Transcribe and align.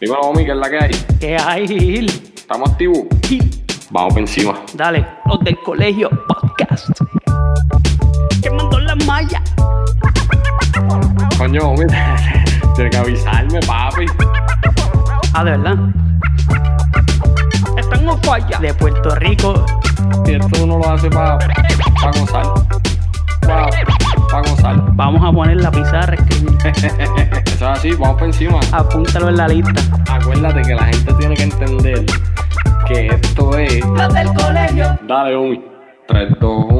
Dímelo, 0.00 0.20
homie, 0.20 0.44
¿qué 0.44 0.52
es 0.52 0.56
la 0.56 0.70
que 0.70 0.78
hay? 0.78 0.90
¿Qué 1.18 1.36
hay, 1.36 1.66
Gil? 1.66 2.08
¿Estamos 2.36 2.70
activos? 2.70 2.98
Gil, 3.26 3.50
Vamos 3.90 4.12
por 4.12 4.20
encima. 4.20 4.60
Dale, 4.74 5.04
los 5.26 5.40
del 5.40 5.60
colegio 5.62 6.08
podcast. 6.28 6.88
Quemando 8.40 8.78
la 8.78 8.94
malla. 8.94 9.42
Coño, 11.36 11.70
homie, 11.70 11.86
tienes 12.74 12.90
que 12.92 12.96
avisarme, 12.96 13.60
papi. 13.60 14.06
Ah, 15.32 15.44
de 15.44 15.50
verdad. 15.50 15.76
Están 17.76 18.08
en 18.08 18.22
falla. 18.22 18.58
De 18.58 18.74
Puerto 18.74 19.14
Rico. 19.16 19.66
Y 20.26 20.34
esto 20.34 20.64
uno 20.64 20.78
lo 20.78 20.90
hace 20.90 21.10
para 21.10 21.38
pa 21.38 22.10
gozar. 22.18 22.46
Para 24.30 24.48
gozar. 24.48 24.76
Vamos 24.94 25.22
a 25.24 25.32
poner 25.32 25.56
la 25.56 25.70
pizarra, 25.70 26.14
escribir. 26.14 26.56
Eso 26.64 27.54
es 27.54 27.62
así, 27.62 27.90
vamos 27.92 28.16
por 28.18 28.24
encima. 28.28 28.60
Apúntalo 28.72 29.28
en 29.28 29.36
la 29.36 29.48
lista. 29.48 29.82
Acuérdate 30.10 30.62
que 30.62 30.74
la 30.74 30.84
gente 30.84 31.12
tiene 31.14 31.34
que 31.34 31.42
entender 31.42 32.06
que 32.86 33.06
esto 33.06 33.56
es. 33.56 33.84
Los 33.84 34.14
del 34.14 34.28
colegio. 34.34 34.98
Dale, 35.06 35.36
homie. 35.36 35.62
3, 36.06 36.28
2, 36.40 36.64
1. 36.68 36.79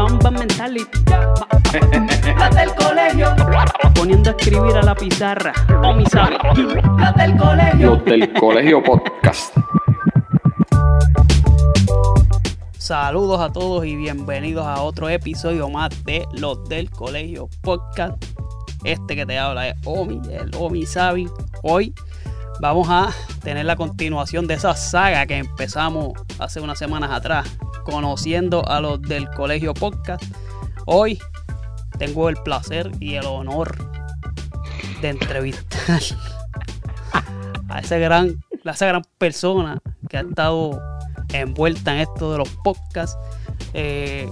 Ma- 0.00 0.08
Mamba 0.08 0.30
mentality. 0.30 1.04
La 2.38 2.48
del 2.50 2.74
colegio. 2.74 3.34
Poniendo 3.94 4.30
a 4.30 4.32
escribir 4.32 4.74
a 4.78 4.82
la 4.82 4.94
pizarra. 4.94 5.52
O 5.84 5.92
mi 5.92 6.06
sabe. 6.06 6.38
La 6.98 7.12
del 7.12 7.36
colegio. 7.36 7.90
Los 7.96 8.04
del 8.06 8.32
colegio 8.32 8.82
podcast. 8.82 9.54
Saludos 12.78 13.40
a 13.42 13.52
todos 13.52 13.84
y 13.84 13.94
bienvenidos 13.96 14.66
a 14.66 14.80
otro 14.80 15.08
episodio 15.10 15.68
más 15.68 15.90
de 16.04 16.26
Los 16.32 16.66
del 16.68 16.90
Colegio 16.90 17.50
Podcast. 17.60 18.14
Este 18.84 19.14
que 19.14 19.26
te 19.26 19.38
habla 19.38 19.68
es 19.68 19.74
Omi, 19.84 20.20
el 20.32 20.50
Omi 20.58 20.86
Sabi. 20.86 21.28
Hoy 21.62 21.92
vamos 22.60 22.88
a 22.88 23.10
tener 23.44 23.66
la 23.66 23.76
continuación 23.76 24.46
de 24.46 24.54
esa 24.54 24.74
saga 24.74 25.26
que 25.26 25.36
empezamos 25.36 26.14
hace 26.38 26.60
unas 26.60 26.78
semanas 26.78 27.10
atrás, 27.12 27.46
conociendo 27.84 28.66
a 28.68 28.80
los 28.80 29.00
del 29.02 29.28
Colegio 29.30 29.74
Podcast. 29.74 30.24
Hoy 30.86 31.18
tengo 31.98 32.28
el 32.28 32.36
placer 32.36 32.90
y 33.00 33.14
el 33.14 33.26
honor 33.26 33.76
de 35.00 35.10
entrevistar 35.10 36.00
a 37.68 37.78
ese 37.80 37.98
gran, 37.98 38.42
a 38.64 38.70
esa 38.70 38.86
gran 38.86 39.02
persona 39.18 39.78
que 40.08 40.18
ha 40.18 40.20
estado 40.20 40.80
envuelta 41.32 41.94
en 41.94 42.00
esto 42.00 42.32
de 42.32 42.38
los 42.38 42.48
podcasts, 42.64 43.16
eh, 43.74 44.28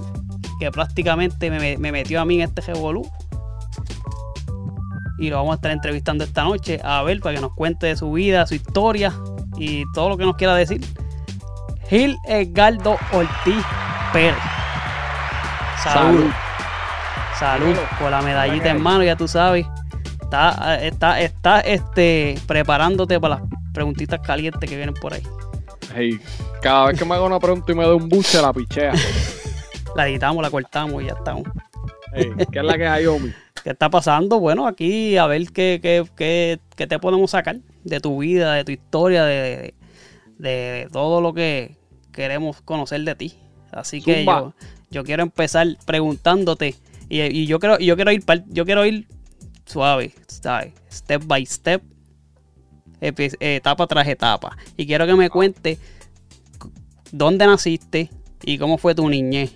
que 0.58 0.70
prácticamente 0.70 1.50
me, 1.50 1.78
me 1.78 1.92
metió 1.92 2.20
a 2.20 2.24
mí 2.24 2.36
en 2.36 2.48
este 2.48 2.60
revolú. 2.62 3.08
Y 5.18 5.30
lo 5.30 5.36
vamos 5.36 5.52
a 5.52 5.54
estar 5.56 5.70
entrevistando 5.72 6.24
esta 6.24 6.44
noche 6.44 6.80
a 6.84 7.02
ver 7.02 7.20
para 7.20 7.34
que 7.34 7.40
nos 7.40 7.52
cuente 7.54 7.86
de 7.86 7.96
su 7.96 8.12
vida, 8.12 8.46
su 8.46 8.54
historia 8.54 9.12
y 9.56 9.84
todo 9.92 10.08
lo 10.08 10.16
que 10.16 10.24
nos 10.24 10.36
quiera 10.36 10.54
decir. 10.54 10.80
Gil 11.88 12.18
Edgardo 12.24 12.98
Ortiz 13.12 13.64
Pérez. 14.12 14.36
Salud. 15.82 16.30
Salud. 17.38 17.76
Con 17.98 18.10
la 18.10 18.20
medallita 18.20 18.68
en 18.68 18.82
mano, 18.82 19.02
ya 19.04 19.16
tú 19.16 19.26
sabes. 19.26 19.66
Está, 20.20 20.76
está, 20.82 21.20
está 21.20 21.60
este, 21.60 22.34
preparándote 22.46 23.18
para 23.18 23.36
las 23.36 23.44
preguntitas 23.72 24.20
calientes 24.20 24.68
que 24.68 24.76
vienen 24.76 24.94
por 24.94 25.14
ahí. 25.14 25.22
Hey, 25.94 26.20
cada 26.60 26.88
vez 26.88 26.98
que 26.98 27.06
me 27.06 27.14
haga 27.14 27.24
una 27.24 27.40
pregunta 27.40 27.72
y 27.72 27.74
me 27.74 27.84
dé 27.84 27.94
un 27.94 28.06
buche, 28.08 28.42
la 28.42 28.52
pichea. 28.52 28.92
La 29.96 30.06
editamos, 30.06 30.42
la 30.42 30.50
cortamos 30.50 31.02
y 31.02 31.06
ya 31.06 31.14
estamos. 31.14 31.44
Hey, 32.12 32.30
¿Qué 32.52 32.58
es 32.58 32.64
la 32.64 32.76
que 32.76 32.86
hay, 32.86 33.06
homie? 33.06 33.34
¿Qué 33.64 33.70
está 33.70 33.88
pasando? 33.88 34.38
Bueno, 34.38 34.66
aquí 34.66 35.16
a 35.16 35.26
ver 35.26 35.50
qué, 35.50 35.80
qué, 35.82 36.04
qué, 36.14 36.60
qué 36.76 36.86
te 36.86 36.98
podemos 36.98 37.30
sacar 37.30 37.56
de 37.82 37.98
tu 37.98 38.18
vida, 38.18 38.52
de 38.52 38.64
tu 38.64 38.72
historia, 38.72 39.24
de, 39.24 39.74
de, 40.36 40.48
de 40.48 40.88
todo 40.92 41.20
lo 41.22 41.32
que 41.32 41.77
queremos 42.18 42.60
conocer 42.62 43.00
de 43.02 43.14
ti. 43.14 43.34
Así 43.70 44.02
que 44.02 44.24
yo, 44.24 44.54
yo 44.90 45.04
quiero 45.04 45.22
empezar 45.22 45.66
preguntándote 45.86 46.74
y, 47.08 47.20
y 47.22 47.46
yo 47.46 47.58
quiero 47.60 47.78
yo 47.78 47.94
quiero 47.96 48.10
ir 48.12 48.24
yo 48.48 48.64
quiero 48.64 48.84
ir 48.84 49.06
suave, 49.66 50.12
¿sabes? 50.26 50.72
Step 50.90 51.22
by 51.26 51.44
step, 51.46 51.82
etapa 53.00 53.86
tras 53.86 54.08
etapa. 54.08 54.56
Y 54.76 54.86
quiero 54.86 55.06
que 55.06 55.14
me 55.14 55.30
cuentes 55.30 55.78
dónde 57.12 57.46
naciste 57.46 58.10
y 58.42 58.58
cómo 58.58 58.78
fue 58.78 58.94
tu 58.94 59.08
niñez. 59.08 59.52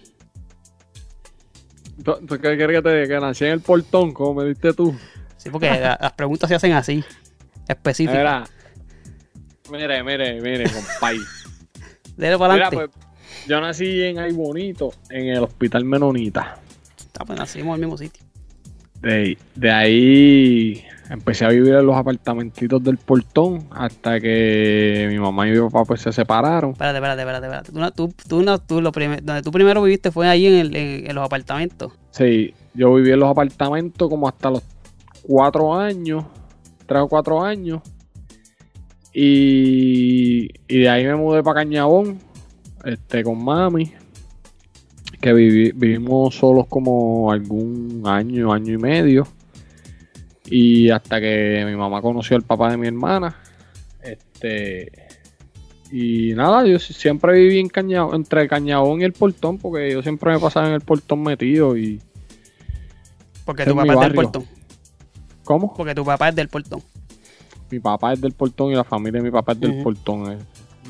¿Tú, 2.04 2.14
tú 2.26 2.38
qué 2.38 2.56
quieres 2.56 2.76
que 2.76 2.82
te 2.82 3.00
diga? 3.02 3.20
Nací 3.20 3.44
en 3.44 3.52
el 3.52 3.60
portón, 3.60 4.12
como 4.12 4.40
me 4.42 4.48
diste 4.48 4.72
tú. 4.72 4.94
Sí, 5.36 5.50
porque 5.50 5.68
la- 5.70 5.98
las 6.00 6.12
preguntas 6.12 6.48
se 6.48 6.54
hacen 6.54 6.72
así, 6.72 7.02
específicas. 7.68 8.16
Mira. 8.18 8.44
Mire, 9.70 10.02
mire, 10.02 10.40
mire, 10.40 10.64
compay. 10.70 11.18
Dele 12.22 12.38
para 12.38 12.54
Mira, 12.54 12.68
adelante. 12.68 12.92
pues, 12.94 13.46
yo 13.48 13.60
nací 13.60 14.02
en 14.02 14.18
Ay 14.18 14.32
Bonito, 14.32 14.90
en 15.10 15.26
el 15.28 15.42
Hospital 15.42 15.84
Menonita. 15.84 16.56
Ah, 17.18 17.24
pues 17.26 17.38
nacimos 17.38 17.76
en 17.76 17.82
el 17.82 17.88
mismo 17.88 17.98
sitio. 17.98 18.22
De, 19.00 19.36
de 19.56 19.70
ahí 19.70 20.84
empecé 21.10 21.44
a 21.44 21.48
vivir 21.48 21.74
en 21.74 21.84
los 21.84 21.96
apartamentitos 21.96 22.82
del 22.84 22.96
portón 22.98 23.66
hasta 23.72 24.20
que 24.20 25.06
mi 25.10 25.18
mamá 25.18 25.48
y 25.48 25.50
mi 25.50 25.58
papá 25.60 25.84
pues 25.84 26.00
se 26.02 26.12
separaron. 26.12 26.70
Espérate, 26.70 26.98
espérate, 26.98 27.20
espérate. 27.22 27.46
espérate. 27.46 27.72
Tú, 27.72 27.78
no- 27.80 27.90
tú, 27.90 28.14
tú, 28.28 28.42
no- 28.42 28.58
tú 28.60 28.80
lo 28.80 28.92
primer- 28.92 29.22
donde 29.24 29.42
tú 29.42 29.50
primero 29.50 29.82
viviste 29.82 30.10
fue 30.12 30.28
ahí 30.28 30.46
en, 30.46 30.54
el- 30.54 30.76
en- 30.76 31.10
en 31.10 31.14
los 31.16 31.24
apartamentos. 31.24 31.92
Sí, 32.12 32.54
yo 32.74 32.94
viví 32.94 33.10
en 33.10 33.18
los 33.20 33.28
apartamentos 33.30 34.08
como 34.08 34.28
hasta 34.28 34.50
los 34.50 34.62
cuatro 35.22 35.74
años, 35.74 36.24
tres 36.86 37.02
o 37.02 37.08
cuatro 37.08 37.42
años. 37.42 37.80
Y, 39.14 40.48
y 40.68 40.78
de 40.80 40.88
ahí 40.88 41.04
me 41.04 41.14
mudé 41.16 41.42
para 41.42 41.60
Cañabón, 41.60 42.18
este, 42.84 43.22
con 43.22 43.42
mami. 43.44 43.92
Que 45.20 45.32
vivi- 45.32 45.72
vivimos 45.74 46.34
solos 46.34 46.66
como 46.68 47.30
algún 47.30 48.02
año, 48.06 48.52
año 48.52 48.74
y 48.74 48.78
medio. 48.78 49.26
Y 50.46 50.90
hasta 50.90 51.20
que 51.20 51.62
mi 51.66 51.76
mamá 51.76 52.02
conoció 52.02 52.36
al 52.36 52.42
papá 52.42 52.70
de 52.70 52.76
mi 52.76 52.88
hermana. 52.88 53.36
Este. 54.02 54.90
Y 55.92 56.32
nada, 56.34 56.66
yo 56.66 56.78
si- 56.78 56.92
siempre 56.94 57.34
viví 57.34 57.60
en 57.60 57.68
Cañabón, 57.68 58.16
entre 58.16 58.48
Cañabón 58.48 59.00
y 59.00 59.04
el 59.04 59.12
portón, 59.12 59.58
porque 59.58 59.92
yo 59.92 60.02
siempre 60.02 60.32
me 60.32 60.40
pasaba 60.40 60.66
en 60.68 60.74
el 60.74 60.80
portón 60.80 61.22
metido 61.22 61.76
y. 61.76 62.00
Porque 63.44 63.64
tu 63.64 63.76
papá 63.76 63.92
es 63.94 64.00
del 64.00 64.14
portón. 64.14 64.44
¿Cómo? 65.44 65.74
Porque 65.74 65.94
tu 65.94 66.04
papá 66.04 66.30
es 66.30 66.34
del 66.34 66.48
portón. 66.48 66.80
Mi 67.72 67.80
papá 67.80 68.12
es 68.12 68.20
del 68.20 68.32
portón 68.32 68.70
y 68.70 68.74
la 68.76 68.84
familia 68.84 69.20
de 69.20 69.24
mi 69.24 69.30
papá 69.32 69.52
es 69.52 69.60
del 69.60 69.70
Ujú. 69.70 69.82
portón. 69.82 70.30
eh. 70.32 70.38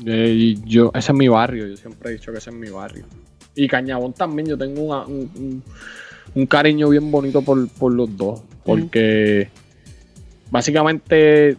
Eh, 0.05 0.33
y 0.35 0.61
yo, 0.69 0.91
ese 0.93 1.11
es 1.13 1.17
mi 1.17 1.27
barrio, 1.29 1.65
yo 1.67 1.77
siempre 1.77 2.09
he 2.09 2.13
dicho 2.13 2.31
que 2.31 2.37
ese 2.39 2.49
es 2.49 2.55
mi 2.55 2.69
barrio. 2.69 3.05
Y 3.55 3.67
Cañabón 3.67 4.11
también, 4.13 4.47
yo 4.49 4.57
tengo 4.57 4.81
una- 4.83 5.05
un, 5.05 5.31
un- 5.35 5.63
un 6.35 6.45
cariño 6.45 6.89
bien 6.89 7.09
bonito 7.09 7.41
por, 7.41 7.67
por 7.69 7.93
los 7.93 8.15
dos. 8.17 8.41
Porque 8.65 9.49
básicamente 10.51 11.57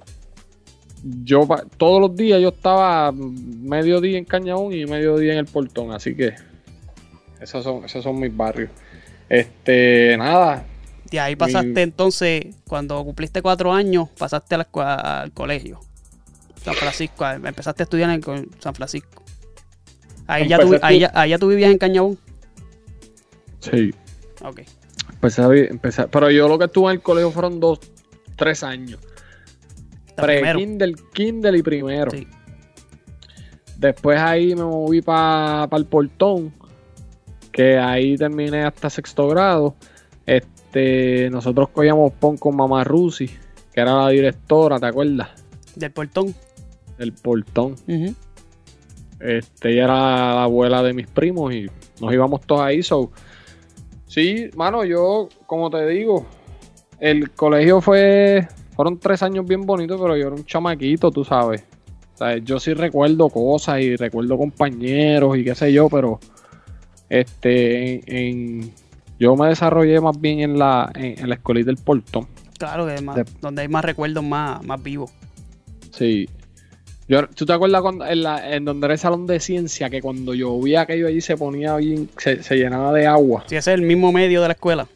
yo 1.23 1.47
todos 1.77 2.01
los 2.01 2.17
días 2.17 2.41
yo 2.41 2.49
estaba 2.49 3.13
medio 3.13 4.01
día 4.01 4.19
en 4.19 4.25
Cañabón 4.25 4.73
y 4.73 4.85
medio 4.87 5.17
día 5.17 5.33
en 5.33 5.39
el 5.39 5.47
portón. 5.47 5.93
Así 5.93 6.15
que 6.15 6.35
esos 7.41 7.65
son, 7.65 7.85
esos 7.85 8.03
son 8.03 8.19
mis 8.21 8.35
barrios. 8.37 8.71
Este, 9.29 10.17
nada, 10.19 10.67
De 11.15 11.21
ahí 11.21 11.37
pasaste 11.37 11.83
entonces, 11.83 12.47
cuando 12.67 13.03
cumpliste 13.05 13.41
cuatro 13.41 13.73
años, 13.73 14.09
pasaste 14.19 14.57
al 14.57 15.33
colegio. 15.33 15.81
San 16.65 16.75
Francisco. 16.75 17.25
a- 17.25 17.35
Empezaste 17.35 17.83
a 17.83 17.85
estudiar 17.85 18.11
en 18.11 18.23
San 18.59 18.75
Francisco. 18.75 19.23
Ahí 20.27 20.49
ya, 20.49 20.59
tú, 20.59 20.75
ahí, 20.83 21.01
ya, 21.01 21.13
ahí 21.15 21.31
ya 21.31 21.39
tú 21.39 21.49
vivías 21.49 21.71
en 21.71 21.79
Cañabón. 21.79 22.19
sí. 23.61 23.95
Ok. 24.43 24.63
Empecé 25.13 25.43
a 25.43 25.47
empecé- 25.47 26.09
pero 26.11 26.31
yo 26.31 26.49
lo 26.49 26.59
que 26.59 26.65
estuve 26.67 26.87
en 26.91 26.97
el 26.97 27.03
colegio 27.03 27.31
fueron 27.31 27.61
dos, 27.61 27.79
tres 28.37 28.63
años. 28.63 28.99
Pre-Kindle, 30.17 30.95
Kindle 31.13 31.59
y 31.59 31.63
primero. 31.63 32.11
Sí. 32.11 32.27
Después 33.79 34.19
ahí 34.19 34.55
me 34.55 34.65
moví 34.65 35.01
para 35.01 35.69
el 35.77 35.87
portón, 35.87 36.53
que 37.53 37.79
ahí 37.79 38.17
terminé 38.17 38.65
hasta 38.65 38.91
sexto 38.91 39.29
grado. 39.29 39.77
Este, 40.27 40.49
nosotros 41.31 41.69
cogíamos 41.71 42.13
pon 42.15 42.37
con 42.37 42.57
mamá 42.57 42.85
Rusi, 42.85 43.27
que 43.73 43.81
era 43.81 43.95
la 44.05 44.09
directora, 44.09 44.79
¿te 44.79 44.87
acuerdas? 44.87 45.29
Del 45.77 45.91
portón. 45.93 46.35
del 46.99 47.13
portón. 47.13 47.75
Este, 49.21 49.71
ella 49.73 49.85
era 49.85 49.95
la 50.35 50.43
abuela 50.45 50.83
de 50.83 50.93
mis 50.93 51.07
primos 51.07 51.55
y 51.55 51.67
nos 52.01 52.13
íbamos 52.13 52.41
todos 52.43 52.61
ahí. 52.63 52.83
So. 52.83 53.11
Sí, 54.07 54.51
mano, 54.55 54.85
yo, 54.85 55.29
como 55.47 55.71
te 55.71 55.87
digo, 55.87 56.27
el 57.01 57.31
colegio 57.31 57.81
fue. 57.81 58.47
Fueron 58.77 58.99
tres 58.99 59.23
años 59.23 59.47
bien 59.47 59.63
bonitos, 59.67 60.01
pero 60.01 60.17
yo 60.17 60.27
era 60.27 60.37
un 60.37 60.45
chamaquito, 60.45 61.11
tú 61.11 61.25
sabes. 61.25 61.65
O 62.15 62.17
sea, 62.19 62.37
yo 62.39 62.59
sí 62.61 62.75
recuerdo 62.75 63.29
cosas 63.29 63.81
y 63.81 63.97
recuerdo 63.97 64.37
compañeros 64.37 65.37
y 65.39 65.45
qué 65.45 65.55
sé 65.55 65.73
yo, 65.73 65.89
pero 65.89 66.19
este, 67.09 67.95
en, 67.95 68.03
en- 68.63 68.73
yo 69.19 69.37
me 69.37 69.49
desarrollé 69.49 70.01
más 70.01 70.21
bien 70.21 70.41
en 70.41 70.59
la, 70.59 70.91
en, 70.95 71.19
en 71.21 71.29
la 71.29 71.35
escuelita 71.37 71.67
del 71.67 71.77
portón. 71.77 72.27
Claro, 72.59 72.87
que 72.87 72.95
es 72.95 73.03
más- 73.03 73.17
De- 73.17 73.25
donde 73.41 73.63
hay 73.63 73.69
más 73.69 73.85
recuerdos 73.85 74.23
más, 74.25 74.63
más 74.65 74.83
vivos. 74.83 75.11
Sí. 75.93 76.29
Yo, 77.07 77.27
¿Tú 77.29 77.45
te 77.45 77.53
acuerdas 77.53 77.83
cuando, 77.83 78.07
en, 78.07 78.23
la, 78.23 78.55
en 78.55 78.65
donde 78.65 78.87
era 78.87 78.95
el 78.95 78.99
salón 78.99 79.27
de 79.27 79.39
ciencia 79.39 79.91
que 79.91 80.01
cuando 80.01 80.33
llovía 80.35 80.83
aquello 80.83 81.07
allí 81.07 81.21
se 81.21 81.37
ponía 81.37 81.77
bien, 81.77 82.09
se, 82.17 82.43
se 82.43 82.57
llenaba 82.57 82.93
de 82.93 83.07
agua? 83.07 83.45
Si 83.47 83.57
ese 83.57 83.73
es 83.73 83.79
el 83.79 83.83
mismo 83.87 84.11
medio 84.11 84.41
de 84.41 84.49
la 84.49 84.55
escuela. 84.55 84.87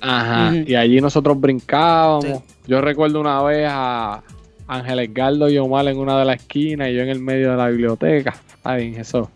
Ajá. 0.00 0.54
Y 0.54 0.74
allí 0.74 1.00
nosotros 1.00 1.40
brincábamos. 1.40 2.24
Sí. 2.24 2.32
Yo 2.66 2.80
recuerdo 2.82 3.20
una 3.20 3.42
vez 3.42 3.66
a 3.70 4.22
Ángel 4.68 4.98
Edgardo 4.98 5.48
y 5.48 5.56
Omar 5.56 5.88
en 5.88 5.96
una 5.98 6.18
de 6.18 6.24
las 6.26 6.36
esquinas 6.36 6.90
y 6.90 6.94
yo 6.94 7.00
en 7.02 7.08
el 7.08 7.20
medio 7.20 7.52
de 7.52 7.56
la 7.56 7.68
biblioteca. 7.68 8.36
Está 8.54 8.76
bien, 8.76 8.96
eso. 9.00 9.30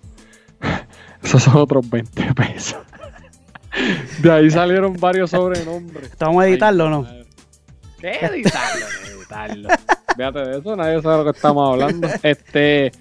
Esos 1.22 1.42
son 1.42 1.56
otros 1.56 1.88
20 1.88 2.34
pesos. 2.34 2.78
De 4.22 4.30
ahí 4.30 4.50
salieron 4.50 4.94
varios 4.94 5.30
sobrenombres. 5.30 6.12
¿Vamos 6.18 6.42
a 6.42 6.48
editarlo 6.48 6.86
o 6.86 6.90
no? 6.90 7.06
¿Qué 7.98 8.10
editarlo? 8.10 8.86
¿Qué 9.04 9.12
editarlo? 9.12 9.68
Fíjate 10.16 10.38
de 10.40 10.58
eso, 10.58 10.76
nadie 10.76 11.00
sabe 11.02 11.18
de 11.18 11.24
lo 11.24 11.32
que 11.32 11.36
estamos 11.36 11.70
hablando. 11.70 12.08
Este, 12.22 12.92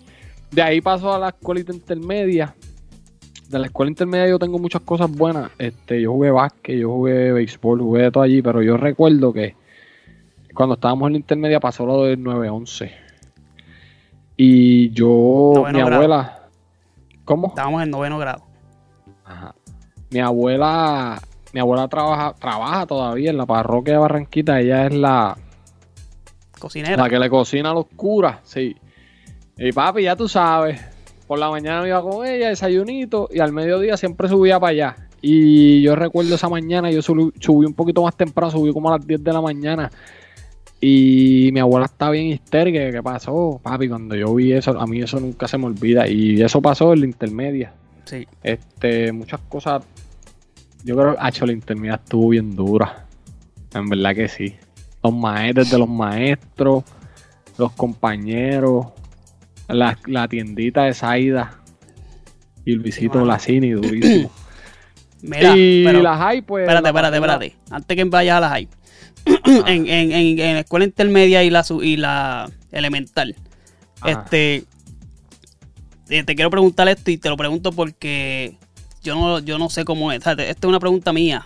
de 0.52 0.62
ahí 0.62 0.82
paso 0.82 1.14
a 1.14 1.20
la 1.20 1.30
escuelita 1.30 1.74
intermedia. 1.74 2.56
De 3.50 3.58
la 3.58 3.66
escuela 3.66 3.90
intermedia 3.90 4.30
yo 4.30 4.40
tengo 4.40 4.60
muchas 4.60 4.82
cosas 4.82 5.10
buenas. 5.12 5.52
Este, 5.58 6.02
yo 6.02 6.14
jugué 6.14 6.32
básquet, 6.32 6.78
yo 6.78 6.90
jugué 6.90 7.32
béisbol, 7.32 7.80
jugué 7.82 8.04
de 8.04 8.12
todo 8.12 8.24
allí, 8.24 8.42
pero 8.42 8.62
yo 8.62 8.78
recuerdo 8.78 9.34
que 9.34 9.56
cuando 10.54 10.76
estábamos 10.76 11.08
en 11.08 11.14
la 11.14 11.20
intermedia 11.20 11.60
pasó 11.60 11.86
lo 11.86 12.04
del 12.04 12.20
9-11. 12.20 12.92
Y 14.38 14.92
yo, 14.92 15.52
Noveno 15.56 15.80
mi 15.80 15.86
grado. 15.86 15.96
abuela, 15.96 16.50
¿cómo? 17.26 17.48
Estábamos 17.48 17.84
en 17.84 17.90
noveno 17.90 18.18
grado. 18.20 18.44
Ajá. 19.26 19.56
Mi 20.12 20.20
abuela, 20.20 21.22
mi 21.54 21.60
abuela 21.60 21.88
trabaja, 21.88 22.34
trabaja 22.34 22.86
todavía 22.86 23.30
en 23.30 23.38
la 23.38 23.46
parroquia 23.46 23.94
de 23.94 24.00
Barranquita. 24.00 24.60
Ella 24.60 24.88
es 24.88 24.94
la, 24.94 25.38
Cocinera. 26.60 27.04
la 27.04 27.10
que 27.10 27.20
le 27.20 27.30
cocina 27.30 27.72
a 27.72 27.74
los 27.74 27.86
curas, 27.96 28.40
sí. 28.44 28.76
Y 29.58 29.72
papi, 29.72 30.04
ya 30.04 30.16
tú 30.16 30.28
sabes, 30.28 30.80
por 31.28 31.38
la 31.38 31.50
mañana 31.50 31.82
me 31.82 31.90
iba 31.90 32.02
con 32.02 32.26
ella, 32.26 32.50
desayunito, 32.50 33.30
y 33.32 33.40
al 33.40 33.52
mediodía 33.52 33.98
siempre 33.98 34.28
subía 34.28 34.60
para 34.60 34.72
allá. 34.72 34.96
Y 35.22 35.82
yo 35.82 35.96
recuerdo 35.96 36.36
esa 36.36 36.50
mañana, 36.50 36.92
yo 36.92 37.02
subí, 37.02 37.32
subí 37.40 37.66
un 37.66 37.74
poquito 37.74 38.02
más 38.04 38.16
temprano, 38.16 38.52
subí 38.52 38.72
como 38.72 38.90
a 38.90 38.98
las 38.98 39.06
10 39.06 39.24
de 39.24 39.34
la 39.34 39.42
mañana. 39.42 39.92
Y 40.82 41.50
mi 41.52 41.60
abuela 41.60 41.88
está 41.88 42.10
bien 42.10 42.28
histérica. 42.28 42.92
¿Qué 42.92 43.04
pasó? 43.04 43.60
Papi, 43.62 43.90
cuando 43.90 44.16
yo 44.16 44.34
vi 44.34 44.54
eso, 44.54 44.80
a 44.80 44.88
mí 44.88 45.02
eso 45.02 45.20
nunca 45.20 45.48
se 45.48 45.58
me 45.58 45.66
olvida. 45.66 46.08
Y 46.08 46.42
eso 46.42 46.62
pasó 46.62 46.94
en 46.94 47.02
la 47.02 47.06
intermedia. 47.08 47.74
Sí. 48.10 48.28
Este, 48.42 49.12
muchas 49.12 49.40
cosas. 49.42 49.84
Yo 50.84 50.96
creo 50.96 51.16
que 51.16 51.46
la 51.46 51.52
intermedia 51.52 51.96
estuvo 51.96 52.30
bien 52.30 52.56
dura. 52.56 53.06
En 53.74 53.88
verdad 53.88 54.16
que 54.16 54.28
sí. 54.28 54.56
Los 55.04 55.14
maestros 55.14 55.70
de 55.70 55.78
los 55.78 55.88
maestros, 55.90 56.84
los 57.58 57.72
compañeros, 57.74 58.88
la, 59.68 59.96
la 60.08 60.28
tiendita 60.28 60.86
de 60.86 60.94
Saida 60.96 61.62
y 62.66 62.74
Luisito 62.74 63.20
mano. 63.20 63.28
Lacini, 63.28 63.72
durísimo. 63.72 64.32
Mira, 65.22 65.56
y 65.56 65.84
pero, 65.84 66.02
las 66.02 66.20
hay, 66.20 66.42
pues. 66.42 66.64
espérate, 66.64 66.84
la 66.84 66.90
espérate, 66.90 67.16
espérate. 67.18 67.56
Antes 67.70 67.96
que 67.96 68.04
vayas 68.06 68.38
a 68.38 68.40
las 68.40 68.52
high. 68.52 68.68
en, 69.68 69.88
en, 69.88 70.12
en, 70.12 70.40
en 70.40 70.54
la 70.56 70.60
escuela 70.62 70.86
intermedia 70.86 71.44
y 71.44 71.52
la, 71.52 71.64
y 71.84 71.98
la 71.98 72.50
elemental. 72.72 73.36
Ajá. 74.02 74.12
Este. 74.12 74.64
Eh, 76.10 76.24
Te 76.24 76.36
quiero 76.36 76.50
preguntar 76.50 76.88
esto 76.88 77.12
y 77.12 77.18
te 77.18 77.30
lo 77.30 77.38
pregunto 77.38 77.72
porque 77.72 78.58
yo 79.02 79.16
no, 79.16 79.40
yo 79.40 79.58
no 79.58 79.70
sé 79.70 79.86
cómo 79.86 80.12
es. 80.12 80.26
O 80.26 80.32
esta 80.32 80.44
es 80.44 80.64
una 80.64 80.80
pregunta 80.80 81.14
mía. 81.14 81.46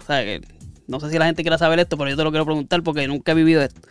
no 0.88 1.00
sé 1.00 1.10
si 1.10 1.18
la 1.18 1.26
gente 1.26 1.44
quiera 1.44 1.58
saber 1.58 1.80
esto, 1.80 1.98
pero 1.98 2.10
yo 2.10 2.18
te 2.18 2.24
lo 2.24 2.32
quiero 2.32 2.46
preguntar 2.46 2.82
porque 2.84 3.08
nunca 3.08 3.32
he 3.32 3.36
vivido 3.36 3.62
esto. 3.62 3.82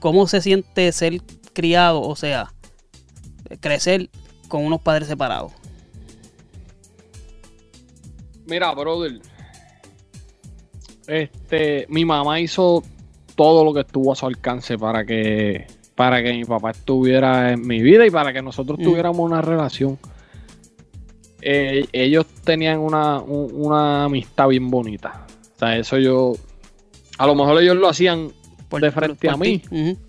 ¿Cómo 0.00 0.26
se 0.26 0.40
siente 0.40 0.90
ser 0.92 1.20
criado, 1.52 2.02
o 2.02 2.16
sea, 2.16 2.52
crecer 3.60 4.10
con 4.48 4.64
unos 4.64 4.80
padres 4.80 5.08
separados? 5.08 5.52
Mira, 8.46 8.72
brother. 8.72 9.20
Este, 11.06 11.86
mi 11.88 12.04
mamá 12.04 12.40
hizo 12.40 12.82
todo 13.34 13.64
lo 13.64 13.72
que 13.72 13.80
estuvo 13.80 14.12
a 14.12 14.16
su 14.16 14.26
alcance 14.26 14.78
para 14.78 15.04
que 15.04 15.66
para 15.96 16.22
que 16.22 16.32
mi 16.32 16.44
papá 16.44 16.70
estuviera 16.70 17.52
en 17.52 17.66
mi 17.66 17.80
vida 17.82 18.06
y 18.06 18.10
para 18.10 18.32
que 18.32 18.42
nosotros 18.42 18.78
Mm. 18.78 18.82
tuviéramos 18.84 19.18
una 19.20 19.40
relación. 19.40 19.98
Eh, 21.42 21.86
ellos 21.92 22.26
tenían 22.44 22.78
una, 22.78 23.20
un- 23.20 23.50
una 23.54 24.04
amistad 24.04 24.48
bien 24.48 24.70
bonita. 24.70 25.26
O 25.54 25.58
sea, 25.58 25.76
eso 25.76 25.98
yo. 25.98 26.34
A 27.18 27.26
lo 27.26 27.34
mejor 27.34 27.62
ellos 27.62 27.76
lo 27.76 27.88
hacían 27.88 28.30
Por- 28.68 28.80
de 28.82 28.90
frente 28.90 29.26
por 29.28 29.34
a 29.34 29.36
mí. 29.38 29.62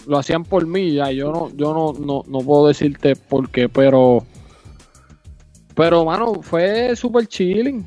lo 0.08 0.18
hacían 0.18 0.44
por 0.44 0.66
mí, 0.66 0.94
ya 0.94 1.12
yo 1.12 1.32
no, 1.32 1.50
yo 1.56 1.74
no, 1.74 1.94
no, 1.94 2.24
no 2.28 2.40
puedo 2.40 2.68
decirte 2.68 3.16
por 3.16 3.50
qué, 3.50 3.70
pero 3.70 4.26
pero 5.76 6.04
mano, 6.04 6.42
fue 6.42 6.96
súper 6.96 7.28
chilling. 7.28 7.86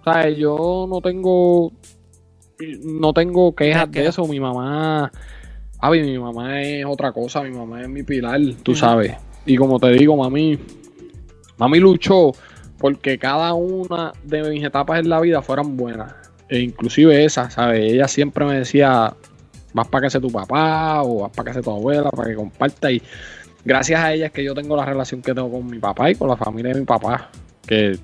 O 0.00 0.04
sea, 0.12 0.30
yo 0.30 0.86
no 0.88 1.00
tengo 1.00 1.72
no 2.84 3.12
tengo 3.12 3.54
quejas 3.54 3.90
de 3.90 4.06
eso, 4.06 4.24
mi 4.26 4.38
mamá 4.40 5.10
Avi, 5.80 6.02
mi 6.02 6.18
mamá 6.18 6.62
es 6.62 6.84
otra 6.86 7.12
cosa, 7.12 7.42
mi 7.42 7.50
mamá 7.50 7.82
es 7.82 7.88
mi 7.88 8.02
pilar, 8.02 8.40
tú 8.62 8.74
sabes. 8.74 9.14
Y 9.44 9.56
como 9.56 9.78
te 9.78 9.90
digo, 9.90 10.16
mami, 10.16 10.58
mami 11.58 11.78
luchó 11.78 12.32
porque 12.78 13.18
cada 13.18 13.54
una 13.54 14.12
de 14.24 14.42
mis 14.50 14.64
etapas 14.64 15.00
en 15.00 15.08
la 15.08 15.20
vida 15.20 15.42
fueran 15.42 15.76
buenas. 15.76 16.14
E 16.48 16.60
inclusive 16.60 17.24
esa, 17.24 17.50
¿sabes? 17.50 17.92
Ella 17.92 18.08
siempre 18.08 18.44
me 18.44 18.54
decía, 18.54 19.14
vas 19.76 19.88
para 19.88 20.06
casa 20.06 20.18
de 20.18 20.26
tu 20.26 20.32
papá 20.32 21.02
o 21.02 21.22
vas 21.22 21.30
para 21.32 21.46
casa 21.46 21.60
de 21.60 21.64
tu 21.64 21.70
abuela 21.70 22.10
para 22.10 22.30
que 22.30 22.34
comparta 22.34 22.90
y 22.90 23.02
gracias 23.64 24.00
a 24.00 24.12
ella 24.12 24.26
es 24.26 24.32
que 24.32 24.42
yo 24.42 24.54
tengo 24.54 24.74
la 24.74 24.86
relación 24.86 25.20
que 25.20 25.34
tengo 25.34 25.50
con 25.50 25.66
mi 25.66 25.78
papá 25.78 26.10
y 26.10 26.14
con 26.14 26.28
la 26.28 26.36
familia 26.36 26.72
de 26.72 26.80
mi 26.80 26.86
papá 26.86 27.28
que 27.66 27.98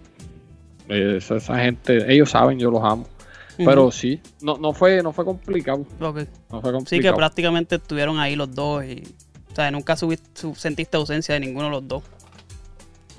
eh, 0.88 1.14
esa, 1.16 1.36
esa 1.36 1.58
gente 1.58 2.12
ellos 2.12 2.30
saben 2.30 2.58
yo 2.58 2.70
los 2.70 2.82
amo 2.84 3.06
Pero 3.66 3.90
sí 3.90 4.20
no, 4.40 4.58
no 4.58 4.72
fue 4.72 5.02
no 5.02 5.12
fue 5.12 5.24
complicado 5.24 5.80
Ok. 6.00 6.18
no 6.50 6.60
fue 6.60 6.72
complicado 6.72 6.84
Sí, 6.88 7.00
que 7.00 7.12
prácticamente 7.12 7.76
estuvieron 7.76 8.18
ahí 8.18 8.36
los 8.36 8.54
dos 8.54 8.84
y... 8.84 9.02
O 9.50 9.54
sea, 9.54 9.70
nunca 9.70 9.96
subiste- 9.96 10.54
sentiste 10.54 10.96
ausencia 10.96 11.34
de 11.34 11.40
ninguno 11.40 11.66
de 11.66 11.70
los 11.72 11.86
dos. 11.88 12.02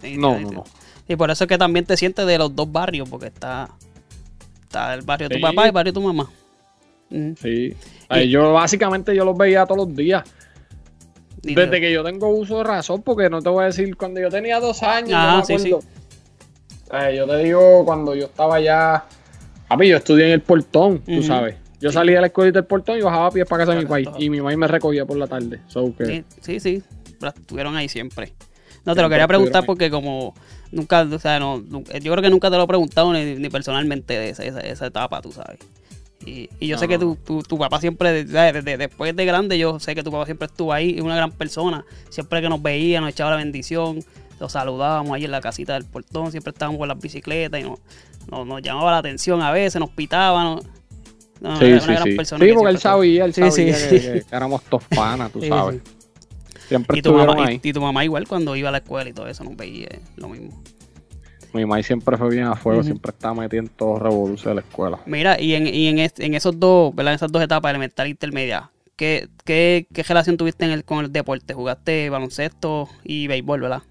Y- 0.01 0.17
no 0.17 0.39
y- 0.39 0.45
no 0.45 0.51
no 0.51 0.63
Y 1.07 1.15
por 1.15 1.29
eso 1.31 1.43
es 1.43 1.47
que 1.47 1.57
también 1.57 1.85
te 1.85 1.95
sientes 1.97 2.25
de 2.25 2.37
los 2.37 2.55
dos 2.55 2.71
barrios, 2.71 3.07
porque 3.09 3.27
está, 3.27 3.69
está 4.63 4.93
el 4.93 5.01
barrio 5.01 5.29
de 5.29 5.35
tu 5.35 5.39
Sí. 5.39 5.41
papá 5.43 5.63
y 5.63 5.67
el 5.67 5.71
barrio 5.71 5.91
de 5.91 5.99
tu 5.99 6.05
mamá. 6.05 6.29
Sí 7.41 7.75
yo 8.29 8.53
básicamente 8.53 9.15
yo 9.15 9.23
los 9.25 9.37
veía 9.37 9.65
todos 9.65 9.87
los 9.87 9.95
días 9.95 10.23
desde 11.41 11.67
te- 11.67 11.81
que 11.81 11.91
yo 11.91 12.03
tengo 12.03 12.29
uso 12.29 12.59
de 12.59 12.63
razón 12.63 13.01
porque 13.01 13.29
no 13.29 13.41
te 13.41 13.49
voy 13.49 13.63
a 13.63 13.67
decir 13.67 13.95
cuando 13.97 14.19
yo 14.21 14.29
tenía 14.29 14.59
dos 14.59 14.81
años 14.81 15.09
yo 15.09 15.15
Ajá, 15.17 15.37
me 15.37 15.45
sí, 15.45 15.53
acuerdo. 15.73 15.79
Eh, 16.93 17.15
yo 17.17 17.27
te 17.27 17.37
digo 17.43 17.83
cuando 17.85 18.15
yo 18.15 18.25
estaba 18.25 18.59
ya 18.61 19.05
papi 19.73 19.89
yo 19.89 19.97
estudié 19.97 20.25
en 20.27 20.31
el 20.31 20.41
portón 20.41 20.99
tú 20.99 21.23
sabes. 21.23 21.55
Yo 21.81 21.91
salía 21.91 22.15
de 22.15 22.21
la 22.21 22.27
escuela 22.27 22.49
del 22.51 22.63
portón 22.63 22.97
y 22.97 23.01
bajaba 23.01 23.27
a 23.27 23.31
pies 23.31 23.45
para 23.45 23.65
casa 23.65 23.75
de 23.75 23.83
mi 23.83 23.89
país. 23.89 24.07
Y 24.17 24.29
mi 24.29 24.39
mamá 24.39 24.55
me 24.55 24.67
recogía 24.67 25.05
por 25.05 25.17
la 25.17 25.27
tarde. 25.27 25.59
So 25.67 25.93
Sí, 25.99 26.23
sí, 26.39 26.59
sí, 26.61 26.83
pero 27.19 27.33
estuvieron 27.35 27.75
ahí 27.75 27.89
siempre. 27.89 28.33
No, 28.85 28.95
te 28.95 29.01
lo 29.01 29.09
quería 29.09 29.27
preguntar 29.27 29.65
porque 29.65 29.91
como 29.91 30.33
nunca, 30.71 31.01
o 31.01 31.19
sea, 31.19 31.39
no, 31.39 31.61
yo 31.61 32.11
creo 32.11 32.21
que 32.21 32.29
nunca 32.29 32.49
te 32.49 32.55
lo 32.55 32.63
he 32.63 32.67
preguntado 32.67 33.11
ni, 33.11 33.35
ni 33.35 33.49
personalmente 33.49 34.17
de 34.17 34.29
esa, 34.29 34.43
esa, 34.43 34.61
esa 34.61 34.85
etapa, 34.85 35.21
tú 35.21 35.33
sabes. 35.33 35.59
Y, 36.25 36.49
y 36.59 36.67
yo 36.67 36.77
sé 36.77 36.87
que 36.87 36.97
tu, 36.97 37.17
tu, 37.17 37.43
tu 37.43 37.57
papá 37.57 37.81
siempre, 37.81 38.23
desde 38.23 38.77
después 38.77 39.13
de 39.15 39.25
grande, 39.25 39.57
yo 39.57 39.79
sé 39.79 39.93
que 39.93 40.03
tu 40.03 40.11
papá 40.11 40.25
siempre 40.25 40.45
estuvo 40.45 40.71
ahí, 40.71 40.95
es 40.95 41.01
una 41.01 41.17
gran 41.17 41.31
persona. 41.31 41.85
Siempre 42.09 42.41
que 42.41 42.47
nos 42.47 42.61
veía, 42.61 43.01
nos 43.01 43.09
echaba 43.09 43.31
la 43.31 43.37
bendición, 43.37 43.99
los 44.39 44.51
saludábamos 44.51 45.11
ahí 45.13 45.25
en 45.25 45.31
la 45.31 45.41
casita 45.41 45.73
del 45.73 45.85
portón, 45.85 46.31
siempre 46.31 46.51
estábamos 46.51 46.79
con 46.79 46.87
las 46.87 46.99
bicicletas 46.99 47.59
y 47.59 47.63
nos, 47.63 47.79
nos, 48.29 48.45
nos 48.47 48.61
llamaba 48.61 48.91
la 48.91 48.97
atención 48.99 49.41
a 49.41 49.51
veces, 49.51 49.79
nos 49.79 49.89
pitaba. 49.89 50.43
No, 50.43 50.59
Sí, 51.59 51.65
era 51.65 51.79
sí, 51.81 51.85
una 51.87 51.93
gran 51.95 52.03
sí. 52.09 52.15
persona 52.15 52.39
Sí, 52.45 52.49
que 52.51 52.53
porque 52.55 52.71
él 52.71 52.77
sabía, 52.79 53.25
él 53.25 53.33
sabía 53.33 53.51
sí, 53.51 53.65
que, 53.65 53.73
sí. 53.73 53.99
que 53.99 54.35
éramos 54.35 54.61
todos 54.63 54.83
panas, 54.85 55.29
tú 55.31 55.41
sabes. 55.43 55.81
Siempre 56.69 56.99
Y 56.99 57.01
tu, 57.01 57.13
mamá, 57.13 57.47
ahí. 57.47 57.59
y 57.61 57.73
tu 57.73 57.81
mamá 57.81 58.05
igual 58.05 58.25
cuando 58.27 58.55
iba 58.55 58.69
a 58.69 58.71
la 58.71 58.77
escuela 58.77 59.09
y 59.09 59.13
todo 59.13 59.27
eso 59.27 59.43
nos 59.43 59.55
veía 59.57 59.87
eh, 59.87 59.99
lo 60.15 60.29
mismo. 60.29 60.63
Mi 61.53 61.65
mamá 61.65 61.83
siempre 61.83 62.17
fue 62.17 62.29
bien 62.29 62.45
a 62.45 62.55
fuego, 62.55 62.81
siempre 62.81 63.11
estaba 63.11 63.33
metida 63.41 63.59
en 63.59 63.67
todos 63.67 63.95
los 63.95 64.01
revoluciones 64.03 64.45
de 64.45 64.55
la 64.55 64.61
escuela. 64.61 64.99
Mira, 65.05 65.39
y 65.39 65.53
en, 65.53 65.67
y 65.67 65.87
en 65.89 66.33
esos 66.33 66.57
dos, 66.59 66.95
¿verdad? 66.95 67.13
En 67.13 67.15
esas 67.17 67.31
dos 67.31 67.43
etapas, 67.43 67.69
elemental 67.69 68.07
e 68.07 68.09
intermedia, 68.11 68.71
¿qué, 68.95 69.27
qué, 69.43 69.85
qué 69.93 70.01
relación 70.03 70.37
tuviste 70.37 70.63
en 70.65 70.71
el, 70.71 70.83
con 70.85 71.03
el 71.03 71.11
deporte? 71.11 71.53
¿Jugaste 71.53 72.09
baloncesto 72.09 72.87
y 73.03 73.27
béisbol, 73.27 73.61
verdad? 73.61 73.83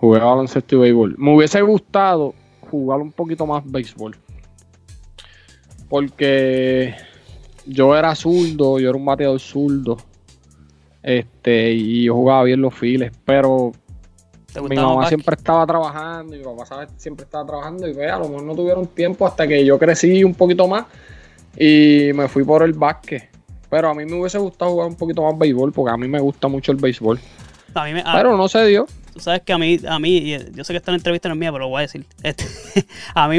Jugué 0.00 0.20
baloncesto 0.20 0.76
y 0.76 0.78
béisbol. 0.78 1.14
Me 1.18 1.34
hubiese 1.34 1.60
gustado 1.62 2.34
jugar 2.70 3.00
un 3.00 3.12
poquito 3.12 3.46
más 3.46 3.62
béisbol. 3.64 4.16
Porque 5.88 6.94
yo 7.64 7.96
era 7.96 8.14
zurdo, 8.14 8.78
yo 8.78 8.88
era 8.90 8.98
un 8.98 9.04
bateador 9.04 9.40
zurdo. 9.40 9.96
Este, 11.02 11.72
y 11.72 12.04
yo 12.04 12.14
jugaba 12.14 12.42
bien 12.42 12.60
los 12.60 12.74
files, 12.74 13.12
pero 13.24 13.70
¿Te 14.52 14.60
mi 14.60 14.74
mamá 14.74 14.96
más 15.02 15.08
siempre 15.08 15.36
estaba 15.36 15.64
trabajando 15.64 16.34
y 16.34 16.38
mi 16.38 16.44
papá 16.44 16.66
¿sabes? 16.66 16.88
siempre 16.96 17.24
estaba 17.24 17.46
trabajando 17.46 17.86
y 17.86 17.94
pues, 17.94 18.10
a 18.10 18.18
lo 18.18 18.28
mejor 18.28 18.42
no 18.42 18.54
tuvieron 18.56 18.86
tiempo 18.88 19.24
hasta 19.24 19.46
que 19.46 19.64
yo 19.64 19.78
crecí 19.78 20.24
un 20.24 20.34
poquito 20.34 20.66
más 20.66 20.86
y 21.56 22.10
me 22.12 22.26
fui 22.26 22.42
por 22.42 22.64
el 22.64 22.72
básquet. 22.72 23.30
Pero 23.70 23.90
a 23.90 23.94
mí 23.94 24.04
me 24.04 24.18
hubiese 24.18 24.38
gustado 24.38 24.72
jugar 24.72 24.88
un 24.88 24.96
poquito 24.96 25.22
más 25.22 25.38
béisbol 25.38 25.72
porque 25.72 25.92
a 25.92 25.96
mí 25.96 26.08
me 26.08 26.18
gusta 26.18 26.48
mucho 26.48 26.72
el 26.72 26.78
béisbol. 26.78 27.20
A 27.74 27.84
mí 27.84 27.92
me, 27.92 28.00
a- 28.00 28.12
Pero 28.14 28.36
no 28.36 28.48
se 28.48 28.66
dio. 28.66 28.86
Tú 29.16 29.22
sabes 29.22 29.40
que 29.40 29.52
a 29.54 29.56
mí, 29.56 29.80
a 29.88 29.98
mí, 29.98 30.18
y 30.18 30.38
yo 30.52 30.62
sé 30.62 30.74
que 30.74 30.76
esta 30.76 30.94
entrevista 30.94 31.30
no 31.30 31.34
es 31.34 31.38
mía, 31.38 31.50
pero 31.50 31.64
lo 31.64 31.68
voy 31.70 31.78
a 31.78 31.82
decir. 31.82 32.04
Este, 32.22 32.44
a 33.14 33.28
mí, 33.28 33.38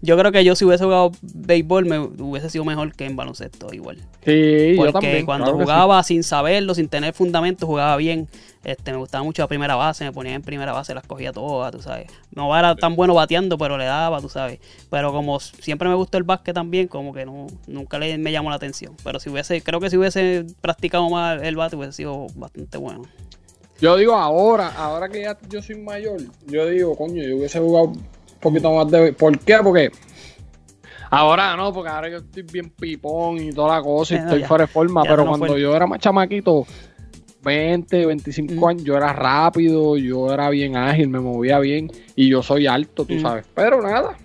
yo 0.00 0.16
creo 0.16 0.30
que 0.30 0.44
yo 0.44 0.54
si 0.54 0.64
hubiese 0.64 0.84
jugado 0.84 1.10
béisbol 1.20 1.84
me 1.84 1.98
hubiese 1.98 2.48
sido 2.48 2.64
mejor 2.64 2.94
que 2.94 3.06
en 3.06 3.16
baloncesto 3.16 3.72
igual. 3.74 3.96
Sí, 4.24 4.76
yo 4.76 4.76
Porque 4.76 4.92
también. 4.92 5.26
cuando 5.26 5.46
claro 5.46 5.58
que 5.58 5.64
sí. 5.64 5.70
jugaba 5.72 6.02
sin 6.04 6.22
saberlo, 6.22 6.76
sin 6.76 6.88
tener 6.88 7.12
fundamento, 7.12 7.66
jugaba 7.66 7.96
bien. 7.96 8.28
Este, 8.62 8.92
me 8.92 8.98
gustaba 8.98 9.24
mucho 9.24 9.42
la 9.42 9.48
primera 9.48 9.74
base, 9.74 10.04
me 10.04 10.12
ponía 10.12 10.34
en 10.34 10.42
primera 10.42 10.72
base, 10.72 10.94
las 10.94 11.04
cogía 11.06 11.32
todas, 11.32 11.72
tú 11.72 11.82
sabes. 11.82 12.06
No 12.32 12.56
era 12.56 12.76
tan 12.76 12.94
bueno 12.94 13.14
bateando, 13.14 13.58
pero 13.58 13.76
le 13.78 13.84
daba, 13.84 14.20
tú 14.20 14.28
sabes. 14.28 14.60
Pero 14.90 15.12
como 15.12 15.40
siempre 15.40 15.88
me 15.88 15.94
gustó 15.96 16.18
el 16.18 16.24
básquet 16.24 16.54
también, 16.54 16.86
como 16.88 17.12
que 17.12 17.24
no, 17.26 17.48
nunca 17.66 17.98
le, 17.98 18.16
me 18.18 18.30
llamó 18.30 18.50
la 18.50 18.56
atención. 18.56 18.94
Pero 19.02 19.18
si 19.18 19.30
hubiese, 19.30 19.60
creo 19.62 19.80
que 19.80 19.90
si 19.90 19.96
hubiese 19.96 20.46
practicado 20.60 21.08
más 21.10 21.42
el 21.42 21.56
bate 21.56 21.74
hubiese 21.76 21.92
sido 21.92 22.26
bastante 22.34 22.78
bueno. 22.78 23.02
Yo 23.80 23.96
digo 23.96 24.14
ahora, 24.14 24.68
ahora 24.76 25.08
que 25.08 25.22
ya 25.22 25.36
yo 25.48 25.60
soy 25.60 25.76
mayor, 25.76 26.20
yo 26.46 26.66
digo, 26.68 26.96
coño, 26.96 27.22
yo 27.22 27.36
hubiese 27.36 27.58
jugado 27.60 27.88
un 27.88 28.02
poquito 28.40 28.72
más 28.72 28.90
de... 28.90 29.12
¿Por 29.12 29.38
qué? 29.38 29.58
Porque 29.62 29.90
ahora 31.10 31.56
no, 31.56 31.72
porque 31.72 31.90
ahora 31.90 32.08
yo 32.08 32.18
estoy 32.18 32.42
bien 32.42 32.70
pipón 32.70 33.38
y 33.38 33.52
toda 33.52 33.76
la 33.76 33.82
cosa 33.82 34.14
y 34.14 34.18
no, 34.18 34.24
estoy 34.24 34.40
ya. 34.40 34.48
fuera 34.48 34.64
de 34.64 34.68
forma, 34.72 35.02
pero 35.02 35.18
no 35.24 35.28
cuando 35.28 35.46
fue- 35.48 35.60
yo 35.60 35.76
era 35.76 35.86
más 35.86 35.98
chamaquito, 36.00 36.66
20, 37.42 38.06
25 38.06 38.54
Mm. 38.54 38.68
años, 38.68 38.84
yo 38.84 38.96
era 38.96 39.12
rápido, 39.12 39.96
yo 39.98 40.32
era 40.32 40.48
bien 40.50 40.76
ágil, 40.76 41.08
me 41.08 41.20
movía 41.20 41.58
bien 41.58 41.90
y 42.16 42.28
yo 42.30 42.42
soy 42.42 42.66
alto, 42.66 43.04
tú 43.04 43.14
Mm. 43.14 43.22
sabes. 43.22 43.46
Pero 43.54 43.82
nada, 43.82 44.16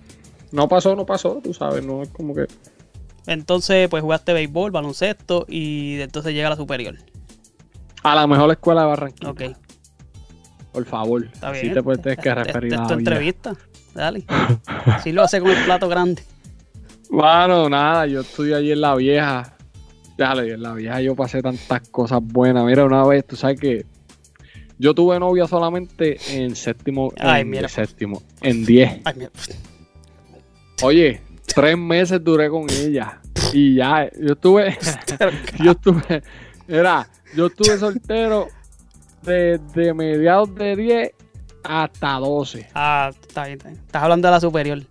no 0.50 0.66
pasó, 0.66 0.96
no 0.96 1.04
pasó, 1.06 1.40
tú 1.44 1.52
sabes, 1.54 1.84
no 1.84 2.02
es 2.02 2.08
como 2.08 2.34
que... 2.34 2.46
Entonces, 3.26 3.88
pues 3.88 4.02
jugaste 4.02 4.32
béisbol, 4.32 4.72
baloncesto 4.72 5.44
y 5.48 6.00
entonces 6.00 6.32
llega 6.34 6.48
la 6.50 6.56
superior. 6.56 6.96
A 8.02 8.14
la 8.14 8.26
mejor 8.26 8.50
escuela 8.50 8.82
de 8.82 8.86
Barranquilla, 8.88 9.30
Ok, 9.30 9.42
por 10.72 10.84
favor. 10.86 11.24
está 11.32 11.50
Así 11.50 11.62
bien. 11.62 11.74
te 11.74 11.82
puedes 11.82 12.02
tienes 12.02 12.18
que 12.22 12.28
Esta- 12.28 12.42
referir 12.44 12.72
esta 12.72 12.84
a 12.84 12.86
tu 12.88 12.94
entrevista. 12.94 13.52
Dale. 13.94 14.24
Si 15.04 15.12
lo 15.12 15.22
hace 15.22 15.40
con 15.40 15.50
el 15.50 15.64
plato 15.64 15.88
grande. 15.88 16.22
Bueno, 17.10 17.68
nada, 17.68 18.06
yo 18.06 18.22
estudié 18.22 18.54
allí 18.56 18.72
en 18.72 18.80
la 18.80 18.94
vieja. 18.96 19.54
Dale, 20.16 20.52
en 20.54 20.62
la 20.62 20.72
vieja 20.74 21.00
yo 21.00 21.14
pasé 21.14 21.42
tantas 21.42 21.88
cosas 21.90 22.20
buenas. 22.22 22.64
Mira, 22.64 22.84
una 22.84 23.04
vez, 23.04 23.26
tú 23.26 23.36
sabes 23.36 23.60
que 23.60 23.84
yo 24.78 24.94
tuve 24.94 25.20
novia 25.20 25.46
solamente 25.46 26.18
en 26.30 26.56
séptimo, 26.56 27.12
Ay, 27.20 27.42
en 27.42 27.50
mira. 27.50 27.68
séptimo, 27.68 28.22
en 28.40 28.64
diez. 28.64 29.00
Ay, 29.04 29.14
mira. 29.16 29.30
Oye, 30.82 31.20
tres 31.46 31.76
meses 31.78 32.22
duré 32.24 32.48
con 32.48 32.66
ella. 32.70 33.20
Y 33.52 33.74
ya, 33.76 34.08
yo 34.18 34.32
estuve, 34.32 34.76
yo 35.62 35.72
estuve, 35.72 36.22
era, 36.68 37.08
yo 37.34 37.46
estuve 37.46 37.78
soltero 37.78 38.48
desde 39.22 39.94
mediados 39.94 40.54
de 40.54 40.76
10 40.76 41.10
hasta 41.64 42.14
12. 42.14 42.68
Ah, 42.74 43.10
está 43.12 43.44
bien, 43.46 43.58
está 43.58 43.68
bien. 43.70 43.80
Estás 43.86 44.02
hablando 44.02 44.28
de 44.28 44.32
la 44.32 44.40
superior. 44.40 44.82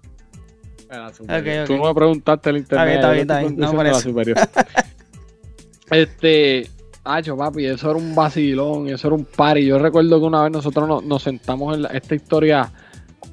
Ok. 0.92 1.68
Tú 1.68 1.78
no 1.78 1.86
me 1.86 1.94
preguntaste 1.96 2.50
el 2.50 2.58
internet. 2.58 2.96
Está 2.96 3.12
bien, 3.12 3.22
está 3.22 3.40
bien, 3.40 3.52
está 3.52 3.56
bien. 3.56 3.56
No, 3.58 3.66
diciendo 3.72 3.84
la 3.84 4.00
superior. 4.00 4.38
este, 5.92 6.70
Hacho, 7.04 7.36
papi, 7.36 7.66
eso 7.66 7.90
era 7.90 7.98
un 7.98 8.14
vacilón, 8.14 8.88
eso 8.88 9.08
era 9.08 9.16
un 9.16 9.26
party. 9.26 9.66
Yo 9.66 9.80
recuerdo 9.80 10.20
que 10.20 10.26
una 10.26 10.44
vez 10.44 10.52
nosotros 10.52 10.88
nos, 10.88 11.04
nos 11.04 11.24
sentamos 11.24 11.76
en 11.76 11.84
la- 11.84 11.90
esta 11.90 12.14
historia, 12.14 12.72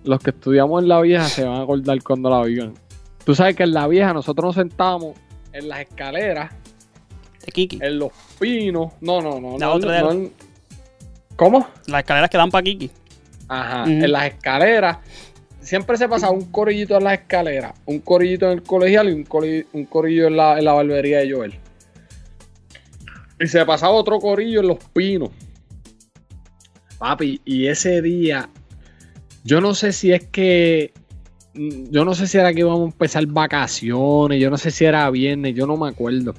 los 0.04 0.20
que 0.20 0.30
estudiamos 0.30 0.82
en 0.82 0.88
la 0.88 1.00
vieja 1.00 1.24
se 1.28 1.44
van 1.44 1.56
a 1.56 1.62
acordar 1.62 2.02
cuando 2.02 2.30
la 2.30 2.42
vivan. 2.44 2.74
Tú 3.24 3.34
sabes 3.34 3.56
que 3.56 3.64
en 3.64 3.74
la 3.74 3.86
vieja 3.86 4.14
nosotros 4.14 4.46
nos 4.46 4.54
sentábamos 4.54 5.18
en 5.52 5.68
las 5.68 5.80
escaleras, 5.80 6.50
De 7.48 7.52
Kiki. 7.52 7.78
en 7.80 7.98
los 7.98 8.12
pinos. 8.38 8.92
No, 9.00 9.20
no, 9.20 9.40
no. 9.40 9.52
La 9.58 9.66
no, 9.66 9.72
otra 9.72 9.92
de- 9.92 10.00
no 10.02 10.12
en- 10.12 10.32
¿Cómo? 11.36 11.66
Las 11.86 12.00
escaleras 12.00 12.28
que 12.30 12.36
dan 12.36 12.50
para 12.50 12.62
Kiki. 12.62 12.90
Ajá, 13.48 13.84
en 13.90 14.12
las 14.12 14.26
escaleras. 14.26 14.98
Siempre 15.60 15.96
se 15.96 16.08
pasaba 16.08 16.32
un 16.32 16.46
corillito 16.46 16.96
en 16.96 17.04
las 17.04 17.14
escaleras, 17.20 17.72
un 17.86 18.00
corillito 18.00 18.46
en 18.46 18.52
el 18.58 18.62
colegial 18.62 19.08
y 19.08 19.12
un, 19.12 19.24
coli- 19.24 19.66
un 19.72 19.84
corillo 19.86 20.26
en 20.28 20.36
la, 20.36 20.58
en 20.58 20.64
la 20.64 20.72
barbería 20.72 21.18
de 21.18 21.30
Joel. 21.32 21.54
Y 23.40 23.46
se 23.46 23.64
pasaba 23.64 23.92
otro 23.92 24.18
corillo 24.18 24.60
en 24.60 24.66
los 24.68 24.78
pinos. 24.92 25.30
Papi, 26.98 27.40
y 27.44 27.66
ese 27.68 28.02
día, 28.02 28.48
yo 29.44 29.60
no 29.60 29.74
sé 29.74 29.92
si 29.92 30.12
es 30.12 30.24
que. 30.26 30.92
Yo 31.54 32.04
no 32.04 32.14
sé 32.14 32.26
si 32.28 32.38
era 32.38 32.52
que 32.52 32.60
íbamos 32.60 32.80
a 32.82 32.84
empezar 32.84 33.26
vacaciones, 33.26 34.40
yo 34.40 34.48
no 34.50 34.58
sé 34.58 34.70
si 34.70 34.84
era 34.84 35.08
viernes, 35.10 35.54
yo 35.54 35.66
no 35.66 35.76
me 35.76 35.88
acuerdo. 35.88 36.34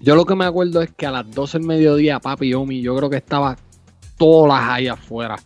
Yo 0.00 0.14
lo 0.16 0.24
que 0.24 0.34
me 0.34 0.44
acuerdo 0.46 0.80
es 0.82 0.90
que 0.96 1.06
a 1.06 1.10
las 1.10 1.30
12 1.30 1.58
del 1.58 1.66
mediodía, 1.66 2.18
papi, 2.20 2.54
Omi, 2.54 2.80
yo 2.80 2.96
creo 2.96 3.10
que 3.10 3.18
estaba 3.18 3.56
todas 4.16 4.48
las 4.60 4.70
ahí 4.70 4.88
afuera. 4.88 5.36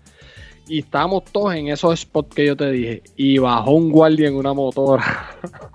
Y 0.69 0.79
estábamos 0.81 1.25
todos 1.25 1.55
en 1.55 1.69
esos 1.69 2.01
spots 2.01 2.35
que 2.35 2.47
yo 2.47 2.57
te 2.57 2.71
dije. 2.71 3.03
Y 3.17 3.39
bajó 3.39 3.73
un 3.73 3.91
guardia 3.91 4.29
en 4.29 4.37
una 4.37 4.55
motora. 4.55 5.05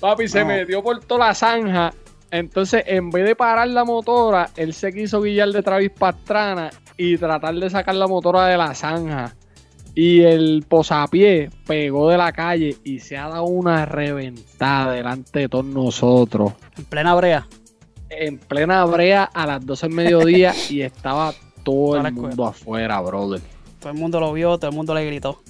Papi, 0.00 0.28
se 0.28 0.40
No. 0.40 0.46
metió 0.46 0.82
por 0.82 1.00
toda 1.00 1.28
la 1.28 1.34
zanja. 1.34 1.92
Entonces, 2.30 2.82
en 2.86 3.10
vez 3.10 3.24
de 3.26 3.36
parar 3.36 3.68
la 3.68 3.84
motora, 3.84 4.50
él 4.56 4.74
se 4.74 4.92
quiso 4.92 5.20
guiar 5.20 5.50
de 5.50 5.62
Travis 5.62 5.90
Pastrana 5.90 6.70
y 6.96 7.16
tratar 7.16 7.54
de 7.54 7.70
sacar 7.70 7.94
la 7.94 8.06
motora 8.06 8.46
de 8.46 8.56
la 8.56 8.74
zanja. 8.74 9.34
Y 9.94 10.22
el 10.22 10.64
posapié 10.68 11.50
pegó 11.66 12.08
de 12.10 12.18
la 12.18 12.32
calle 12.32 12.76
y 12.82 12.98
se 12.98 13.16
ha 13.16 13.28
dado 13.28 13.44
una 13.44 13.86
reventada 13.86 14.92
delante 14.92 15.40
de 15.40 15.48
todos 15.48 15.64
nosotros 15.64 16.52
En 16.76 16.84
plena 16.84 17.14
brea. 17.14 17.46
en 18.10 18.38
plena 18.38 18.84
brea 18.86 19.24
a 19.24 19.46
las 19.46 19.64
12 19.64 19.86
del 19.86 19.94
mediodía 19.96 20.52
y 20.70 20.80
estaba 20.82 21.32
todo 21.62 21.96
el 21.96 22.12
mundo 22.12 22.44
afuera, 22.46 23.00
brother. 23.00 23.40
Todo 23.80 23.92
el 23.92 23.98
mundo 23.98 24.18
lo 24.20 24.32
vio, 24.32 24.58
todo 24.58 24.70
el 24.70 24.76
mundo 24.76 24.94
le 24.94 25.06
gritó. 25.06 25.40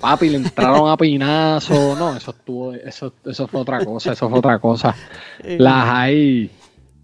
Papi, 0.00 0.28
le 0.28 0.36
entraron 0.36 0.88
a 0.90 0.96
pinazo. 0.98 1.96
No, 1.96 2.16
eso 2.16 2.30
estuvo, 2.32 2.72
eso, 2.74 3.12
eso 3.24 3.48
fue 3.48 3.60
otra 3.60 3.84
cosa, 3.84 4.12
eso 4.12 4.28
fue 4.28 4.38
otra 4.38 4.58
cosa. 4.58 4.94
Las 5.44 5.88
hay, 5.88 6.50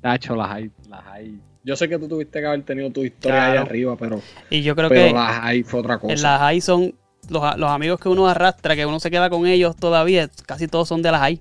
Tacho, 0.01 0.37
las 0.37 0.51
hay, 0.51 0.71
las 0.89 1.07
hay. 1.07 1.41
Yo 1.67 1.75
sé 1.75 1.89
que 1.89 1.99
tú 1.99 2.07
tuviste 2.07 2.39
que 2.41 2.47
haber 2.47 2.63
tenido 2.63 2.91
tu 2.93 3.05
historia 3.05 3.45
ahí 3.45 3.57
arriba, 3.59 3.97
pero, 3.99 4.23
Y 4.51 4.63
yo 4.63 4.77
creo 4.77 4.89
pero 4.89 5.09
que 5.09 5.13
las 5.13 5.41
hay 5.43 5.65
fue 5.65 5.81
otra 5.81 5.95
en 5.95 6.01
cosa. 6.01 6.23
las 6.23 6.41
high 6.41 6.61
son 6.61 6.95
los, 7.29 7.57
los 7.59 7.71
amigos 7.71 7.99
que 7.99 8.09
uno 8.09 8.29
arrastra, 8.29 8.77
que 8.77 8.87
uno 8.87 9.01
se 9.01 9.11
queda 9.11 9.29
con 9.29 9.47
ellos 9.49 9.75
todavía, 9.75 10.31
casi 10.47 10.69
todos 10.69 10.87
son 10.87 11.03
de 11.03 11.11
las 11.11 11.21
high. 11.23 11.41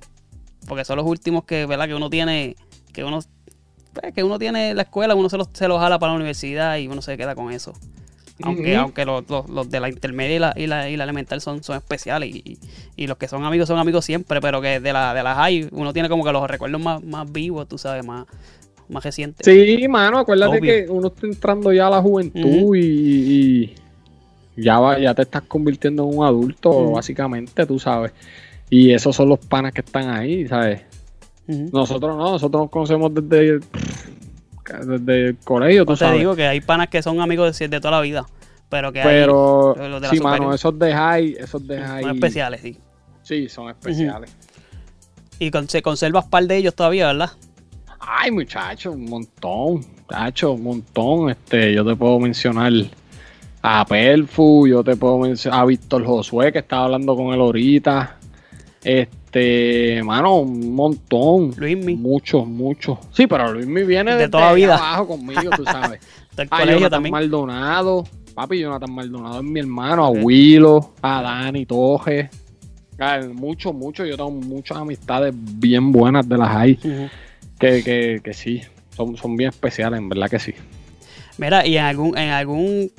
Porque 0.67 0.83
son 0.83 0.97
los 0.97 1.05
últimos 1.05 1.43
que, 1.45 1.67
¿verdad? 1.67 1.85
Que 1.87 1.93
uno 1.93 2.09
tiene, 2.09 2.55
que 2.91 3.03
uno, 3.03 3.19
pues, 3.93 4.13
que 4.15 4.23
uno 4.23 4.39
tiene 4.39 4.71
en 4.71 4.77
la 4.77 4.81
escuela, 4.81 5.13
uno 5.13 5.29
se 5.29 5.37
los, 5.37 5.47
se 5.53 5.67
los 5.67 5.79
jala 5.79 5.99
para 5.99 6.13
la 6.13 6.17
universidad 6.17 6.77
y 6.77 6.87
uno 6.87 7.03
se 7.03 7.15
queda 7.17 7.35
con 7.35 7.51
eso. 7.51 7.73
Aunque, 8.41 8.75
aunque 8.75 9.05
los, 9.05 9.29
los- 9.29 9.47
los 9.47 9.69
de 9.69 9.79
la 9.79 9.89
intermedia 9.89 10.35
y 10.35 10.39
la, 10.39 10.53
y 10.57 10.67
la, 10.67 10.89
y 10.89 10.97
la 10.97 11.03
elemental 11.05 11.39
son, 11.39 11.63
son 11.63 11.77
especiales 11.77 12.33
y, 12.35 12.57
y 12.95 13.07
los 13.07 13.17
que 13.17 13.27
son 13.27 13.45
amigos 13.45 13.67
son 13.67 13.77
amigos 13.77 14.03
siempre, 14.03 14.41
pero 14.41 14.59
que 14.59 14.79
de 14.79 14.91
la, 14.91 15.13
de 15.13 15.21
las 15.23 15.37
high 15.37 15.69
uno 15.71 15.93
tiene 15.93 16.09
como 16.09 16.23
que 16.25 16.31
los 16.33 16.49
recuerdos 16.49 16.81
más, 16.81 17.01
más 17.03 17.31
vivos, 17.31 17.67
tú 17.69 17.77
sabes, 17.77 18.03
más, 18.03 18.25
más 18.89 19.03
recientes. 19.03 19.45
Sí, 19.45 19.87
mano, 19.87 20.19
acuérdate 20.19 20.59
Obvio. 20.59 20.71
que 20.73 20.85
uno 20.89 21.07
está 21.07 21.25
entrando 21.27 21.71
ya 21.73 21.87
a 21.87 21.89
la 21.89 22.01
juventud 22.01 22.75
y, 22.75 23.75
y 24.55 24.61
ya, 24.61 24.79
va, 24.79 24.99
ya 24.99 25.13
te 25.13 25.23
estás 25.23 25.43
convirtiendo 25.43 26.03
en 26.09 26.17
un 26.19 26.25
adulto, 26.25 26.91
básicamente, 26.91 27.65
tú 27.65 27.79
sabes. 27.79 28.11
Y 28.69 28.91
esos 28.91 29.15
son 29.15 29.29
los 29.29 29.39
panas 29.39 29.73
que 29.73 29.81
están 29.81 30.09
ahí, 30.09 30.47
¿sabes? 30.47 30.81
Nosotros 31.47 32.17
no, 32.17 32.31
nosotros 32.31 32.63
nos 32.63 32.69
conocemos 32.71 33.11
desde, 33.13 33.59
desde 34.85 35.27
el 35.27 35.37
colegio, 35.37 35.81
tú 35.83 35.87
Pues 35.87 35.99
te 35.99 36.05
sabes. 36.05 36.19
digo 36.19 36.35
que 36.35 36.47
hay 36.47 36.61
panas 36.61 36.87
que 36.89 37.01
son 37.03 37.21
amigos 37.21 37.57
de, 37.57 37.67
de 37.67 37.79
toda 37.79 37.91
la 37.91 38.01
vida, 38.01 38.25
pero 38.69 38.91
que 38.91 39.01
hay- 39.01 39.05
Pero 39.07 39.75
los 39.77 40.01
de 40.01 40.07
la 40.07 40.09
sí, 40.13 40.19
mano, 40.19 40.53
esos 40.53 40.77
de 40.79 40.93
high, 40.93 41.35
esos 41.39 41.67
de 41.67 41.79
high. 41.81 42.01
son 42.03 42.15
especiales, 42.15 42.61
sí. 42.61 42.77
Sí, 43.21 43.47
son 43.49 43.69
especiales. 43.69 44.35
Y 45.37 45.51
con- 45.51 45.67
se 45.69 45.81
conservas 45.81 46.25
par 46.25 46.45
de 46.47 46.57
ellos 46.57 46.73
todavía, 46.73 47.07
¿verdad? 47.07 47.31
Ay, 48.07 48.31
muchacho, 48.31 48.91
un 48.91 49.05
montón, 49.05 49.81
muchacho, 50.07 50.53
un 50.53 50.63
montón. 50.63 51.29
Este, 51.29 51.73
yo 51.73 51.83
te 51.85 51.95
puedo 51.95 52.19
mencionar 52.19 52.71
a 53.61 53.85
Perfu, 53.85 54.67
yo 54.67 54.83
te 54.83 54.95
puedo 54.95 55.17
mencionar 55.19 55.61
a 55.61 55.65
Víctor 55.65 56.05
Josué, 56.05 56.51
que 56.51 56.59
estaba 56.59 56.85
hablando 56.85 57.15
con 57.15 57.33
él 57.33 57.39
ahorita. 57.39 58.17
Este, 58.83 60.01
mano, 60.03 60.37
un 60.41 60.73
montón. 60.75 61.51
Luismi. 61.57 61.95
Muchos, 61.95 62.45
muchos. 62.47 62.99
Sí, 63.11 63.25
pero 63.27 63.51
Luismi 63.51 63.83
viene 63.83 64.11
De 64.11 64.17
desde 64.17 64.29
toda 64.31 64.53
vida. 64.53 64.75
abajo 64.75 65.07
conmigo, 65.07 65.41
tú 65.55 65.63
sabes. 65.65 65.99
Del 66.35 66.47
A 66.51 66.57
colegio 66.59 66.73
Jonathan 66.75 66.91
también. 66.91 67.11
Maldonado. 67.11 68.03
Papi, 68.35 68.59
Jonathan 68.59 68.93
Maldonado 68.93 69.37
es 69.39 69.43
mi 69.43 69.59
hermano. 69.61 70.05
A 70.05 70.09
Willo, 70.09 70.93
a 71.01 71.21
Dani 71.21 71.65
Toje. 71.65 72.29
Ah, 72.99 73.19
Mucho, 73.33 73.73
mucho. 73.73 74.05
Yo 74.05 74.15
tengo 74.17 74.31
muchas 74.31 74.77
amistades 74.77 75.33
bien 75.35 75.91
buenas 75.91 76.27
de 76.29 76.37
las 76.37 76.55
hay. 76.55 76.73
Ujú. 76.83 77.09
Que, 77.59 77.83
que, 77.83 78.21
que 78.23 78.33
sí. 78.33 78.61
Son, 78.95 79.17
son 79.17 79.35
bien 79.35 79.49
especiales, 79.49 79.99
en 79.99 80.09
verdad 80.09 80.29
que 80.29 80.39
sí. 80.39 80.53
Mira, 81.37 81.65
y 81.65 81.77
en 81.77 81.83
algún, 81.83 82.17
en 82.17 82.29
algún, 82.29 82.91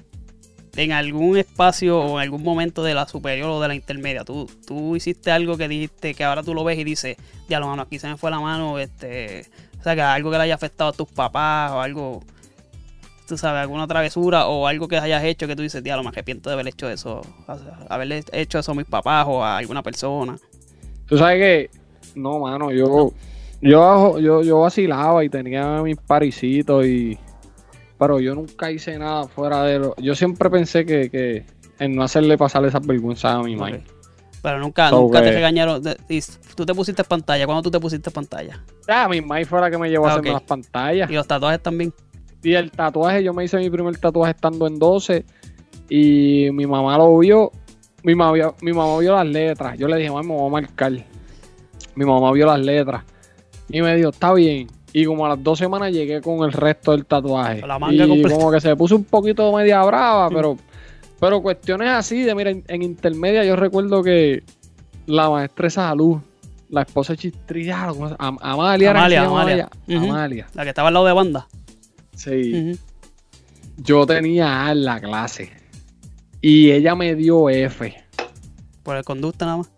en 0.77 0.93
algún 0.93 1.39
espacio 1.39 1.99
o 1.99 2.19
en 2.19 2.25
algún 2.25 2.43
momento 2.43 2.83
de 2.83 2.95
la 2.95 3.09
superior 3.09 3.49
o 3.49 3.61
de 3.61 3.69
la 3.69 3.75
intermedia, 3.75 4.25
tú, 4.25 4.51
tú 4.67 4.95
hiciste 4.95 5.31
algo 5.31 5.57
que 5.57 5.69
dijiste 5.69 6.15
que 6.15 6.25
ahora 6.25 6.43
tú 6.43 6.55
lo 6.55 6.63
ves 6.63 6.79
y 6.79 6.85
dices, 6.85 7.17
ya 7.49 7.61
lo 7.61 7.69
mano, 7.69 7.83
aquí 7.83 7.99
se 7.99 8.09
me 8.09 8.17
fue 8.17 8.31
la 8.31 8.41
mano, 8.41 8.79
este, 8.79 9.47
o 9.79 9.83
sea, 9.83 9.95
que 9.95 10.03
algo 10.03 10.31
que 10.31 10.37
le 10.37 10.45
haya 10.45 10.55
afectado 10.55 10.91
a 10.91 10.93
tus 10.93 11.09
papás 11.09 11.73
o 11.73 11.81
algo, 11.81 12.23
tú 13.27 13.39
sabes, 13.39 13.63
alguna 13.63 13.87
travesura 13.87 14.47
o 14.47 14.67
algo 14.67 14.87
que 14.87 14.99
hayas 14.99 15.25
hecho 15.25 15.47
que 15.47 15.57
tú 15.57 15.63
dices, 15.63 15.83
ya 15.83 15.97
lo 15.97 16.03
me 16.03 16.11
arrepiento 16.11 16.51
de 16.51 16.55
haber 16.55 16.69
hecho 16.69 16.91
eso, 16.91 17.23
o 17.47 17.59
sea, 17.59 17.79
haberle 17.89 18.23
hecho 18.33 18.59
eso 18.59 18.73
a 18.73 18.75
mis 18.75 18.87
papás 18.87 19.27
o 19.29 19.43
a 19.43 19.57
alguna 19.57 19.83
persona. 19.83 20.37
Tú 21.07 21.17
sabes 21.17 21.39
que, 21.39 21.71
no, 22.15 22.41
mano, 22.41 22.71
yo, 22.71 23.13
yo, 23.69 24.19
yo, 24.19 24.43
yo 24.43 24.61
vacilaba 24.61 25.25
y 25.25 25.29
tenía 25.29 25.83
mis 25.83 25.97
parisitos 25.97 26.87
y, 26.87 27.19
pero 27.99 28.21
yo 28.21 28.35
nunca 28.35 28.71
hice 28.71 28.99
nada 28.99 29.27
fuera 29.29 29.63
de 29.65 29.79
lo, 29.79 29.97
yo 29.97 30.15
siempre 30.15 30.49
pensé 30.51 30.85
que, 30.85 31.11
que 31.11 31.45
en 31.79 31.95
no 31.97 32.03
hacerle 32.03 32.37
pasar 32.39 32.65
esas 32.65 32.87
vergüenzas 32.87 33.35
a 33.35 33.43
mi 33.43 33.57
madre. 33.57 33.79
Ok. 33.87 33.93
Pero 34.43 34.61
nunca, 34.61 34.91
So 34.91 35.01
nunca 35.01 35.23
te 35.23 35.33
regañaron. 35.33 35.83
tú 36.55 36.65
te 36.67 36.75
pusiste 36.75 37.03
pantalla. 37.03 37.47
¿Cuándo 37.47 37.63
tú 37.63 37.71
te 37.71 37.81
pusiste 37.81 38.11
pantalla? 38.13 38.63
Ah, 38.87 39.09
mi 39.09 39.21
madre 39.21 39.45
fue 39.45 39.61
la 39.61 39.71
que 39.71 39.77
me 39.79 39.91
llevó 39.91 40.07
a 40.07 40.11
Ah, 40.11 40.13
hacerme 40.13 40.31
ok. 40.31 40.35
las 40.35 40.43
pantallas. 40.43 41.11
Y 41.11 41.15
los 41.15 41.27
tatuajes 41.27 41.61
también. 41.61 41.93
Y 42.45 42.53
el 42.55 42.71
tatuaje, 42.71 43.25
yo 43.25 43.35
me 43.35 43.45
hice 43.45 43.57
mi 43.59 43.69
primer 43.71 43.97
tatuaje 43.99 44.31
estando 44.33 44.69
en 44.69 44.79
12 44.79 45.25
y 45.89 46.49
mi 46.53 46.65
mamá 46.67 46.97
lo 46.97 47.19
vio. 47.19 47.51
Mi 48.05 48.15
mamá 48.15 48.33
vio, 48.33 48.55
mi 48.61 48.73
mamá 48.73 48.99
vio 48.99 49.15
las 49.17 49.27
letras. 49.27 49.77
Yo 49.79 49.89
le 49.89 49.97
dije, 49.97 50.11
mamá, 50.11 50.23
me 50.23 50.35
voy 50.35 50.47
a 50.47 50.51
marcar. 50.51 50.93
Mi 51.97 52.05
mamá 52.05 52.31
vio 52.31 52.47
las 52.47 52.61
letras 52.61 53.03
y 53.69 53.83
me 53.83 53.95
dijo, 53.97 54.11
está 54.11 54.33
bien. 54.35 54.69
Y 54.93 55.05
como 55.05 55.27
a 55.27 55.31
las 55.31 55.43
dos 55.43 55.59
semanas 55.59 55.93
llegué 55.93 56.21
con 56.23 56.45
el 56.45 56.53
resto 56.53 56.93
del 56.93 57.05
tatuaje. 57.05 57.67
La 57.67 57.79
manga 57.79 58.05
y 58.05 58.09
completa. 58.09 58.31
como 58.37 58.51
que 58.51 58.61
se 58.61 58.75
puso 58.77 58.97
un 58.97 59.05
poquito 59.05 59.53
media 59.53 59.83
brava, 59.85 60.29
pero, 60.31 60.57
pero 61.21 61.43
cuestiones 61.43 61.89
así 61.91 62.23
de, 62.23 62.35
mira, 62.35 62.51
en, 62.51 62.65
en 62.69 62.83
intermedia 62.83 63.45
yo 63.45 63.57
recuerdo 63.57 64.03
que 64.03 64.43
la 65.07 65.29
maestra 65.29 65.67
de 65.67 65.71
salud, 65.71 66.17
la 66.71 66.83
esposa 66.83 67.13
de 67.13 67.19
Chistrilla, 67.19 67.89
¿cómo 67.89 68.09
se- 68.09 68.17
Am- 68.19 68.39
Amalia, 68.41 68.91
era 68.91 69.01
Amalia, 69.01 69.23
Amalia. 69.25 69.69
Amalia. 69.89 70.47
La 70.55 70.63
que 70.63 70.71
estaba 70.71 70.89
al 70.89 70.95
lado 70.95 71.07
de 71.07 71.13
banda. 71.13 71.47
Sí 72.15 72.77
yo 73.79 74.07
tenía 74.07 74.67
A 74.67 74.73
en 74.73 74.85
la 74.87 74.99
clase 75.01 75.51
y 76.41 76.71
ella 76.71 76.95
me 76.95 77.15
dio 77.15 77.51
F. 77.51 77.95
Por 78.83 78.97
el 78.97 79.05
conducta 79.05 79.45
nada 79.45 79.59
más. 79.59 79.71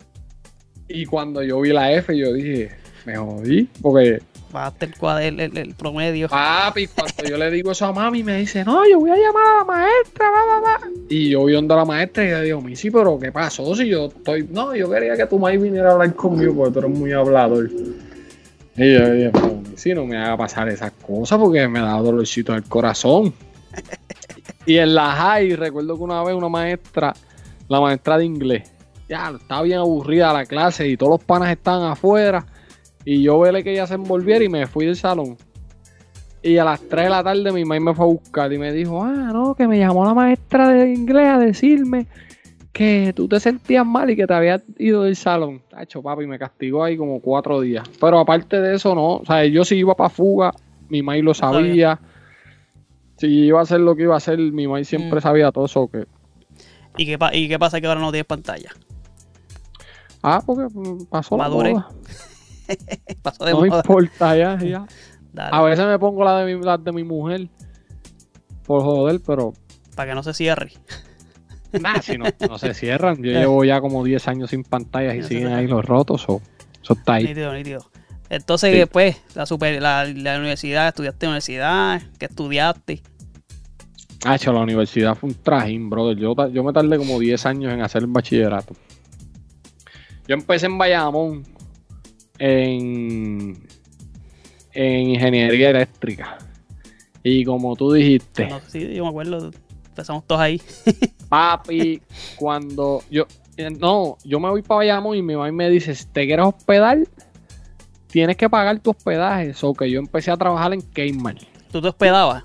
Y 0.89 1.05
cuando 1.07 1.43
yo 1.43 1.61
vi 1.61 1.73
la 1.73 1.93
F, 1.93 2.17
yo 2.17 2.33
dije, 2.33 2.71
me 3.09 3.17
jodí. 3.17 3.69
Porque, 3.83 4.21
Bajaste 4.53 4.87
el, 4.87 4.95
cuad- 4.97 5.23
el, 5.23 5.41
el- 5.41 5.59
el 5.59 5.75
promedio. 5.75 6.29
papi, 6.29 6.87
cuando 6.87 7.23
yo 7.29 7.37
le 7.37 7.51
digo 7.51 7.73
eso 7.73 7.85
a 7.85 7.93
mami, 7.93 8.23
me 8.25 8.39
dice, 8.39 8.65
no, 8.65 8.89
yo 8.89 8.99
voy 8.99 9.11
a 9.11 9.17
llamar 9.17 9.45
a 9.47 9.59
la 9.59 9.65
maestra, 9.65 10.27
va, 10.31 10.45
va, 10.47 10.61
va. 10.61 10.81
Y 11.11 11.31
yo 11.31 11.45
vi 11.45 11.53
donde 11.53 11.75
la 11.75 11.85
maestra 11.85 12.25
y 12.25 12.31
yo 12.31 12.41
digo, 12.41 12.63
sí, 12.77 12.91
pero 12.91 13.19
¿qué 13.19 13.31
pasó? 13.31 13.75
Si 13.77 13.89
yo 13.89 14.07
estoy, 14.07 14.49
no, 14.51 14.75
yo 14.75 14.91
quería 14.91 15.17
que 15.17 15.27
tu 15.27 15.39
madre 15.39 15.59
viniera 15.59 15.91
a 15.91 15.93
hablar 15.93 16.15
conmigo 16.15 16.55
porque 16.55 16.73
tú 16.73 16.79
eres 16.79 16.91
muy 16.99 17.13
hablador. 17.13 17.69
Y 18.77 18.95
yo 18.95 19.11
dije, 19.13 19.33
sí, 19.77 19.93
no 19.93 20.07
me 20.07 20.17
haga 20.17 20.37
pasar 20.39 20.69
esas 20.69 20.93
cosas 20.93 21.39
porque 21.39 21.69
me 21.69 21.81
da 21.81 21.99
dolorcito 21.99 22.53
en 22.53 22.59
el 22.59 22.65
corazón. 22.65 23.35
y 24.65 24.79
en 24.79 24.95
la 24.95 25.13
high, 25.13 25.57
recuerdo 25.57 25.97
que 25.97 26.03
una 26.05 26.23
vez 26.25 26.35
una 26.35 26.49
maestra, 26.49 27.15
la 27.69 27.81
maestra 27.83 28.17
de 28.17 28.25
inglés, 28.25 28.71
ya 29.11 29.31
estaba 29.39 29.61
bien 29.63 29.79
aburrida 29.79 30.33
la 30.33 30.47
clase 30.47 30.89
y 30.89 30.97
todos 30.97 31.11
los 31.11 31.25
panas 31.25 31.51
estaban 31.51 31.91
afuera. 31.91 32.47
Y 33.11 33.23
yo 33.23 33.39
vele 33.41 33.65
que 33.65 33.73
ella 33.73 33.87
se 33.87 33.95
envolviera 33.95 34.45
y 34.45 34.51
me 34.51 34.67
fui 34.67 34.85
del 34.85 34.95
salón. 34.97 35.39
Y 36.43 36.59
a 36.59 36.65
las 36.65 36.81
3 36.83 37.05
de 37.05 37.11
la 37.11 37.25
tarde 37.25 37.53
mi 37.53 37.65
mamá 37.65 37.81
me 37.81 37.95
fue 37.95 38.05
a 38.05 38.09
buscar 38.09 38.53
y 38.53 38.59
me 38.59 38.71
dijo, 38.71 39.03
ah, 39.03 39.31
no, 39.33 39.55
que 39.55 39.67
me 39.67 39.79
llamó 39.79 40.05
la 40.05 40.13
maestra 40.13 40.69
de 40.69 40.93
inglés 40.93 41.27
a 41.27 41.39
decirme 41.39 42.07
que 42.71 43.15
tú 43.17 43.27
te 43.27 43.41
sentías 43.41 43.87
mal 43.87 44.11
y 44.11 44.15
que 44.17 44.27
te 44.27 44.35
habías 44.35 44.63
ido 44.77 45.05
del 45.05 45.17
salón. 45.17 45.63
Tacho, 45.71 46.03
papi, 46.03 46.27
me 46.27 46.39
castigó 46.39 46.85
ahí 46.85 46.99
como 46.99 47.19
cuatro 47.21 47.61
días. 47.63 47.89
Pero 47.99 48.19
aparte 48.19 48.61
de 48.61 48.75
eso, 48.77 48.95
no. 48.95 49.17
O 49.17 49.25
sea, 49.25 49.43
yo 49.47 49.65
si 49.65 49.77
iba 49.77 49.95
para 49.97 50.11
fuga, 50.11 50.53
mi 50.91 51.01
mamá 51.03 51.17
lo 51.19 51.33
sabía. 51.33 51.99
Si 53.17 53.27
iba 53.27 53.59
a 53.59 53.63
hacer 53.63 53.81
lo 53.81 53.97
que 53.97 54.03
iba 54.03 54.15
a 54.15 54.19
hacer, 54.19 54.39
mi 54.39 54.67
mamá 54.69 54.85
siempre 54.85 55.19
Mm. 55.19 55.23
sabía 55.23 55.51
todo 55.51 55.65
eso. 55.65 55.89
Que, 55.89 56.05
¿Y 56.99 57.07
qué, 57.07 57.19
¿Y 57.33 57.49
qué 57.49 57.59
pasa 57.59 57.81
que 57.81 57.87
ahora 57.87 58.01
no 58.01 58.13
tienes 58.13 58.27
pantalla? 58.27 58.71
ah, 60.23 60.43
porque 60.45 60.67
mm, 60.73 61.07
pasó 61.07 61.37
la 61.39 61.49
moda. 61.49 61.89
Pasó 63.23 63.45
de 63.45 63.53
No 63.53 63.61
me 63.63 63.69
importa, 63.69 64.37
ya, 64.37 64.59
ya. 64.59 64.87
Dale, 65.33 65.51
A 65.53 65.63
veces 65.63 65.87
me 65.87 65.99
pongo 65.99 66.25
la 66.25 66.39
de 66.39 66.55
mi, 66.57 66.65
las 66.65 66.83
de 66.83 66.93
mi 66.93 67.05
mujer. 67.05 67.49
Por 68.67 68.83
joder, 68.83 69.21
pero 69.27 69.53
Para 69.95 70.11
que 70.11 70.15
no 70.15 70.23
se 70.23 70.35
cierre. 70.35 70.73
Nah, 71.71 72.01
si 72.01 72.17
no, 72.17 72.25
no 72.49 72.57
se 72.57 72.73
cierran. 72.73 73.17
Yo 73.17 73.25
llevo 73.31 73.63
ya 73.63 73.79
como 73.83 74.03
10 74.03 74.27
años 74.29 74.49
sin 74.51 74.63
pantallas 74.65 75.17
y 75.17 75.23
se 75.23 75.29
siguen 75.29 75.49
ahí 75.53 75.67
los 75.67 75.85
rotos. 75.85 76.25
o 76.27 76.41
eso 76.83 76.95
está 76.95 77.15
ahí. 77.15 77.25
Nítido, 77.25 77.53
nítido. 77.53 77.91
Entonces, 78.31 78.73
Sí. 78.73 78.79
después, 78.79 79.17
la, 79.35 79.45
super, 79.45 79.81
la, 79.83 80.07
la 80.07 80.39
universidad, 80.39 80.89
estudiaste 80.89 81.27
en 81.27 81.31
universidad, 81.31 82.01
que 82.19 82.25
estudiaste. 82.25 83.03
Ah, 84.25 84.37
hecho, 84.37 84.51
la 84.53 84.61
universidad 84.61 85.15
fue 85.15 85.29
un 85.29 85.35
trajín, 85.35 85.91
brother. 85.91 86.17
Yo, 86.17 86.35
yo 86.49 86.65
me 86.65 86.73
tardé 86.73 86.97
como 86.97 87.19
10 87.19 87.45
años 87.45 87.71
en 87.71 87.83
hacer 87.83 88.01
el 88.03 88.09
bachillerato. 88.09 88.75
Yo 90.27 90.35
empecé 90.35 90.67
en 90.67 90.79
Bayamón 90.79 91.45
en, 92.39 93.67
en 94.73 95.09
ingeniería 95.11 95.71
eléctrica. 95.71 96.39
Y 97.23 97.45
como 97.45 97.75
tú 97.77 97.93
dijiste, 97.93 98.47
No 98.49 98.61
sé 98.61 98.71
si 98.71 98.95
yo 98.95 99.05
me 99.05 99.11
acuerdo, 99.11 99.51
empezamos 99.89 100.25
todos 100.27 100.41
ahí. 100.41 100.61
papi, 101.29 102.01
cuando 102.37 103.03
yo. 103.11 103.27
eh, 103.57 103.71
No, 103.71 104.17
yo 104.25 104.41
me 104.41 104.49
voy 104.49 104.63
para 104.63 104.79
Bayamón 104.79 105.17
y 105.17 105.23
mi 105.23 105.35
mamá 105.37 105.51
me 105.53 105.69
dice: 105.69 105.95
si 105.95 106.07
te 106.07 106.27
quieres 106.27 106.47
hospedar, 106.47 106.99
tienes 108.07 108.37
que 108.37 108.49
pagar 108.49 108.79
tu 108.81 108.91
hospedaje. 108.91 109.53
So 109.55 109.75
que 109.75 109.91
yo 109.91 109.99
empecé 109.99 110.31
a 110.31 110.37
trabajar 110.37 110.73
en 110.73 110.81
Kmart. 110.81 111.43
¿Tú 111.71 111.83
te 111.83 111.89
hospedabas? 111.89 112.45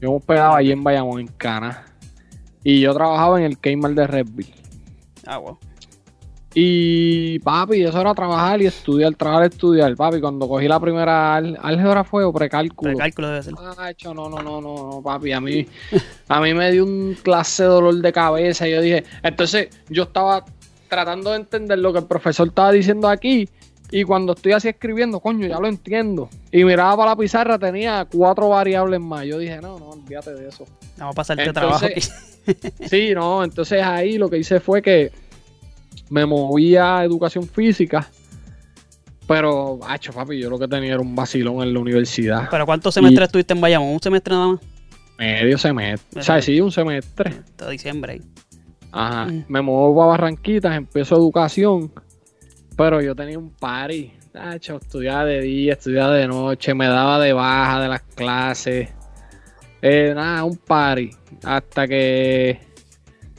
Yo 0.00 0.10
me 0.10 0.16
hospedaba 0.16 0.56
allí 0.56 0.72
en 0.72 0.82
Bayamón, 0.82 1.20
en 1.20 1.26
Cana. 1.26 1.84
Y 2.64 2.80
yo 2.80 2.94
trabajaba 2.94 3.38
en 3.38 3.44
el 3.46 3.58
Kmart 3.58 3.94
de 3.94 4.06
Redville. 4.06 4.54
Ah, 5.26 5.38
wow. 5.38 5.58
Y 6.54 7.38
papi, 7.40 7.82
eso 7.84 8.00
era 8.00 8.12
trabajar 8.14 8.60
y 8.60 8.66
estudiar, 8.66 9.14
trabajar 9.14 9.44
estudiar. 9.50 9.94
Papi, 9.94 10.20
cuando 10.20 10.48
cogí 10.48 10.66
la 10.66 10.80
primera 10.80 11.36
ál- 11.38 11.56
álgebra 11.62 12.02
fue 12.02 12.24
o 12.24 12.32
precálculo. 12.32 12.90
Precálculo 12.92 13.28
debe 13.28 13.42
ser. 13.42 13.54
Ah, 13.78 13.90
hecho, 13.90 14.12
no, 14.12 14.28
no, 14.28 14.42
no, 14.42 14.60
no, 14.60 14.90
no, 14.90 15.02
papi, 15.02 15.32
a 15.32 15.40
mí, 15.40 15.64
a 16.28 16.40
mí 16.40 16.54
me 16.54 16.72
dio 16.72 16.84
un 16.84 17.16
clase 17.22 17.62
de 17.62 17.68
dolor 17.68 17.94
de 17.94 18.12
cabeza. 18.12 18.66
Y 18.66 18.72
yo 18.72 18.80
dije, 18.80 19.04
entonces 19.22 19.68
yo 19.88 20.04
estaba 20.04 20.44
tratando 20.88 21.30
de 21.30 21.36
entender 21.36 21.78
lo 21.78 21.92
que 21.92 22.00
el 22.00 22.06
profesor 22.06 22.48
estaba 22.48 22.72
diciendo 22.72 23.08
aquí. 23.08 23.48
Y 23.92 24.04
cuando 24.04 24.32
estoy 24.34 24.52
así 24.52 24.68
escribiendo, 24.68 25.18
coño, 25.20 25.46
ya 25.48 25.58
lo 25.58 25.66
entiendo. 25.68 26.28
Y 26.52 26.64
miraba 26.64 26.96
para 26.96 27.10
la 27.12 27.16
pizarra, 27.16 27.58
tenía 27.58 28.06
cuatro 28.12 28.48
variables 28.48 29.00
más. 29.00 29.24
Yo 29.24 29.38
dije, 29.38 29.60
no, 29.60 29.78
no, 29.80 29.90
olvídate 29.90 30.32
de 30.34 30.48
eso. 30.48 30.64
Vamos 30.96 31.12
a 31.12 31.16
pasarte 31.16 31.44
Entonces- 31.44 31.70
trabajo 31.70 31.86
aquí. 31.86 32.88
Sí, 32.88 33.12
no, 33.14 33.44
entonces 33.44 33.82
ahí 33.82 34.16
lo 34.18 34.28
que 34.30 34.38
hice 34.38 34.60
fue 34.60 34.80
que 34.80 35.12
me 36.10 36.26
moví 36.26 36.76
a 36.76 37.04
educación 37.04 37.46
física. 37.46 38.08
Pero, 39.26 39.78
hacho, 39.86 40.12
papi, 40.12 40.40
yo 40.40 40.50
lo 40.50 40.58
que 40.58 40.66
tenía 40.66 40.94
era 40.94 41.00
un 41.00 41.14
vacilón 41.14 41.62
en 41.62 41.72
la 41.72 41.78
universidad. 41.78 42.48
¿Pero 42.50 42.66
cuántos 42.66 42.94
semestres 42.94 43.28
estuviste 43.28 43.54
en 43.54 43.60
Bayamón? 43.60 43.94
¿Un 43.94 44.00
semestre 44.00 44.34
nada 44.34 44.48
más? 44.48 44.60
Medio 45.18 45.56
semestre. 45.56 46.20
O 46.20 46.24
sea, 46.24 46.42
sí, 46.42 46.60
un 46.60 46.72
semestre. 46.72 47.30
Hasta 47.30 47.70
diciembre 47.70 48.14
ahí. 48.14 48.22
Ajá. 48.90 49.26
Mm. 49.26 49.44
Me 49.46 49.62
muevo 49.62 49.94
para 49.94 50.08
Barranquitas, 50.08 50.76
empiezo 50.76 51.14
educación. 51.14 51.92
Pero 52.76 53.00
yo 53.00 53.14
tenía 53.14 53.38
un 53.38 53.50
party. 53.50 54.12
Hacho, 54.34 54.76
estudiaba 54.76 55.24
de 55.24 55.42
día, 55.42 55.74
estudiaba 55.74 56.14
de 56.14 56.26
noche, 56.26 56.74
me 56.74 56.86
daba 56.86 57.20
de 57.20 57.32
baja 57.32 57.82
de 57.82 57.88
las 57.88 58.02
clases. 58.02 58.88
Eh, 59.80 60.12
nada, 60.12 60.42
un 60.42 60.56
party. 60.56 61.10
Hasta 61.44 61.86
que 61.86 62.58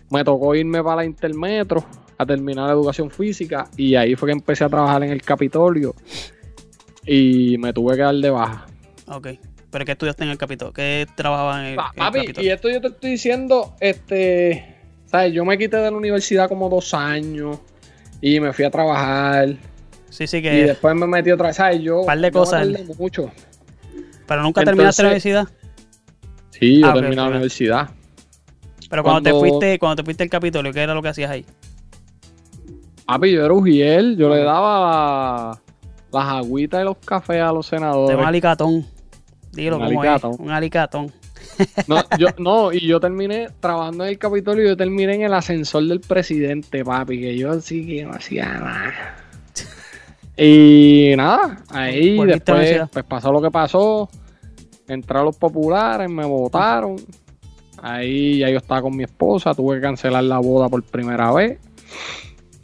me 0.10 0.24
tocó 0.24 0.56
irme 0.56 0.82
para 0.82 0.98
la 0.98 1.06
Intermetro 1.06 1.86
a 2.22 2.26
terminar 2.26 2.68
la 2.68 2.74
educación 2.74 3.10
física. 3.12 3.70
Y 3.78 3.96
ahí 3.96 4.16
fue 4.16 4.28
que 4.28 4.34
empecé 4.34 4.64
a 4.64 4.70
trabajar 4.70 5.04
en 5.04 5.12
el 5.12 5.22
Capitolio. 5.22 5.96
Y 7.06 7.58
me 7.58 7.74
tuve 7.74 7.96
que 7.96 8.02
dar 8.04 8.16
de 8.16 8.30
baja. 8.30 8.66
Ok. 9.08 9.28
¿Pero 9.72 9.86
qué 9.86 9.92
estudiaste 9.94 10.24
en 10.24 10.30
el 10.32 10.38
Capitolio? 10.38 10.74
¿Qué 10.74 11.08
trabajabas 11.16 11.60
en 11.62 11.66
el, 11.68 11.76
Pa- 11.76 11.92
en 11.96 12.04
el 12.04 12.26
papi, 12.34 12.42
y 12.44 12.50
esto 12.50 12.70
yo 12.70 12.82
te 12.82 12.88
estoy 12.90 13.12
diciendo, 13.12 13.74
este, 13.80 14.76
¿sabes? 15.06 15.34
Yo 15.34 15.46
me 15.46 15.58
quité 15.58 15.78
de 15.78 15.90
la 15.90 15.98
universidad 15.98 16.50
como 16.50 16.68
dos 16.70 16.94
años 16.94 17.58
Y 18.20 18.40
me 18.40 18.52
fui 18.54 18.66
a 18.66 18.70
trabajar. 18.70 19.56
Sí, 20.10 20.28
sí, 20.28 20.38
Y 20.38 20.42
que. 20.42 20.50
después 20.66 20.94
me 20.94 21.08
metí 21.08 21.32
otra 21.32 21.48
vez. 21.48 21.56
¿Sabes? 21.56 21.82
Yo. 21.82 22.06
Par 22.06 22.20
de 22.20 22.28
yo 22.28 22.32
cosas. 22.34 22.68
mucho. 23.00 23.32
Pero 24.28 24.44
nunca 24.44 24.64
terminaste 24.64 25.02
la 25.04 25.08
universidad. 25.10 25.48
Sí, 26.52 26.82
yo 26.82 26.88
Ah, 26.88 26.94
terminé 26.94 27.16
la 27.16 27.28
universidad. 27.30 27.90
Pero 28.90 29.04
cuando, 29.04 29.22
te 29.22 29.32
fuiste, 29.40 29.80
cuando 29.80 29.96
te 29.96 30.04
fuiste 30.04 30.24
al 30.24 30.30
Capitolio, 30.30 30.74
¿qué 30.74 30.82
era 30.82 30.94
lo 30.94 31.02
que 31.02 31.08
hacías 31.08 31.32
ahí? 31.32 31.46
Papi, 33.12 33.34
yo 33.34 33.44
era 33.44 33.54
Ujiel. 33.54 34.16
Yo 34.16 34.30
le 34.30 34.42
daba 34.42 35.60
las 36.14 36.26
agüitas 36.28 36.82
y 36.82 36.86
los 36.86 36.96
cafés 36.98 37.42
a 37.42 37.52
los 37.52 37.70
De 37.70 37.76
un 37.76 37.82
senadores. 37.82 38.26
alicatón. 38.26 38.86
Dilo 39.52 39.76
Un 39.76 39.84
como 39.86 40.02
alicatón. 40.02 40.32
es. 40.32 40.40
Un 40.40 40.50
alicatón. 40.50 41.12
No, 41.88 41.98
yo, 42.18 42.28
no, 42.38 42.72
y 42.72 42.80
yo 42.88 43.02
terminé 43.02 43.50
trabajando 43.60 44.06
en 44.06 44.12
el 44.12 44.18
Capitolio. 44.18 44.66
Yo 44.66 44.78
terminé 44.78 45.16
en 45.16 45.24
el 45.24 45.34
ascensor 45.34 45.86
del 45.88 46.00
presidente, 46.00 46.86
papi. 46.86 47.20
Que 47.20 47.38
yo 47.38 47.60
sí 47.60 47.86
que 47.86 48.06
no 48.06 48.12
hacía 48.14 48.46
nada. 48.46 48.94
Y 50.38 51.14
nada, 51.18 51.62
ahí 51.70 52.18
después 52.26 52.80
pues 52.92 53.06
pasó 53.06 53.34
lo 53.34 53.42
que 53.42 53.52
pasó. 53.52 54.10
Entraron 54.88 55.26
los 55.26 55.38
populares, 55.38 56.10
me 56.10 56.26
votaron. 56.26 56.96
Ahí 57.82 58.40
ya 58.40 58.50
yo 58.50 58.58
estaba 58.58 58.82
con 58.82 58.96
mi 58.96 59.04
esposa, 59.04 59.54
tuve 59.54 59.76
que 59.76 59.82
cancelar 59.82 60.24
la 60.24 60.40
boda 60.40 60.70
por 60.70 60.82
primera 60.84 61.32
vez. 61.34 61.60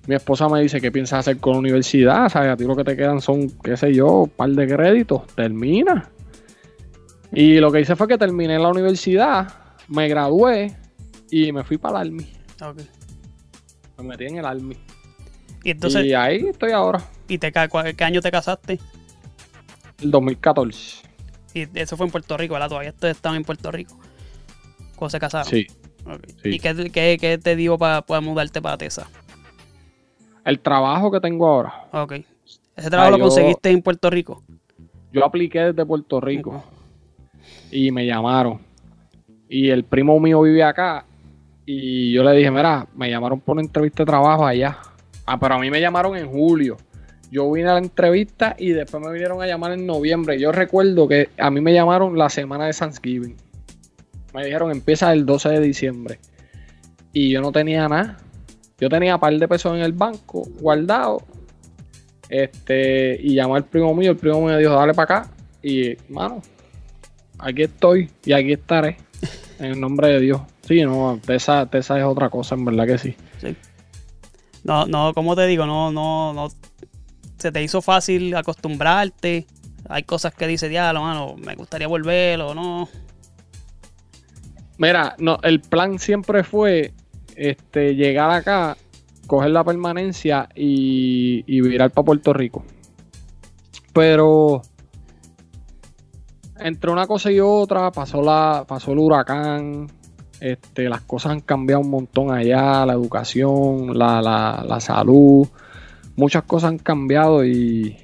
Mi 0.07 0.15
esposa 0.15 0.47
me 0.47 0.61
dice, 0.61 0.79
¿qué 0.81 0.91
piensas 0.91 1.19
hacer 1.19 1.37
con 1.37 1.53
la 1.53 1.59
universidad? 1.59 2.29
¿Sabes? 2.29 2.49
A 2.51 2.57
ti 2.57 2.63
lo 2.63 2.75
que 2.75 2.83
te 2.85 2.95
quedan 2.95 3.21
son, 3.21 3.49
qué 3.61 3.75
sé 3.77 3.93
yo, 3.93 4.07
un 4.23 4.29
par 4.29 4.49
de 4.49 4.65
créditos. 4.67 5.27
Termina. 5.35 6.09
Y 7.33 7.57
lo 7.59 7.71
que 7.71 7.81
hice 7.81 7.95
fue 7.95 8.07
que 8.07 8.17
terminé 8.17 8.57
la 8.57 8.69
universidad, 8.69 9.53
me 9.89 10.07
gradué 10.07 10.73
y 11.29 11.51
me 11.51 11.63
fui 11.65 11.77
para 11.77 12.01
el 12.01 12.07
Army. 12.07 12.31
Ok. 12.63 12.77
Me 13.97 14.03
metí 14.05 14.25
en 14.25 14.37
el 14.37 14.45
Army. 14.45 14.77
Y 15.63 15.71
entonces, 15.71 16.05
y 16.05 16.13
ahí 16.13 16.47
estoy 16.47 16.71
ahora, 16.71 17.03
¿y 17.27 17.37
te, 17.37 17.51
¿qué 17.51 18.03
año 18.03 18.21
te 18.21 18.31
casaste? 18.31 18.79
el 20.01 20.11
2014. 20.11 21.01
Y 21.53 21.67
eso 21.77 21.97
fue 21.97 22.05
en 22.05 22.11
Puerto 22.11 22.37
Rico, 22.37 22.53
¿verdad? 22.53 22.69
Todavía 22.69 22.93
estaban 23.01 23.37
en 23.37 23.43
Puerto 23.43 23.71
Rico. 23.71 23.99
Cuando 24.95 25.09
se 25.09 25.19
casaron. 25.19 25.47
Sí. 25.49 25.67
¿Y 26.45 26.59
qué, 26.59 26.89
qué- 26.93 27.17
qué 27.19 27.37
te 27.37 27.55
dio 27.57 27.77
para 27.77 28.03
mudarte 28.21 28.61
para 28.61 28.77
Tesa? 28.77 29.09
El 30.47 30.59
trabajo 30.59 31.11
que 31.11 31.19
tengo 31.19 31.45
ahora, 31.47 31.87
Ok. 31.91 32.13
¿Ese 32.75 32.89
trabajo 32.89 33.11
lo 33.11 33.17
yo- 33.17 33.23
conseguiste 33.25 33.69
en 33.69 33.81
Puerto 33.81 34.09
Rico? 34.09 34.43
yo 35.11 35.25
apliqué 35.25 35.59
desde 35.59 35.85
Puerto 35.85 36.19
Rico 36.21 36.63
y 37.71 37.91
me 37.91 38.05
llamaron. 38.05 38.59
Y 39.49 39.69
el 39.69 39.83
primo 39.83 40.19
mío 40.19 40.41
vive 40.41 40.63
acá 40.63 41.05
y 41.65 42.11
yo 42.13 42.23
le 42.23 42.31
dije, 42.35 42.51
mira, 42.51 42.87
me 42.95 43.09
llamaron 43.09 43.39
por 43.39 43.53
una 43.53 43.61
entrevista 43.63 44.03
de 44.03 44.07
trabajo 44.07 44.45
allá. 44.45 44.77
Ah, 45.25 45.39
pero 45.39 45.55
a 45.55 45.59
mí 45.59 45.69
me 45.71 45.81
llamaron 45.81 46.15
en 46.15 46.27
julio. 46.29 46.77
Yo 47.31 47.51
vine 47.51 47.69
a 47.69 47.73
la 47.73 47.79
entrevista 47.79 48.55
y 48.57 48.69
después 48.69 49.03
me 49.03 49.11
vinieron 49.11 49.41
a 49.41 49.47
llamar 49.47 49.71
en 49.73 49.85
noviembre. 49.85 50.39
Yo 50.39 50.51
recuerdo 50.53 51.07
que 51.07 51.29
a 51.37 51.49
mí 51.51 51.59
me 51.61 51.73
llamaron 51.73 52.17
la 52.17 52.29
semana 52.29 52.65
de 52.67 52.73
Thanksgiving. 52.73 53.35
Me 54.33 54.45
dijeron 54.45 54.71
empieza 54.71 55.11
el 55.11 55.25
12 55.25 55.49
de 55.49 55.59
diciembre. 55.59 56.19
Y 57.11 57.31
yo 57.31 57.41
no 57.41 57.51
tenía 57.51 57.87
nada. 57.89 58.17
Yo 58.79 58.89
tenía 58.89 59.15
un 59.15 59.21
par 59.21 59.33
de 59.33 59.47
pesos 59.47 59.75
en 59.75 59.81
el 59.81 59.93
banco 59.93 60.47
guardado. 60.59 61.23
Este, 62.29 63.17
y 63.21 63.33
llamó 63.33 63.55
al 63.55 63.65
primo 63.65 63.93
mío. 63.95 64.11
El 64.11 64.17
primo 64.17 64.37
mío 64.39 64.55
me 64.55 64.59
dijo, 64.59 64.73
dale 64.73 64.93
para 64.93 65.19
acá. 65.21 65.31
Y, 65.63 65.95
mano, 66.09 66.41
aquí 67.39 67.63
estoy 67.63 68.09
y 68.25 68.33
aquí 68.33 68.53
estaré. 68.53 68.97
En 69.59 69.71
el 69.71 69.81
nombre 69.81 70.09
de 70.09 70.19
Dios. 70.19 70.41
Sí, 70.61 70.83
no, 70.83 71.19
Tesa, 71.25 71.65
Tesa 71.65 71.97
es 71.97 72.05
otra 72.05 72.29
cosa, 72.29 72.53
en 72.53 72.63
verdad 72.63 72.85
que 72.85 72.99
sí. 72.99 73.15
No, 74.63 74.85
no, 74.85 75.15
como 75.15 75.35
te 75.35 75.47
digo, 75.47 75.65
no, 75.65 75.91
no, 75.91 76.31
no. 76.31 76.49
Se 77.39 77.51
te 77.51 77.63
hizo 77.63 77.81
fácil 77.81 78.35
acostumbrarte. 78.35 79.47
Hay 79.89 80.03
cosas 80.03 80.35
que 80.35 80.45
dices, 80.45 80.69
diablo, 80.69 81.01
mano, 81.01 81.35
me 81.37 81.55
gustaría 81.55 81.87
volver 81.87 82.39
o 82.41 82.53
no. 82.53 82.87
Mira, 84.77 85.15
no, 85.17 85.39
el 85.41 85.61
plan 85.61 85.97
siempre 85.97 86.43
fue 86.43 86.93
este, 87.37 87.95
llegar 87.95 88.31
acá, 88.31 88.75
coger 89.27 89.51
la 89.51 89.63
permanencia 89.63 90.49
y, 90.55 91.43
y 91.45 91.61
virar 91.61 91.91
para 91.91 92.05
Puerto 92.05 92.33
Rico. 92.33 92.65
Pero 93.93 94.61
entre 96.59 96.91
una 96.91 97.05
cosa 97.05 97.31
y 97.31 97.39
otra 97.39 97.91
pasó 97.91 98.21
la 98.21 98.65
pasó 98.67 98.91
el 98.91 98.99
huracán, 98.99 99.87
este, 100.39 100.89
las 100.89 101.01
cosas 101.01 101.33
han 101.33 101.41
cambiado 101.41 101.81
un 101.81 101.91
montón 101.91 102.31
allá, 102.31 102.85
la 102.85 102.93
educación, 102.93 103.97
la, 103.97 104.21
la, 104.21 104.65
la 104.67 104.79
salud, 104.79 105.47
muchas 106.15 106.43
cosas 106.43 106.71
han 106.71 106.79
cambiado 106.79 107.45
y 107.45 107.97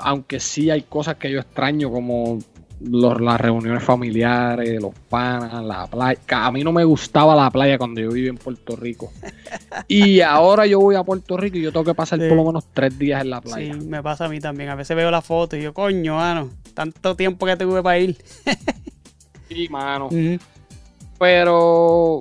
aunque 0.00 0.40
sí 0.40 0.70
hay 0.70 0.82
cosas 0.82 1.16
que 1.16 1.30
yo 1.30 1.40
extraño 1.40 1.90
como 1.90 2.38
los- 2.80 3.20
las 3.20 3.40
reuniones 3.40 3.82
familiares, 3.82 4.80
los 4.80 4.94
panas, 5.08 5.62
la 5.64 5.86
playa. 5.86 6.18
A 6.28 6.50
mí 6.52 6.62
no 6.64 6.72
me 6.72 6.84
gustaba 6.84 7.34
la 7.36 7.50
playa 7.50 7.78
cuando 7.78 8.00
yo 8.00 8.10
vivía 8.10 8.30
en 8.30 8.36
Puerto 8.36 8.76
Rico. 8.76 9.12
Y 9.88 10.20
ahora 10.20 10.66
yo 10.66 10.78
voy 10.80 10.94
a 10.94 11.02
Puerto 11.02 11.36
Rico 11.36 11.56
y 11.58 11.62
yo 11.62 11.72
tengo 11.72 11.84
que 11.84 11.94
pasar 11.94 12.20
Sí. 12.20 12.28
por 12.28 12.36
lo 12.36 12.44
menos 12.44 12.64
tres 12.72 12.96
días 12.98 13.22
en 13.22 13.30
la 13.30 13.38
Sí, 13.40 13.48
playa. 13.48 13.74
me 13.76 14.02
pasa 14.02 14.26
a 14.26 14.28
mí 14.28 14.38
también. 14.40 14.70
A 14.70 14.74
veces 14.74 14.96
veo 14.96 15.10
la 15.10 15.20
foto 15.22 15.56
y 15.56 15.62
yo, 15.62 15.72
coño, 15.74 16.16
mano, 16.16 16.50
tanto 16.74 17.14
tiempo 17.16 17.44
que 17.46 17.56
tuve 17.56 17.82
para 17.82 17.98
ir. 17.98 18.16
Sí, 19.48 19.68
mano. 19.68 20.08
Pero, 21.18 22.20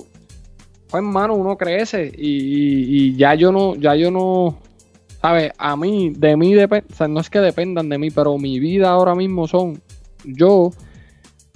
pues, 0.90 1.04
mano, 1.04 1.36
uno 1.36 1.58
crece 1.58 2.12
y, 2.16 2.28
y- 2.28 2.86
y 3.08 3.16
ya 3.16 3.34
yo 3.36 3.52
no, 3.52 3.76
ya 3.76 3.96
yo 3.96 4.12
no, 4.12 4.58
¿sabes? 5.22 5.52
A 5.58 5.76
mí, 5.76 6.12
de 6.16 6.38
mí 6.38 6.54
depende, 6.54 6.86
o 6.92 6.96
sea, 6.96 7.08
no 7.08 7.20
es 7.20 7.30
que 7.30 7.40
dependan 7.40 7.90
de 7.90 7.98
mí, 7.98 8.12
pero 8.12 8.38
mi 8.38 8.60
vida 8.60 8.90
ahora 8.92 9.16
mismo 9.16 9.48
son 9.48 9.82
yo 10.24 10.72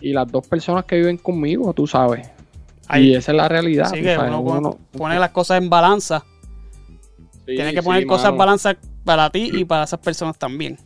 y 0.01 0.13
las 0.13 0.31
dos 0.31 0.47
personas 0.47 0.85
que 0.85 0.97
viven 0.97 1.17
conmigo, 1.17 1.73
tú 1.73 1.87
sabes. 1.87 2.29
Ahí- 2.87 3.09
y 3.11 3.15
esa 3.15 3.31
es 3.31 3.37
la 3.37 3.47
realidad. 3.49 3.87
Así 3.87 3.97
tú 3.97 4.03
que 4.03 4.15
sabes, 4.15 4.29
uno 4.31 4.39
uno 4.41 4.77
pone, 4.91 5.19
las 5.19 5.31
cosas 5.31 5.61
en 5.61 5.69
balanza. 5.69 6.23
Sí, 7.45 7.55
Tienes 7.55 7.73
que 7.73 7.81
sí, 7.81 7.85
poner 7.85 8.05
cosas 8.05 8.29
en 8.31 8.37
balanza 8.37 8.75
para 9.03 9.29
ti 9.29 9.49
y 9.53 9.65
para 9.65 9.83
esas 9.83 9.99
personas 9.99 10.37
también. 10.37 10.77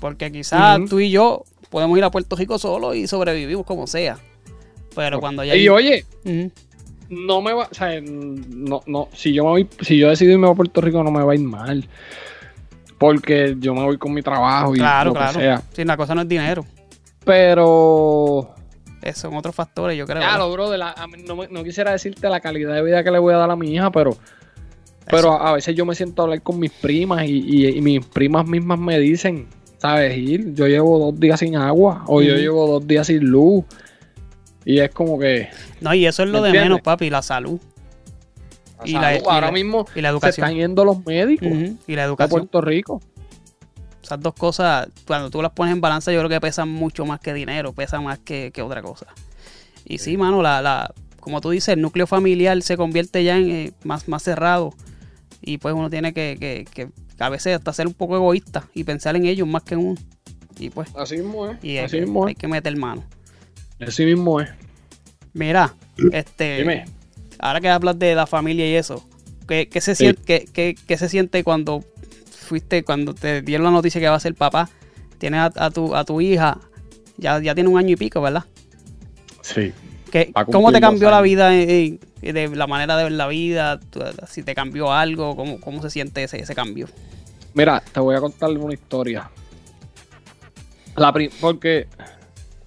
Porque 0.00 0.30
quizás 0.32 0.80
tú 0.88 0.98
y 1.00 1.10
yo 1.10 1.44
podemos 1.68 1.96
ir 1.98 2.04
a 2.04 2.10
Puerto 2.10 2.34
Rico 2.36 2.58
solo 2.58 2.94
y 2.94 3.06
sobrevivimos 3.06 3.66
como 3.66 3.86
sea. 3.86 4.18
Pero 4.94 5.20
cuando 5.20 5.44
ya... 5.44 5.54
Y 5.54 5.68
oye, 5.68 6.04
no 7.08 7.42
me 7.42 7.52
va, 7.52 7.68
o 7.70 7.74
sea, 7.74 8.00
no, 8.00 8.80
no, 8.86 9.08
si 9.12 9.32
yo 9.32 9.44
me 9.44 9.50
voy, 9.50 9.68
si 9.80 9.98
yo 9.98 10.08
decido 10.08 10.32
irme 10.32 10.48
a 10.48 10.54
Puerto 10.54 10.80
Rico 10.80 11.02
no 11.04 11.10
me 11.10 11.22
va 11.22 11.32
a 11.32 11.34
ir 11.34 11.42
mal. 11.42 11.86
Porque 12.98 13.56
yo 13.58 13.74
me 13.74 13.82
voy 13.82 13.98
con 13.98 14.12
mi 14.12 14.22
trabajo 14.22 14.74
y 14.74 14.78
Claro, 14.78 15.08
lo 15.10 15.14
que 15.14 15.18
claro. 15.20 15.40
sea. 15.40 15.62
Sí, 15.72 15.84
la 15.84 15.96
cosa 15.96 16.14
no 16.14 16.22
es 16.22 16.28
dinero. 16.28 16.64
Pero 17.24 18.54
Esos 19.02 19.18
son 19.22 19.34
otros 19.36 19.54
factores, 19.54 19.96
yo 19.96 20.06
creo. 20.06 20.20
Ya, 20.20 20.36
lo 20.38 20.50
bro, 20.52 20.70
de 20.70 20.78
la, 20.78 20.90
a 20.92 21.06
mí 21.06 21.22
no, 21.26 21.36
me- 21.36 21.48
no 21.48 21.62
quisiera 21.64 21.92
decirte 21.92 22.28
la 22.28 22.40
calidad 22.40 22.74
de 22.74 22.82
vida 22.82 23.02
que 23.04 23.10
le 23.10 23.18
voy 23.18 23.34
a 23.34 23.38
dar 23.38 23.50
a 23.50 23.56
mi 23.56 23.72
hija, 23.72 23.90
pero, 23.90 24.16
pero 25.06 25.32
a, 25.32 25.50
a 25.50 25.52
veces 25.54 25.74
yo 25.74 25.84
me 25.86 25.94
siento 25.94 26.22
a 26.22 26.24
hablar 26.24 26.42
con 26.42 26.58
mis 26.58 26.70
primas 26.70 27.24
y, 27.24 27.42
y- 27.46 27.66
y 27.78 27.80
mis 27.80 28.04
primas 28.04 28.46
mismas 28.46 28.78
me 28.78 28.98
dicen, 28.98 29.46
¿sabes? 29.78 30.16
Ir, 30.18 30.54
yo 30.54 30.66
llevo 30.66 30.98
dos 30.98 31.18
días 31.20 31.40
sin 31.40 31.56
agua 31.56 32.04
o 32.06 32.20
yo 32.22 32.34
llevo 32.36 32.66
dos 32.66 32.86
días 32.86 33.06
sin 33.06 33.24
luz. 33.24 33.64
Y 34.64 34.78
es 34.80 34.90
como 34.90 35.18
que... 35.18 35.48
No, 35.80 35.94
y 35.94 36.06
eso 36.06 36.22
es 36.22 36.28
lo 36.28 36.34
¿Me 36.38 36.42
de 36.42 36.48
entiendes? 36.48 36.68
menos, 36.70 36.80
papi, 36.82 37.08
la 37.08 37.22
salud. 37.22 37.58
Y 38.84 38.92
la- 38.92 39.12
salud, 39.12 39.22
y 39.24 39.28
ahora 39.30 39.46
la- 39.46 39.52
mismo 39.52 39.86
Y 39.94 40.00
la 40.02 40.08
se 40.08 40.12
educación. 40.12 40.46
están 40.46 40.58
yendo 40.58 40.84
los 40.84 41.04
médicos 41.06 41.48
Y 41.86 41.96
la 41.96 42.04
educación. 42.04 42.40
Puerto 42.40 42.60
Rico. 42.60 43.00
Esas 44.02 44.20
dos 44.20 44.34
cosas, 44.34 44.88
cuando 45.06 45.30
tú 45.30 45.42
las 45.42 45.52
pones 45.52 45.74
en 45.74 45.80
balanza, 45.80 46.10
yo 46.12 46.18
creo 46.20 46.30
que 46.30 46.40
pesan 46.40 46.68
mucho 46.70 47.04
más 47.04 47.20
que 47.20 47.34
dinero, 47.34 47.72
pesan 47.72 48.04
más 48.04 48.18
que, 48.18 48.50
que 48.52 48.62
otra 48.62 48.82
cosa. 48.82 49.06
Y 49.84 49.98
sí, 49.98 50.16
mano, 50.16 50.42
la, 50.42 50.62
la, 50.62 50.92
como 51.20 51.40
tú 51.40 51.50
dices, 51.50 51.68
el 51.74 51.82
núcleo 51.82 52.06
familiar 52.06 52.60
se 52.62 52.76
convierte 52.76 53.22
ya 53.24 53.36
en 53.36 53.50
eh, 53.50 53.72
más, 53.84 54.08
más 54.08 54.22
cerrado. 54.22 54.72
Y 55.42 55.58
pues 55.58 55.74
uno 55.74 55.90
tiene 55.90 56.12
que, 56.14 56.36
que, 56.40 56.64
que 56.72 56.88
a 57.18 57.28
veces 57.28 57.56
hasta 57.56 57.72
ser 57.72 57.86
un 57.86 57.94
poco 57.94 58.16
egoísta 58.16 58.68
y 58.74 58.84
pensar 58.84 59.16
en 59.16 59.26
ellos 59.26 59.46
más 59.46 59.62
que 59.62 59.74
en 59.74 59.80
uno. 59.80 60.00
Y 60.58 60.70
pues, 60.70 60.88
Así 60.96 61.16
mismo 61.16 61.46
es. 61.48 61.62
y 61.62 61.76
hay, 61.78 61.84
así 61.84 61.96
que, 61.96 62.02
mismo 62.02 62.26
hay 62.26 62.32
es. 62.32 62.38
que 62.38 62.48
meter 62.48 62.76
mano. 62.76 63.04
Así 63.80 64.04
mismo 64.04 64.40
es. 64.40 64.48
Mira, 65.32 65.74
este, 66.12 66.58
Dime. 66.58 66.84
ahora 67.38 67.60
que 67.60 67.68
hablas 67.68 67.98
de 67.98 68.14
la 68.14 68.26
familia 68.26 68.68
y 68.68 68.74
eso, 68.74 69.06
¿qué, 69.48 69.68
qué 69.68 69.80
se, 69.80 69.94
siente, 69.94 70.22
qué, 70.24 70.44
qué- 70.52 70.74
qué 70.86 70.96
se 70.98 71.08
siente 71.08 71.42
cuando 71.44 71.84
fuiste, 72.50 72.82
cuando 72.82 73.14
te 73.14 73.42
dieron 73.42 73.64
la 73.64 73.70
noticia 73.70 74.00
que 74.00 74.08
va 74.08 74.16
a 74.16 74.20
ser 74.20 74.34
papá? 74.34 74.68
Tienes 75.18 75.40
a, 75.40 75.52
a 75.66 75.70
tu, 75.70 75.94
a 75.94 76.04
tu 76.04 76.20
hija, 76.20 76.58
ya, 77.16 77.38
ya 77.40 77.54
tiene 77.54 77.70
un 77.70 77.78
año 77.78 77.90
y 77.90 77.96
pico, 77.96 78.20
¿verdad? 78.20 78.44
Sí. 79.42 79.72
¿Qué- 80.10 80.32
Va 80.36 80.40
a 80.40 80.44
¿Cómo 80.44 80.72
te 80.72 80.80
cambió 80.80 81.10
la 81.12 81.20
vida, 81.22 81.54
eh, 81.54 82.00
eh, 82.22 82.32
de 82.32 82.48
la 82.56 82.66
manera 82.66 82.96
de 82.96 83.04
ver 83.04 83.12
la 83.12 83.28
vida? 83.28 83.78
Si 84.28 84.42
te 84.42 84.56
cambió 84.56 84.92
algo, 84.92 85.36
¿cómo, 85.36 85.60
cómo 85.60 85.80
se 85.80 85.90
siente 85.90 86.24
ese, 86.24 86.40
ese 86.40 86.54
cambio? 86.56 86.88
Mira, 87.54 87.80
te 87.92 88.00
voy 88.00 88.16
a 88.16 88.20
contar 88.20 88.50
una 88.50 88.74
historia. 88.74 89.30
La 90.96 91.14
porque 91.40 91.86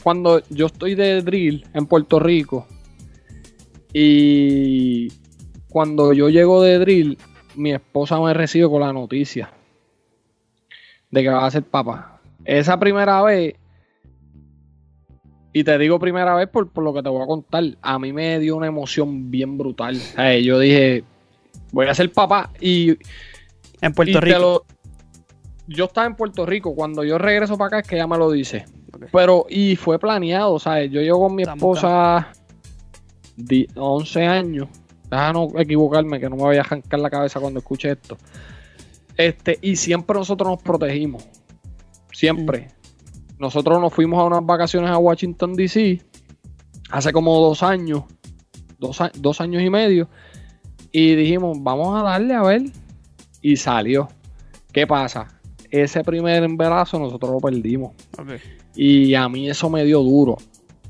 cuando 0.02 0.42
yo 0.50 0.68
estoy 0.68 0.96
de 0.96 1.22
drill 1.22 1.68
en 1.74 1.86
Puerto 1.88 2.20
Rico 2.22 2.66
y 3.92 5.10
cuando 5.68 6.14
yo 6.14 6.30
llego 6.30 6.64
de 6.64 6.80
drill, 6.80 7.18
mi 7.56 7.74
esposa 7.74 8.20
me 8.22 8.34
recibe 8.34 8.70
con 8.70 8.80
la 8.82 8.94
noticia 8.94 9.52
de 11.14 11.22
que 11.22 11.30
va 11.30 11.46
a 11.46 11.52
ser 11.52 11.64
papá. 11.64 12.20
Esa 12.44 12.80
primera 12.80 13.22
vez, 13.22 13.56
y 15.54 15.64
te 15.64 15.78
digo 15.78 16.00
primera 16.00 16.34
vez 16.36 16.50
por, 16.50 16.70
por 16.72 16.84
lo 16.84 16.94
que 16.94 17.04
te 17.04 17.10
voy 17.10 17.22
a 17.22 17.28
contar, 17.28 17.64
a 17.82 18.00
mí 18.00 18.12
me 18.12 18.40
dio 18.40 18.56
una 18.58 18.68
emoción 18.68 19.30
bien 19.30 19.58
brutal. 19.58 19.96
Yo 20.44 20.58
dije, 20.58 21.04
voy 21.72 21.86
a 21.88 21.94
ser 21.94 22.12
papá 22.12 22.50
y 22.60 22.98
En 23.82 23.94
Puerto 23.94 24.20
Rico. 24.20 24.40
lo- 24.40 24.66
yo 25.68 25.86
estaba 25.86 26.08
en 26.08 26.16
Puerto 26.16 26.46
Rico. 26.46 26.74
Cuando 26.76 27.04
yo 27.04 27.18
regreso 27.18 27.58
para 27.58 27.68
acá 27.68 27.80
es 27.80 27.88
que 27.88 27.96
ella 27.96 28.08
me 28.08 28.18
lo 28.18 28.32
dice. 28.32 28.66
Pero, 29.12 29.46
y 29.50 29.76
fue 29.76 30.00
planeado, 30.00 30.58
¿sabes? 30.60 30.90
Yo 30.92 31.02
llevo 31.02 31.28
con 31.28 31.36
mi 31.36 31.44
esposa 31.44 32.30
di- 33.38 33.68
11 33.76 34.26
años. 34.26 34.68
Deja 35.10 35.32
no 35.32 35.48
equivocarme, 35.58 36.20
que 36.20 36.30
no 36.30 36.36
me 36.38 36.44
vaya 36.44 36.62
a 36.62 36.66
arrancar 36.66 37.00
la 37.00 37.10
cabeza 37.10 37.40
cuando 37.40 37.60
escuche 37.60 37.92
esto. 37.92 38.18
Este, 39.18 39.60
y 39.62 39.76
siempre 39.76 40.18
nosotros 40.18 40.50
nos 40.50 40.62
protegimos. 40.62 41.26
Siempre. 42.12 42.70
Nosotros 43.40 43.80
nos 43.80 43.94
fuimos 43.94 44.20
a 44.20 44.26
unas 44.26 44.46
vacaciones 44.46 44.90
a 44.90 44.98
Washington, 44.98 45.54
D.C. 45.54 46.02
hace 46.90 47.12
como 47.12 47.40
dos 47.40 47.64
años. 47.64 48.04
Dos, 48.80 49.00
dos 49.16 49.42
años 49.42 49.62
y 49.62 49.70
medio. 49.70 50.10
Y 50.92 51.16
dijimos, 51.16 51.58
vamos 51.62 52.00
a 52.00 52.04
darle 52.04 52.34
a 52.34 52.44
ver. 52.44 52.64
Y 53.42 53.58
salió. 53.58 54.08
¿Qué 54.72 54.88
pasa? 54.88 55.28
Ese 55.70 56.04
primer 56.04 56.44
embarazo 56.44 57.00
nosotros 57.00 57.32
lo 57.32 57.40
perdimos. 57.40 57.94
Y 58.76 59.14
a 59.16 59.28
mí 59.28 59.50
eso 59.50 59.70
me 59.70 59.84
dio 59.84 60.00
duro. 60.02 60.38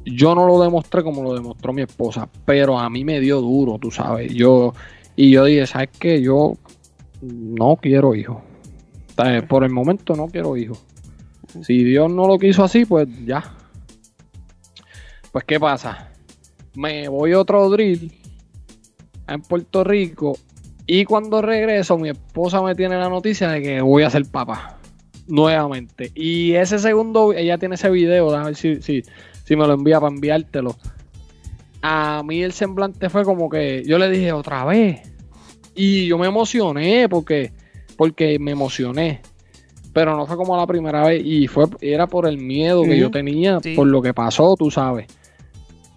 Yo 0.05 0.35
no 0.35 0.45
lo 0.45 0.61
demostré 0.61 1.03
como 1.03 1.23
lo 1.23 1.33
demostró 1.33 1.71
mi 1.71 1.81
esposa, 1.81 2.29
pero 2.45 2.77
a 2.77 2.89
mí 2.89 3.05
me 3.05 3.21
dio 3.21 3.39
duro, 3.39 3.77
tú 3.79 3.89
sabes. 3.89 4.33
Yo 4.33 4.73
y 5.15 5.31
yo 5.31 5.45
dije, 5.45 5.67
¿sabes 5.67 5.89
qué? 5.97 6.21
Yo 6.21 6.55
no 7.23 7.77
quiero 7.77 8.15
hijos. 8.15 8.37
Sea, 9.15 9.47
Por 9.47 9.63
el 9.63 9.71
momento 9.71 10.15
no 10.15 10.27
quiero 10.27 10.57
hijos. 10.57 10.83
Si 11.61 11.83
Dios 11.83 12.11
no 12.11 12.27
lo 12.27 12.37
quiso 12.39 12.63
así, 12.63 12.85
pues 12.85 13.07
ya. 13.25 13.43
Pues 15.31 15.43
¿qué 15.45 15.59
pasa? 15.59 16.09
Me 16.75 17.07
voy 17.07 17.33
a 17.33 17.39
otro 17.39 17.69
drill 17.69 18.11
en 19.27 19.41
Puerto 19.41 19.83
Rico 19.83 20.37
y 20.85 21.05
cuando 21.05 21.41
regreso 21.41 21.97
mi 21.97 22.09
esposa 22.09 22.61
me 22.61 22.75
tiene 22.75 22.97
la 22.97 23.09
noticia 23.09 23.49
de 23.49 23.61
que 23.61 23.81
voy 23.81 24.03
a 24.03 24.09
ser 24.09 24.25
papá 24.25 24.79
nuevamente. 25.27 26.11
Y 26.15 26.53
ese 26.53 26.79
segundo, 26.79 27.33
ella 27.33 27.57
tiene 27.57 27.75
ese 27.75 27.89
video, 27.89 28.29
déjame 28.29 28.45
ver 28.47 28.55
si, 28.55 28.81
si, 28.81 29.03
si 29.43 29.55
me 29.55 29.67
lo 29.67 29.73
envía 29.73 29.99
para 29.99 30.13
enviártelo. 30.13 30.75
A 31.81 32.23
mí 32.23 32.41
el 32.43 32.53
semblante 32.53 33.09
fue 33.09 33.23
como 33.23 33.49
que 33.49 33.83
yo 33.85 33.97
le 33.97 34.09
dije 34.09 34.31
otra 34.31 34.65
vez. 34.65 35.12
Y 35.75 36.07
yo 36.07 36.17
me 36.17 36.27
emocioné 36.27 37.07
porque, 37.09 37.51
porque 37.97 38.37
me 38.39 38.51
emocioné. 38.51 39.21
Pero 39.93 40.15
no 40.17 40.25
fue 40.25 40.37
como 40.37 40.57
la 40.57 40.65
primera 40.67 41.05
vez. 41.05 41.21
Y 41.23 41.47
fue, 41.47 41.65
era 41.81 42.07
por 42.07 42.27
el 42.27 42.37
miedo 42.37 42.83
que 42.83 42.97
yo 42.97 43.11
tenía, 43.11 43.59
Sí. 43.61 43.75
por 43.75 43.87
lo 43.87 44.01
que 44.01 44.13
pasó, 44.13 44.55
tú 44.55 44.71
sabes. 44.71 45.07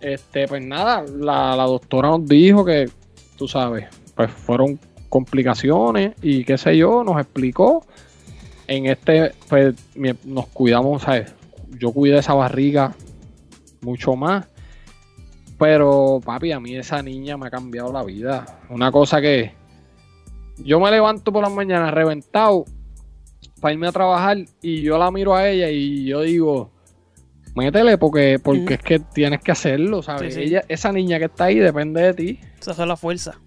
Este, 0.01 0.47
pues 0.47 0.63
nada, 0.65 1.05
la, 1.19 1.57
la 1.57 1.65
doctora 1.65 2.11
nos 2.11 2.27
dijo 2.27 2.65
que, 2.65 2.89
tú 3.39 3.49
sabes, 3.49 3.87
pues 4.15 4.31
fueron 4.31 4.79
complicaciones 5.09 6.13
y 6.23 6.45
qué 6.45 6.59
sé 6.59 6.77
yo, 6.77 7.03
nos 7.05 7.19
explicó. 7.21 7.85
En 8.69 8.87
este, 8.87 9.33
pues 9.49 9.75
nos 10.25 10.47
cuidamos, 10.49 11.03
¿sabes? 11.03 11.33
Yo 11.79 11.93
cuidé 11.93 12.19
esa 12.19 12.35
barriga 12.35 12.95
mucho 13.81 14.17
más. 14.17 14.47
Pero, 15.59 16.21
papi, 16.23 16.53
a 16.53 16.61
mí 16.61 16.77
esa 16.77 17.03
niña 17.03 17.39
me 17.39 17.47
ha 17.47 17.51
cambiado 17.51 17.91
la 17.93 18.03
vida. 18.05 18.61
Una 18.69 18.93
cosa 18.93 19.21
que 19.23 19.53
yo 20.59 20.81
me 20.81 20.91
levanto 20.91 21.33
por 21.33 21.43
las 21.43 21.53
mañanas 21.53 21.93
reventado 21.93 22.65
para 23.61 23.73
irme 23.73 23.89
a 23.89 23.93
trabajar 23.93 24.39
y 24.63 24.83
yo 24.83 24.99
la 24.99 25.11
miro 25.11 25.35
a 25.35 25.49
ella 25.49 25.71
y 25.71 26.05
yo 26.05 26.21
digo, 26.23 26.71
métele 27.55 27.97
porque, 27.99 28.39
porque 28.43 28.75
es 28.75 28.83
que 28.83 28.99
tienes 29.01 29.41
que 29.41 29.53
hacerlo, 29.53 30.03
¿sabes? 30.03 30.35
Sí, 30.35 30.41
sí. 30.41 30.47
Ella, 30.49 30.65
esa 30.69 30.93
niña 30.93 31.19
que 31.19 31.27
está 31.27 31.45
ahí 31.45 31.59
depende 31.59 32.03
de 32.03 32.15
ti. 32.15 32.41
Esa 32.61 32.75
fue 32.75 32.87
la 32.87 32.97
fuerza. 32.97 33.39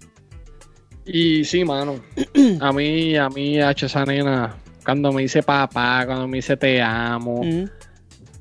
Y 1.06 1.44
sí, 1.44 1.64
mano. 1.64 1.96
A 2.60 2.72
mí, 2.72 3.16
a 3.16 3.28
mí, 3.28 3.60
H, 3.60 3.86
esa 3.86 4.04
nena, 4.04 4.54
cuando 4.84 5.12
me 5.12 5.22
dice 5.22 5.42
papá, 5.42 6.04
cuando 6.06 6.28
me 6.28 6.38
dice 6.38 6.56
te 6.56 6.80
amo, 6.82 7.40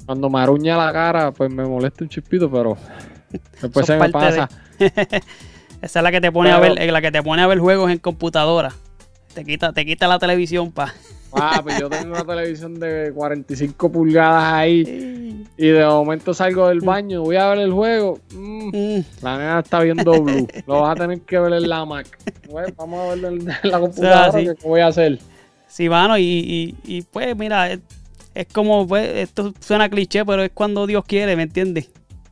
cuando 0.06 0.30
me 0.30 0.40
aruña 0.40 0.76
la 0.78 0.92
cara, 0.92 1.32
pues 1.32 1.52
me 1.52 1.64
molesta 1.66 2.04
un 2.04 2.10
chispito, 2.10 2.50
pero 2.52 2.78
después 3.62 3.86
se 3.86 3.94
es 3.94 4.00
me 4.00 4.08
de- 4.08 4.12
pasa. 4.12 4.50
Esa 5.82 6.00
es 6.00 6.04
la 6.04 6.12
que 6.12 6.22
te 6.22 6.32
pone 6.32 6.52
a 6.52 6.60
ver, 6.60 6.80
eh, 6.82 6.92
la 6.92 7.02
que 7.02 7.12
te 7.12 7.24
pone 7.24 7.42
a 7.42 7.48
ver 7.48 7.60
juegos 7.60 7.92
en 7.92 8.00
computadora. 8.00 8.74
Te 9.34 9.46
quita, 9.46 9.72
te 9.72 9.86
quita 9.86 10.08
la 10.08 10.20
televisión, 10.20 10.72
pa. 10.72 10.94
Papi, 11.32 11.74
yo 11.80 11.90
tengo 11.90 12.14
una 12.16 12.26
televisión 12.26 12.80
de 12.80 13.12
45 13.14 13.92
pulgadas 13.92 14.52
ahí 14.54 15.46
y 15.58 15.68
de 15.68 15.86
momento 15.86 16.34
salgo 16.34 16.68
del 16.70 16.82
baño, 16.82 17.22
voy 17.22 17.36
a 17.36 17.50
ver 17.50 17.60
el 17.60 17.72
juego. 17.72 18.20
mm, 18.34 18.60
Mm, 18.70 19.04
la 19.22 19.38
nena 19.38 19.60
está 19.60 19.80
viendo 19.82 20.12
Blue. 20.22 20.48
Lo 20.68 20.82
vas 20.82 20.92
a 20.98 21.02
tener 21.02 21.22
que 21.22 21.40
ver 21.40 21.54
en 21.54 21.70
la 21.70 21.86
Mac. 21.86 22.08
Bueno, 22.50 22.74
vamos 22.78 23.00
a 23.00 23.10
verlo 23.10 23.28
en 23.30 23.46
la 23.46 23.62
computadora. 23.80 24.32
sí. 24.32 24.46
que 24.46 24.56
¿Qué 24.56 24.68
voy 24.68 24.82
a 24.82 24.88
hacer? 24.88 25.20
Sí, 25.68 25.88
mano, 25.88 26.18
y, 26.18 26.24
y, 26.24 26.76
y, 26.84 27.02
pues 27.04 27.36
mira, 27.38 27.72
es, 27.72 27.80
es 28.34 28.48
como, 28.48 28.88
pues, 28.88 29.08
esto 29.18 29.54
suena 29.60 29.88
cliché, 29.88 30.26
pero 30.26 30.44
es 30.44 30.52
cuando 30.52 30.88
Dios 30.88 31.04
quiere, 31.06 31.36
¿me 31.36 31.44
entiendes? 31.44 31.90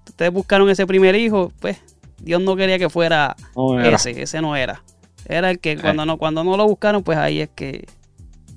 Ustedes 0.07 0.33
buscaron 0.33 0.67
ese 0.71 0.87
primer 0.87 1.15
hijo, 1.15 1.51
pues 1.59 1.77
Dios 2.19 2.41
no 2.41 2.55
quería 2.55 2.79
que 2.79 2.89
fuera 2.89 3.35
No, 3.55 3.79
ese, 3.79 4.21
ese 4.21 4.41
no 4.41 4.55
era. 4.55 4.81
Era 5.27 5.49
el 5.51 5.59
que 5.59 5.77
cuando 5.77 6.05
no, 6.05 6.17
cuando 6.17 6.43
no 6.43 6.55
lo 6.57 6.65
buscaron, 6.67 7.03
pues 7.03 7.17
ahí 7.17 7.41
es 7.41 7.49
que, 7.49 7.85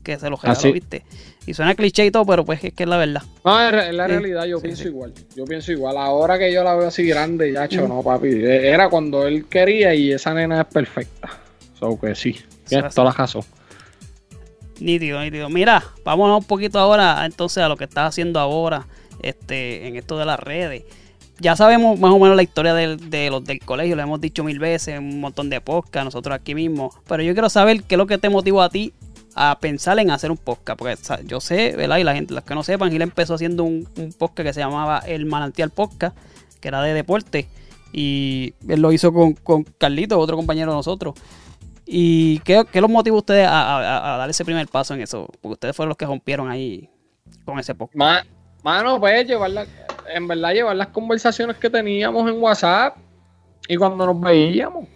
que 0.05 0.19
se 0.19 0.31
lo 0.31 0.37
regaló, 0.37 0.53
Así. 0.53 0.73
¿viste? 0.73 1.05
Y 1.47 1.55
suena 1.55 1.75
cliché 1.75 2.07
y 2.07 2.11
todo, 2.11 2.25
pero 2.27 2.45
pues 2.45 2.63
es 2.63 2.73
que 2.73 2.85
es 2.85 2.89
la 2.89 2.97
verdad. 2.97 3.23
No, 3.45 3.69
en 3.69 3.97
la 3.97 4.07
Sí, 4.07 4.11
realidad 4.13 4.45
yo 4.45 4.59
sí, 4.59 4.63
pienso 4.65 4.83
sí. 4.85 4.89
igual. 4.89 5.13
Yo 5.35 5.45
pienso 5.47 5.73
igual. 5.73 5.97
Ahora 5.97 6.39
que 6.39 6.53
yo 6.53 6.63
la 6.63 6.75
veo 6.77 6.87
así 6.89 7.05
grande, 7.05 7.53
ya, 7.53 7.67
cho, 7.67 7.89
no, 7.89 8.03
papi. 8.03 8.29
eh, 8.29 8.69
Era 8.71 8.89
cuando 8.89 9.27
él 9.27 9.47
quería 9.47 9.95
y 9.95 10.13
esa 10.13 10.33
nena 10.33 10.61
es 10.61 10.67
perfecta. 10.67 11.29
So 11.79 11.99
que 11.99 12.15
sí. 12.15 12.37
Tienes 12.69 12.87
así. 12.87 12.95
toda 12.95 13.07
la 13.09 13.15
razón. 13.15 13.43
Nítido, 14.79 15.21
nítido. 15.21 15.49
Mira, 15.51 15.83
vámonos 16.05 16.39
un 16.41 16.45
poquito 16.45 16.79
ahora 16.79 17.23
entonces 17.27 17.63
a 17.63 17.69
lo 17.69 17.77
que 17.77 17.85
estás 17.85 18.09
haciendo 18.09 18.39
ahora 18.41 18.87
este, 19.23 19.87
en 19.89 19.97
esto 19.97 20.17
de 20.19 20.25
las 20.25 20.39
redes. 20.41 20.85
Ya 21.41 21.57
sabemos 21.57 21.99
más 21.99 22.13
o 22.13 22.19
menos 22.19 22.37
la 22.37 22.43
historia 22.43 22.75
del- 22.75 23.09
de 23.11 23.31
los 23.31 23.43
del 23.45 23.61
colegio, 23.61 23.97
lo 23.97 24.03
hemos 24.03 24.21
dicho 24.21 24.45
mil 24.45 24.59
veces 24.59 24.99
un 24.99 25.21
montón 25.21 25.49
de 25.49 25.61
podcasts, 25.61 26.05
nosotros 26.05 26.35
aquí 26.35 26.55
mismo. 26.55 26.93
Pero 27.09 27.23
yo 27.23 27.33
quiero 27.33 27.49
saber 27.49 27.83
qué 27.85 27.95
es 27.95 27.99
lo 27.99 28.07
que 28.07 28.19
te 28.19 28.29
motivó 28.29 28.61
a 28.63 28.69
ti 28.69 28.93
a 29.35 29.59
pensar 29.59 29.99
en 29.99 30.11
hacer 30.11 30.31
un 30.31 30.37
podcast. 30.37 30.79
Porque 30.79 30.97
yo 31.25 31.41
sé, 31.41 31.75
¿verdad? 31.77 31.97
Y 31.99 32.05
la 32.05 32.15
gente, 32.15 32.35
los 32.35 32.45
que 32.45 32.55
no 32.55 32.63
sepan, 32.63 32.91
Gil 32.91 33.01
empezó 33.03 33.35
haciendo 33.35 33.65
un, 33.65 33.89
podcast 34.19 34.47
que 34.49 34.53
se 34.53 34.61
llamaba 34.61 34.99
El 34.99 35.25
Manantial 35.25 35.71
Podcast, 35.71 36.17
que 36.61 36.69
era 36.69 36.83
de 36.83 36.93
deporte. 36.93 37.49
Y 37.93 38.53
él 38.69 38.81
lo 38.83 38.93
hizo 38.93 39.13
con, 39.13 39.33
con 39.33 39.65
Carlito, 39.65 40.19
otro 40.19 40.37
compañero 40.37 40.73
de 40.73 40.77
nosotros. 40.77 41.15
¿Y 41.87 42.39
qué, 42.41 42.65
qué 42.71 42.81
los 42.81 42.91
motivó 42.91 43.17
a 43.17 43.21
ustedes 43.21 43.49
a, 43.51 44.17
dar 44.19 44.29
ese 44.31 44.45
primer 44.45 44.69
paso 44.69 44.95
en 44.95 45.01
eso? 45.01 45.27
Porque 45.41 45.55
ustedes 45.55 45.75
fueron 45.75 45.89
los 45.89 45.97
que 45.97 46.05
rompieron 46.07 46.51
ahí 46.51 46.89
con 47.45 47.59
ese 47.59 47.75
podcast. 47.75 47.97
Ma- 47.97 48.27
mano, 48.63 49.01
pues 49.01 49.27
llevar 49.27 49.51
la- 49.51 49.67
en 50.15 50.27
verdad 50.29 50.53
llevar 50.53 50.77
las 50.77 50.89
conversaciones 50.89 51.57
que 51.57 51.71
teníamos 51.71 52.29
en 52.31 52.41
WhatsApp 52.41 52.97
y 53.69 53.77
cuando 53.77 54.07
nos 54.07 54.21
veíamos. 54.21 54.87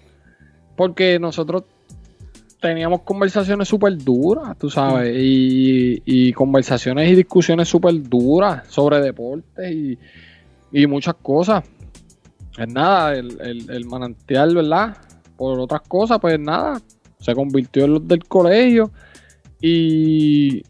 Porque 0.77 1.19
nosotros 1.19 1.65
teníamos 2.61 3.03
conversaciones 3.03 3.69
súper 3.69 3.97
duras, 3.99 4.57
tú 4.59 4.71
sabes, 4.71 5.15
y, 5.17 6.33
conversaciones 6.33 7.11
y 7.11 7.15
discusiones 7.15 7.69
súper 7.69 8.03
duras 8.09 8.65
sobre 8.69 9.01
deportes 9.01 9.71
y, 9.71 9.99
y 10.73 10.87
muchas 10.87 11.15
cosas. 11.17 11.63
Es 12.57 12.69
nada, 12.69 13.15
el, 13.15 13.39
el- 13.41 13.71
el 13.71 13.85
manantial, 13.85 14.55
¿verdad? 14.55 14.97
Por 15.37 15.59
otras 15.61 15.83
cosas, 15.83 16.19
pues 16.21 16.39
nada, 16.41 16.81
se 17.21 17.35
convirtió 17.35 17.85
en 17.85 17.95
los 17.95 18.09
del 18.09 18.25
colegio 18.25 18.91
y 19.61 20.63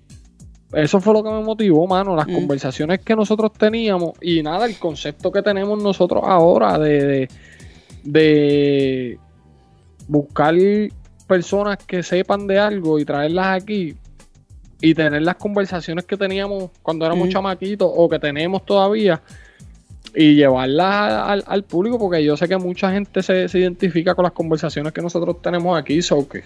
eso 0.77 1.01
fue 1.01 1.13
lo 1.15 1.23
que 1.23 1.31
me 1.31 1.41
motivó, 1.43 1.87
mano, 1.87 2.15
las 2.17 2.27
Mm. 2.27 2.35
conversaciones 2.35 3.01
que 3.01 3.15
nosotros 3.17 3.53
teníamos 3.53 4.13
y 4.21 4.43
nada, 4.43 4.67
el 4.67 4.79
concepto 4.79 5.31
que 5.33 5.43
tenemos 5.43 5.83
nosotros 5.83 6.23
ahora 6.27 6.79
de, 6.79 7.07
de, 7.07 7.29
de 8.05 9.19
buscar 10.09 10.55
personas 11.27 11.79
que 11.79 12.03
sepan 12.03 12.47
de 12.47 12.59
algo 12.59 12.99
y 12.99 13.05
traerlas 13.05 13.63
aquí 13.63 13.95
y 14.81 14.95
tener 14.95 15.23
las 15.23 15.37
conversaciones 15.37 16.05
que 16.05 16.17
teníamos 16.17 16.71
cuando 16.83 17.07
éramos 17.07 17.29
Mm. 17.29 17.31
chamaquitos 17.33 17.91
o 17.95 18.09
que 18.09 18.19
tenemos 18.19 18.65
todavía 18.67 19.23
y 20.15 20.35
llevarlas 20.35 21.13
al, 21.29 21.45
al 21.47 21.65
público 21.65 21.99
porque 21.99 22.23
yo 22.23 22.37
sé 22.37 22.47
que 22.47 22.57
mucha 22.59 22.93
gente 22.93 23.23
se, 23.23 23.49
se 23.49 23.59
identifica 23.59 24.15
con 24.15 24.23
las 24.25 24.33
conversaciones 24.33 24.93
que 24.93 25.01
nosotros 25.03 25.41
tenemos 25.43 25.77
aquí, 25.79 26.03
so 26.03 26.29
que 26.29 26.43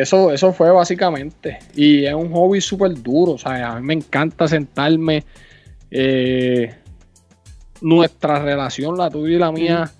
eso, 0.00 0.32
eso 0.32 0.52
fue 0.52 0.70
básicamente. 0.70 1.58
Y 1.74 2.04
es 2.04 2.14
un 2.14 2.30
hobby 2.32 2.60
súper 2.60 2.94
duro. 3.02 3.32
O 3.32 3.38
sea, 3.38 3.72
a 3.72 3.80
mí 3.80 3.86
me 3.86 3.94
encanta 3.94 4.46
sentarme. 4.48 5.24
eh, 5.92 6.74
nuestra 7.80 8.38
relación, 8.42 8.96
la 8.96 9.10
tuya 9.10 9.36
y 9.36 9.38
la 9.38 9.50
mía, 9.50 9.90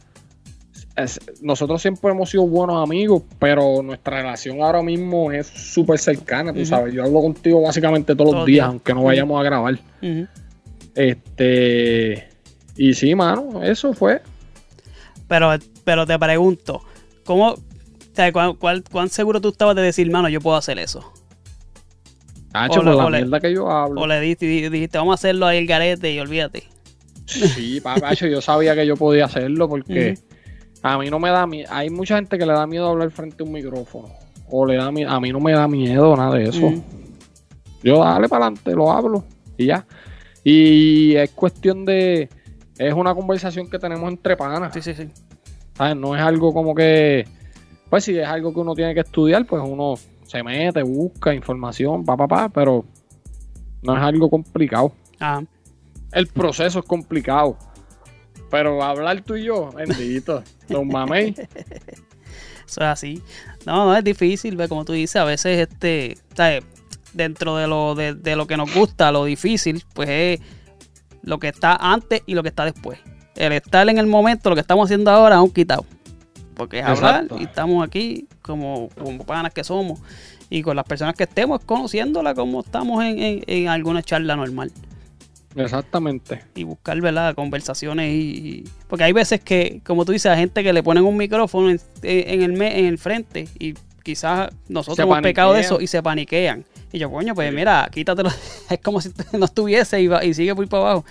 es- 0.96 1.18
nosotros 1.42 1.80
siempre 1.82 2.10
hemos 2.10 2.30
sido 2.30 2.46
buenos 2.46 2.80
amigos, 2.82 3.22
pero 3.38 3.82
nuestra 3.82 4.18
relación 4.18 4.62
ahora 4.62 4.82
mismo 4.82 5.32
es 5.32 5.46
súper 5.46 5.98
cercana, 5.98 6.52
tú 6.52 6.64
sabes. 6.66 6.92
Yo 6.94 7.02
hablo 7.04 7.20
contigo 7.22 7.62
básicamente 7.62 8.14
todos 8.14 8.30
Todos 8.30 8.34
los 8.40 8.46
días, 8.46 8.56
días. 8.56 8.68
aunque 8.68 8.94
no 8.94 9.02
vayamos 9.04 9.40
a 9.40 9.42
grabar. 9.44 9.78
Este. 10.94 12.28
Y 12.76 12.94
sí, 12.94 13.14
mano, 13.14 13.62
eso 13.62 13.92
fue. 13.92 14.22
Pero, 15.28 15.50
pero 15.84 16.06
te 16.06 16.18
pregunto, 16.18 16.82
¿cómo, 17.24 17.54
sea, 18.22 18.32
cuán, 18.32 18.54
cuál- 18.56 18.84
cuán 18.90 19.08
seguro 19.08 19.40
tú 19.40 19.48
estabas 19.50 19.76
de 19.76 19.82
decir, 19.82 20.10
mano, 20.10 20.28
yo 20.28 20.40
puedo 20.40 20.56
hacer 20.56 20.78
eso? 20.78 21.12
Hacho, 22.52 22.80
O 22.80 22.82
por 22.82 22.84
le- 22.92 22.96
la 22.96 23.04
o 23.06 23.10
le- 23.10 23.18
mierda 23.18 23.40
que 23.40 23.52
yo 23.52 23.70
hablo. 23.70 24.00
O 24.00 24.06
le 24.06 24.20
dijiste, 24.20 24.46
dijiste, 24.70 24.98
vamos 24.98 25.12
a 25.12 25.14
hacerlo 25.14 25.46
ahí 25.46 25.58
el 25.58 25.66
garete 25.66 26.12
y 26.12 26.18
olvídate. 26.18 26.64
Sí, 27.26 27.80
papacho, 27.80 28.26
yo 28.26 28.40
sabía 28.40 28.74
que 28.74 28.84
yo 28.86 28.96
podía 28.96 29.26
hacerlo 29.26 29.68
porque 29.68 30.18
a 30.82 30.98
mí 30.98 31.08
no 31.10 31.20
me 31.20 31.30
da 31.30 31.46
miedo. 31.46 31.68
Hay 31.72 31.88
mucha 31.90 32.16
gente 32.16 32.36
que 32.38 32.44
le 32.46 32.52
da 32.52 32.66
miedo 32.66 32.88
hablar 32.88 33.10
frente 33.12 33.42
a 33.42 33.46
un 33.46 33.52
micrófono. 33.52 34.08
O 34.48 34.66
le 34.66 34.74
da 34.76 34.90
miedo. 34.90 35.10
A 35.10 35.20
mí 35.20 35.30
no 35.30 35.38
me 35.38 35.52
da 35.52 35.68
miedo 35.68 36.16
nada 36.16 36.34
de 36.34 36.44
eso. 36.48 36.72
Yo 37.84 38.00
dale 38.02 38.28
para 38.28 38.46
adelante, 38.46 38.72
lo 38.72 38.90
hablo 38.90 39.24
y 39.56 39.66
ya. 39.66 39.86
Y 40.42 41.14
es 41.14 41.30
cuestión 41.30 41.84
de. 41.84 42.28
Es 42.78 42.94
una 42.94 43.14
conversación 43.14 43.70
que 43.70 43.78
tenemos 43.78 44.10
entre 44.10 44.36
panas. 44.36 44.72
Sí, 44.74 44.82
sí, 44.82 44.94
sí. 44.94 45.08
¿sabes? 45.76 45.94
No 45.96 46.16
es 46.16 46.22
algo 46.22 46.52
como 46.52 46.74
que. 46.74 47.28
Pues 47.90 48.04
si 48.04 48.16
es 48.16 48.26
algo 48.26 48.54
que 48.54 48.60
uno 48.60 48.74
tiene 48.74 48.94
que 48.94 49.00
estudiar, 49.00 49.44
pues 49.44 49.62
uno 49.66 49.94
se 50.24 50.42
mete, 50.42 50.82
busca 50.82 51.34
información, 51.34 52.04
pa, 52.04 52.16
pa, 52.16 52.28
pa, 52.28 52.48
pero 52.48 52.84
no 53.82 53.96
es 53.96 54.02
algo 54.02 54.30
complicado. 54.30 54.92
Ajá. 55.18 55.42
El 56.12 56.28
proceso 56.28 56.78
es 56.78 56.84
complicado. 56.84 57.58
Pero 58.50 58.82
hablar 58.82 59.20
tú 59.22 59.36
y 59.36 59.44
yo, 59.44 59.70
bendito, 59.70 60.42
don 60.68 60.88
mamey. 60.88 61.34
Eso 62.66 62.80
es 62.80 62.86
así. 62.86 63.22
No, 63.66 63.86
no 63.86 63.96
es 63.96 64.04
difícil, 64.04 64.56
ve, 64.56 64.68
como 64.68 64.84
tú 64.84 64.92
dices, 64.92 65.16
a 65.16 65.24
veces 65.24 65.68
este, 65.68 66.16
¿sabes? 66.34 66.64
dentro 67.12 67.56
de 67.56 67.66
lo, 67.66 67.94
de, 67.94 68.14
de 68.14 68.36
lo 68.36 68.46
que 68.46 68.56
nos 68.56 68.72
gusta, 68.72 69.10
lo 69.10 69.24
difícil, 69.24 69.84
pues 69.94 70.08
es 70.08 70.40
lo 71.22 71.38
que 71.38 71.48
está 71.48 71.76
antes 71.76 72.22
y 72.26 72.34
lo 72.34 72.42
que 72.42 72.48
está 72.48 72.64
después. 72.64 72.98
El 73.36 73.52
estar 73.52 73.88
en 73.88 73.98
el 73.98 74.06
momento, 74.06 74.50
lo 74.50 74.56
que 74.56 74.60
estamos 74.60 74.86
haciendo 74.86 75.10
ahora, 75.10 75.36
es 75.36 75.42
un 75.42 75.50
quitado. 75.50 75.84
Porque 76.60 76.78
es 76.80 76.84
hablar 76.84 77.22
Exacto. 77.22 77.38
y 77.40 77.44
estamos 77.44 77.86
aquí 77.86 78.26
como, 78.42 78.90
como 79.02 79.24
panas 79.24 79.52
que 79.54 79.64
somos. 79.64 79.98
Y 80.50 80.60
con 80.62 80.76
las 80.76 80.84
personas 80.84 81.14
que 81.14 81.22
estemos, 81.24 81.60
conociéndola 81.64 82.34
como 82.34 82.60
estamos 82.60 83.02
en, 83.02 83.18
en, 83.18 83.42
en 83.46 83.68
alguna 83.68 84.02
charla 84.02 84.36
normal. 84.36 84.70
Exactamente. 85.56 86.42
y 86.54 86.64
buscar, 86.64 87.00
¿verdad? 87.00 87.34
Conversaciones 87.34 88.12
y, 88.12 88.64
Porque 88.88 89.04
hay 89.04 89.12
veces 89.12 89.40
que, 89.40 89.80
como 89.84 90.04
tú 90.04 90.12
dices, 90.12 90.30
a 90.30 90.36
gente 90.36 90.62
que 90.62 90.72
le 90.72 90.82
ponen 90.82 91.04
un 91.04 91.16
micrófono 91.16 91.70
en, 91.70 91.80
en 92.02 92.42
el, 92.42 92.52
me- 92.52 92.78
en 92.78 92.84
el 92.84 92.98
frente 92.98 93.48
y 93.58 93.74
quizás 94.02 94.50
nosotros 94.68 94.96
Se 94.96 95.02
hemos 95.02 95.20
pecado 95.20 95.52
de 95.52 95.60
eso 95.60 95.80
y 95.80 95.86
se 95.86 96.02
paniquean. 96.02 96.64
Y 96.92 96.98
yo, 96.98 97.10
coño, 97.10 97.34
pues 97.34 97.52
mira, 97.54 97.88
quítatelo. 97.90 98.30
es 98.70 98.78
como 98.80 99.00
si 99.00 99.10
no 99.38 99.44
estuviese 99.46 100.00
y, 100.00 100.06
va- 100.08 100.24
y 100.24 100.34
sigue 100.34 100.54
por 100.54 100.68
para 100.68 100.82
abajo. 100.84 101.04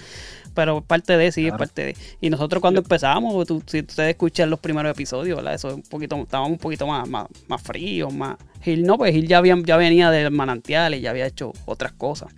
Pero 0.53 0.81
parte 0.81 1.15
de, 1.17 1.31
sí, 1.31 1.47
es 1.47 1.53
parte 1.53 1.85
de. 1.85 1.95
Y 2.21 2.29
nosotros 2.29 2.59
cuando 2.61 2.79
empezamos, 2.81 3.45
tú, 3.47 3.61
si 3.65 3.79
ustedes 3.79 4.09
escuchan 4.09 4.49
los 4.49 4.59
primeros 4.59 4.91
episodios, 4.91 5.37
¿verdad? 5.37 5.53
Eso 5.53 5.69
es 5.69 5.75
un 5.75 5.83
poquito, 5.83 6.15
estábamos 6.17 6.51
un 6.53 6.57
poquito 6.57 6.85
más, 6.87 7.07
más, 7.07 7.27
más 7.47 7.61
fríos, 7.61 8.13
más... 8.13 8.35
Gil 8.61 8.83
no, 8.85 8.97
pues 8.97 9.13
Gil 9.13 9.27
ya, 9.27 9.37
había, 9.37 9.55
ya 9.63 9.77
venía 9.77 10.11
del 10.11 10.31
manantial 10.31 10.95
y 10.95 11.01
ya 11.01 11.11
había 11.11 11.25
hecho 11.27 11.53
otras 11.65 11.93
cosas. 11.93 12.33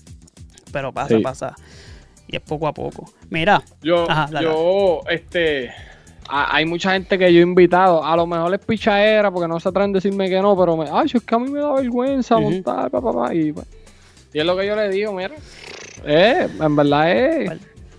Pero 0.71 0.91
pasa, 0.91 1.15
Sí. 1.17 1.21
pasa. 1.23 1.55
Y 2.27 2.35
es 2.35 2.41
poco 2.41 2.67
a 2.67 2.73
poco. 2.73 3.11
Mira, 3.29 3.61
Yo, 3.81 4.09
Ajá, 4.09 4.27
dale. 4.31 4.47
yo, 4.47 5.01
este, 5.09 5.69
a- 6.29 6.55
hay 6.55 6.65
mucha 6.65 6.93
gente 6.93 7.17
que 7.17 7.33
yo 7.33 7.39
he 7.39 7.43
invitado, 7.43 8.03
a 8.05 8.15
lo 8.15 8.25
mejor 8.27 8.53
es 8.53 8.59
pichadera 8.63 9.31
porque 9.31 9.47
no 9.47 9.59
se 9.59 9.67
atreven 9.69 9.89
a 9.91 9.93
decirme 9.95 10.29
que 10.29 10.39
no, 10.41 10.55
pero 10.57 10.77
me, 10.77 10.85
ay, 10.91 11.07
es 11.13 11.23
que 11.23 11.35
a 11.35 11.39
mí 11.39 11.49
me 11.49 11.59
da 11.59 11.73
vergüenza 11.73 12.37
montar, 12.37 12.89
pa, 12.91 13.01
pa, 13.01 13.11
pa", 13.11 13.33
y, 13.35 13.51
pues, 13.51 13.65
y 14.33 14.39
es 14.39 14.45
lo 14.45 14.55
que 14.55 14.65
yo 14.67 14.75
le 14.77 14.89
digo, 14.89 15.11
mira, 15.11 15.35
eh, 16.05 16.47
en 16.59 16.75
verdad 16.75 17.11
es. 17.11 17.51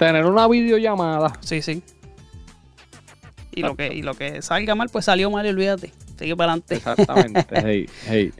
Tener 0.06 0.26
una 0.26 0.48
videollamada. 0.48 1.32
sí, 1.40 1.62
sí. 1.62 1.82
Y 3.54 3.60
lo 3.60 3.76
que, 3.76 3.92
y 3.92 4.02
lo 4.02 4.14
que 4.14 4.40
salga 4.40 4.74
mal, 4.74 4.88
pues 4.88 5.04
salió 5.04 5.30
mal 5.30 5.44
y 5.44 5.50
olvídate. 5.50 5.92
Sigue 6.18 6.34
para 6.36 6.52
adelante. 6.52 6.76
Exactamente, 6.76 7.46
hey, 7.64 7.86
hey. 8.06 8.32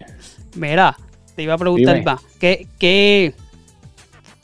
Mira, 0.57 0.96
te 1.37 1.42
iba 1.42 1.55
a 1.55 1.59
preguntar 1.59 1.96
Dime. 1.96 2.07
más. 2.07 2.22
¿Qué, 2.40 2.66
qué, 2.79 3.35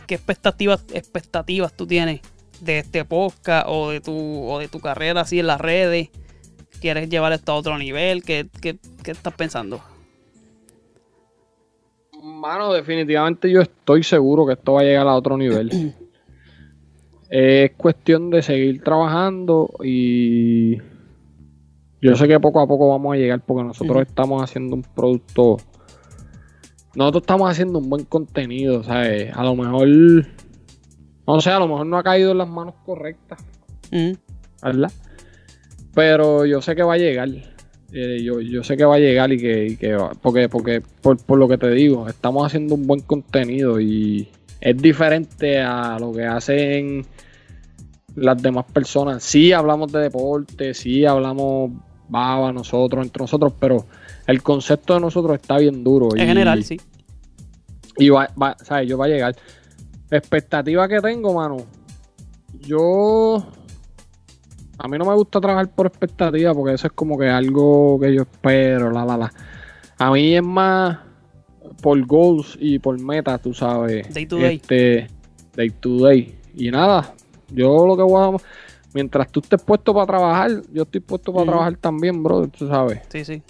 qué 0.07 0.14
expectativas, 0.14 0.85
expectativas 0.92 1.72
tú 1.72 1.87
tienes 1.87 2.20
de 2.61 2.81
este 2.81 3.04
podcast 3.04 3.66
o 3.68 3.90
de 3.90 4.00
tu, 4.00 4.44
o 4.46 4.59
de 4.59 4.68
tu 4.68 4.81
carrera 4.81 5.22
así 5.22 5.40
en 5.40 5.46
las 5.46 5.61
redes? 5.61 6.11
¿Quieres 6.81 7.09
llevar 7.09 7.33
esto 7.33 7.52
a 7.52 7.54
otro 7.54 7.78
nivel? 7.78 8.22
¿Qué, 8.22 8.46
qué, 8.61 8.76
qué 9.02 9.11
estás 9.11 9.35
pensando? 9.35 9.81
Mano, 12.22 12.72
definitivamente 12.72 13.50
yo 13.50 13.62
estoy 13.62 14.02
seguro 14.02 14.46
que 14.46 14.52
esto 14.52 14.74
va 14.74 14.83
a 14.83 14.85
llegar 14.85 15.07
a 15.09 15.14
otro 15.14 15.37
nivel. 15.38 15.94
es 17.31 17.73
cuestión 17.73 18.31
de 18.31 18.43
seguir 18.43 18.83
trabajando 18.83 19.71
y 19.85 20.79
yo 22.01 22.14
sé 22.17 22.29
que 22.29 22.38
poco 22.41 22.61
a 22.61 22.67
poco 22.67 22.88
vamos 22.91 23.14
a 23.14 23.17
llegar 23.19 23.41
porque 23.45 23.64
nosotros 23.64 24.03
estamos 24.07 24.43
haciendo 24.43 24.77
un 24.77 24.83
producto. 24.83 25.57
Nosotros 26.95 27.23
estamos 27.23 27.51
haciendo 27.51 27.79
un 27.79 27.88
buen 27.91 28.05
contenido, 28.05 28.83
¿sabes? 28.83 29.31
A 29.37 29.45
lo 29.45 29.55
mejor. 29.55 29.88
No 31.27 31.41
sé, 31.41 31.51
a 31.51 31.59
lo 31.59 31.69
mejor 31.69 31.87
no 31.87 31.99
ha 31.99 32.03
caído 32.03 32.33
en 32.33 32.38
las 32.38 32.49
manos 32.49 32.75
correctas, 32.87 33.38
Mm, 33.91 34.12
¿verdad? 34.62 34.91
Pero 35.95 36.47
yo 36.47 36.62
sé 36.62 36.75
que 36.77 36.83
va 36.83 36.95
a 36.95 36.99
llegar. 36.99 37.29
Eh, 37.93 38.23
yo, 38.23 38.41
yo 38.41 38.62
sé 38.62 38.77
que 38.77 38.85
va 38.85 38.97
a 38.97 38.99
llegar 38.99 39.33
y 39.33 39.38
que, 39.38 39.67
y 39.69 39.77
que 39.77 39.95
va- 39.95 40.12
porque, 40.23 40.49
porque 40.49 40.83
por, 41.03 41.17
por 41.25 41.38
lo 41.38 41.49
que 41.49 41.57
te 41.59 41.71
digo, 41.71 42.07
estamos 42.09 42.47
haciendo 42.47 42.75
un 42.75 42.87
buen 42.87 43.01
contenido 43.01 43.81
y 43.81 44.29
es 44.61 44.77
diferente 44.77 45.61
a 45.61 45.99
lo 45.99 46.12
que 46.12 46.25
hacen 46.25 47.07
las 48.14 48.42
demás 48.42 48.64
personas. 48.73 49.23
Sí 49.23 49.53
hablamos 49.53 49.92
de 49.92 50.01
deporte, 50.01 50.75
sí 50.75 51.05
hablamos 51.05 51.71
baba 52.09 52.53
nosotros, 52.53 53.05
entre 53.05 53.23
nosotros, 53.23 53.53
pero 53.59 53.87
el 54.27 54.42
concepto 54.42 54.94
de 54.94 55.01
nosotros 55.01 55.38
está 55.40 55.59
bien 55.59 55.85
duro. 55.85 56.09
En 56.16 56.23
y- 56.23 56.27
general, 56.27 56.64
sí. 56.64 56.81
y 57.97 58.09
va, 58.09 58.29
va, 58.40 58.57
¿sabes? 58.62 58.88
Yo 58.88 58.99
va 58.99 59.07
a 59.07 59.09
llegar. 59.09 59.37
Expectativa 60.11 60.88
que 60.88 61.01
tengo, 61.01 61.35
mano. 61.35 61.59
Yo. 62.61 63.47
A 64.79 64.87
mí 64.87 64.97
no 64.97 65.05
me 65.05 65.14
gusta 65.14 65.40
trabajar 65.40 65.68
por 65.68 65.87
expectativa 65.87 66.55
porque 66.55 66.75
eso 66.75 66.87
es 66.87 66.92
como 66.92 67.18
que 67.18 67.29
algo 67.29 67.99
que 68.01 68.14
yo 68.14 68.23
espero, 68.23 68.90
la, 68.90 69.05
la, 69.05 69.16
la. 69.16 69.33
A 69.99 70.11
mí 70.12 70.37
es 70.37 70.42
más 70.42 70.99
por 71.81 72.05
goals 72.07 72.57
y 72.61 72.79
por 72.79 72.99
metas, 73.01 73.41
tú 73.43 73.55
sabes. 73.55 74.12
Day 74.12 74.27
to 74.27 74.37
day. 74.37 74.57
Este, 74.57 75.07
day 75.55 75.71
to 75.71 75.99
day. 76.05 76.35
Y 76.55 76.71
nada, 76.71 77.14
yo 77.51 77.87
lo 77.87 77.97
que 77.97 78.03
voy 78.03 78.23
a. 78.37 78.37
Mientras 78.95 79.31
tú 79.31 79.41
estés 79.41 79.62
puesto 79.62 79.93
para 79.93 80.07
trabajar, 80.07 80.51
yo 80.73 80.83
estoy 80.83 81.01
puesto 81.01 81.33
para 81.33 81.45
trabajar 81.47 81.77
también, 81.77 82.23
bro, 82.23 82.49
tú 82.49 82.67
sabes. 82.67 83.01
Sí, 83.11 83.25
sí. 83.25 83.43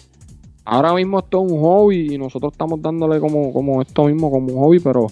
Ahora 0.65 0.93
mismo 0.93 1.21
esto 1.21 1.45
es 1.47 1.51
un 1.53 1.61
hobby 1.61 2.15
y 2.15 2.19
nosotros 2.19 2.53
estamos 2.53 2.83
dándole 2.83 3.21
como, 3.21 3.53
como 3.53 3.81
esto 3.81 4.05
mismo, 4.05 4.31
como 4.31 4.53
un 4.53 4.59
hobby, 4.63 4.81
pero 4.81 5.07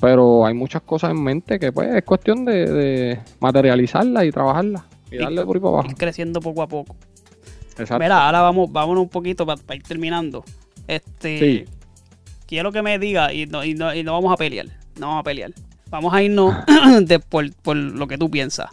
pero 0.00 0.44
hay 0.44 0.52
muchas 0.54 0.82
cosas 0.82 1.10
en 1.12 1.22
mente 1.22 1.58
que 1.58 1.72
pues 1.72 1.88
es 1.94 2.04
cuestión 2.04 2.44
de, 2.44 2.66
de 2.70 3.18
materializarlas 3.40 4.24
y 4.26 4.30
trabajarlas 4.30 4.82
y 5.10 5.14
Y- 5.16 5.18
darle 5.18 5.44
por 5.46 5.56
ahí 5.56 5.60
para 5.60 5.72
abajo. 5.74 5.88
Ir 5.88 5.96
creciendo 5.96 6.40
poco 6.40 6.62
a 6.62 6.66
poco. 6.68 6.96
Exacto. 7.78 7.98
Mira, 8.02 8.26
ahora 8.26 8.42
vamos, 8.42 8.70
vámonos 8.70 9.04
un 9.04 9.08
poquito 9.08 9.46
para 9.46 9.58
ir 9.74 9.82
terminando. 9.82 10.44
Este, 10.86 11.38
Sí. 11.38 11.64
Quiero 12.46 12.72
que 12.72 12.82
me 12.82 12.98
diga 12.98 13.32
y 13.32 13.46
no, 13.46 13.64
y, 13.64 13.74
no, 13.74 13.94
y 13.94 14.02
no 14.02 14.12
vamos 14.12 14.32
a 14.32 14.36
pelear. 14.36 14.66
No 14.98 15.08
vamos 15.08 15.20
a 15.20 15.24
pelear. 15.24 15.52
Vamos 15.90 16.12
a 16.14 16.22
irnos 16.22 16.54
de, 17.02 17.18
por, 17.20 17.52
por 17.56 17.76
lo 17.76 18.06
que 18.08 18.18
tú 18.18 18.30
piensas. 18.30 18.70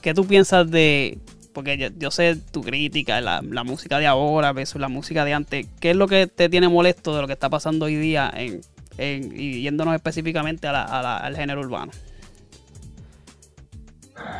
¿Qué 0.00 0.14
tú 0.14 0.26
piensas 0.26 0.70
de.? 0.70 1.18
Porque 1.52 1.76
yo, 1.76 1.88
yo 1.98 2.10
sé 2.10 2.36
tu 2.36 2.62
crítica, 2.62 3.20
la, 3.20 3.42
la 3.42 3.62
música 3.62 3.98
de 3.98 4.06
ahora 4.06 4.52
versus 4.52 4.80
la 4.80 4.88
música 4.88 5.24
de 5.24 5.34
antes. 5.34 5.66
¿Qué 5.80 5.90
es 5.90 5.96
lo 5.96 6.08
que 6.08 6.26
te 6.26 6.48
tiene 6.48 6.68
molesto 6.68 7.14
de 7.14 7.20
lo 7.20 7.26
que 7.26 7.34
está 7.34 7.50
pasando 7.50 7.84
hoy 7.86 7.96
día 7.96 8.32
en, 8.34 8.62
en- 8.96 9.38
y 9.38 9.60
yéndonos 9.60 9.94
específicamente 9.94 10.66
a 10.66 10.72
la- 10.72 10.84
a 10.84 11.02
la- 11.02 11.16
al 11.18 11.36
género 11.36 11.60
urbano? 11.60 11.92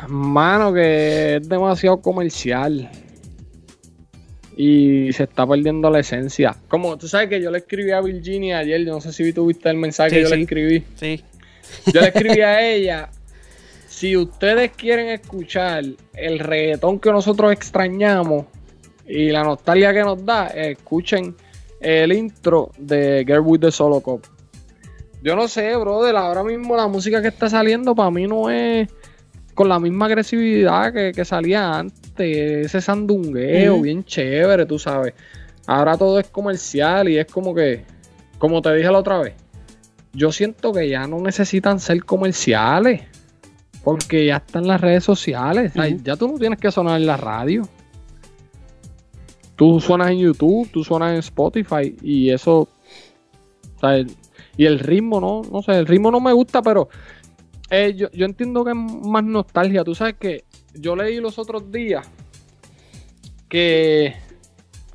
Mano, 0.07 0.73
que 0.73 1.35
es 1.37 1.47
demasiado 1.49 2.01
comercial. 2.01 2.89
Y 4.55 5.11
se 5.13 5.23
está 5.23 5.47
perdiendo 5.47 5.89
la 5.89 5.99
esencia. 5.99 6.55
Como 6.67 6.97
tú 6.97 7.07
sabes 7.07 7.29
que 7.29 7.41
yo 7.41 7.49
le 7.49 7.59
escribí 7.59 7.91
a 7.91 8.01
Virginia 8.01 8.59
ayer, 8.59 8.85
yo 8.85 8.93
no 8.93 9.01
sé 9.01 9.11
si 9.11 9.33
tuviste 9.33 9.69
el 9.69 9.77
mensaje 9.77 10.09
Sí, 10.11 10.15
que 10.17 10.21
yo 10.21 10.27
sí. 10.29 10.35
le 10.35 10.41
escribí. 10.41 10.83
Sí. 10.95 11.23
Yo 11.93 12.01
le 12.01 12.07
escribí 12.07 12.41
a 12.41 12.61
ella. 12.73 13.09
Si 13.87 14.15
ustedes 14.17 14.71
quieren 14.71 15.09
escuchar 15.09 15.83
el 16.15 16.39
reggaetón 16.39 16.99
que 16.99 17.11
nosotros 17.11 17.51
extrañamos 17.51 18.45
y 19.07 19.29
la 19.29 19.43
nostalgia 19.43 19.93
que 19.93 20.01
nos 20.01 20.23
da, 20.25 20.47
escuchen 20.47 21.35
el 21.79 22.11
intro 22.13 22.71
de 22.77 23.23
Girl 23.25 23.41
with 23.41 23.59
the 23.61 23.71
Solo 23.71 24.01
Cup. 24.01 24.25
Yo 25.23 25.35
no 25.35 25.47
sé, 25.47 25.75
brother. 25.77 26.15
Ahora 26.15 26.43
mismo 26.43 26.75
la 26.75 26.87
música 26.87 27.21
que 27.21 27.29
está 27.29 27.49
saliendo 27.49 27.95
para 27.95 28.11
mí 28.11 28.27
no 28.27 28.49
es 28.49 28.87
con 29.53 29.69
la 29.69 29.79
misma 29.79 30.05
agresividad 30.07 30.91
que, 30.93 31.11
que 31.13 31.25
salía 31.25 31.77
antes. 31.79 32.01
ese 32.17 32.81
sandungueo 32.81 33.81
bien 33.81 34.03
chévere, 34.03 34.65
tú 34.65 34.77
sabes. 34.79 35.13
Ahora 35.67 35.97
todo 35.97 36.19
es 36.19 36.27
comercial 36.27 37.07
y 37.09 37.17
es 37.17 37.25
como 37.25 37.53
que, 37.55 37.83
como 38.37 38.61
te 38.61 38.73
dije 38.75 38.91
la 38.91 38.99
otra 38.99 39.19
vez, 39.19 39.33
yo 40.13 40.31
siento 40.31 40.71
que 40.73 40.89
ya 40.89 41.07
no 41.07 41.19
necesitan 41.19 41.79
ser 41.79 42.03
comerciales. 42.03 43.01
Porque 43.83 44.25
ya 44.27 44.37
están 44.37 44.65
las 44.65 44.79
redes 44.79 45.03
sociales. 45.03 45.71
o 45.71 45.81
sea, 45.81 45.89
Ujú. 45.93 46.03
Ya 46.05 46.15
tú 46.15 46.27
no 46.29 46.37
tienes 46.39 46.57
que 46.57 46.71
sonar 46.71 46.99
en 47.01 47.05
la 47.05 47.17
radio. 47.17 47.63
Tú 49.55 49.79
suenas 49.79 50.09
en 50.11 50.19
YouTube, 50.19 50.69
tú 50.71 50.83
suenas 50.83 51.11
en 51.13 51.17
Spotify 51.19 51.95
y 52.01 52.29
eso. 52.29 52.67
o 53.75 53.79
sea, 53.79 53.97
el- 53.97 54.11
y 54.55 54.65
el 54.65 54.79
ritmo, 54.79 55.19
no, 55.19 55.41
no 55.51 55.61
sé, 55.61 55.73
el 55.77 55.85
ritmo 55.87 56.11
no 56.11 56.19
me 56.21 56.31
gusta, 56.31 56.61
pero 56.61 56.87
eh, 57.73 57.93
yo, 57.95 58.09
yo 58.11 58.25
entiendo 58.25 58.63
que 58.63 58.71
es 58.71 58.77
más 58.77 59.23
nostalgia. 59.23 59.83
Tú 59.83 59.95
sabes 59.95 60.15
que 60.19 60.43
yo 60.75 60.95
leí 60.95 61.19
los 61.19 61.39
otros 61.39 61.71
días 61.71 62.07
que 63.49 64.15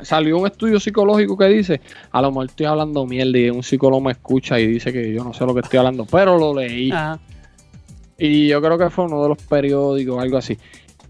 salió 0.00 0.38
un 0.38 0.46
estudio 0.46 0.78
psicológico 0.78 1.36
que 1.36 1.46
dice, 1.46 1.80
a 2.12 2.22
lo 2.22 2.30
mejor 2.30 2.46
estoy 2.46 2.66
hablando 2.66 3.04
mierda 3.04 3.38
y 3.38 3.50
un 3.50 3.62
psicólogo 3.62 4.00
me 4.00 4.12
escucha 4.12 4.60
y 4.60 4.66
dice 4.66 4.92
que 4.92 5.12
yo 5.12 5.24
no 5.24 5.34
sé 5.34 5.44
lo 5.44 5.54
que 5.54 5.60
estoy 5.60 5.78
hablando, 5.78 6.06
pero 6.06 6.38
lo 6.38 6.54
leí. 6.54 6.90
Ajá. 6.92 7.18
Y 8.16 8.48
yo 8.48 8.60
creo 8.60 8.78
que 8.78 8.90
fue 8.90 9.04
uno 9.04 9.22
de 9.22 9.28
los 9.28 9.42
periódicos, 9.42 10.20
algo 10.20 10.38
así. 10.38 10.58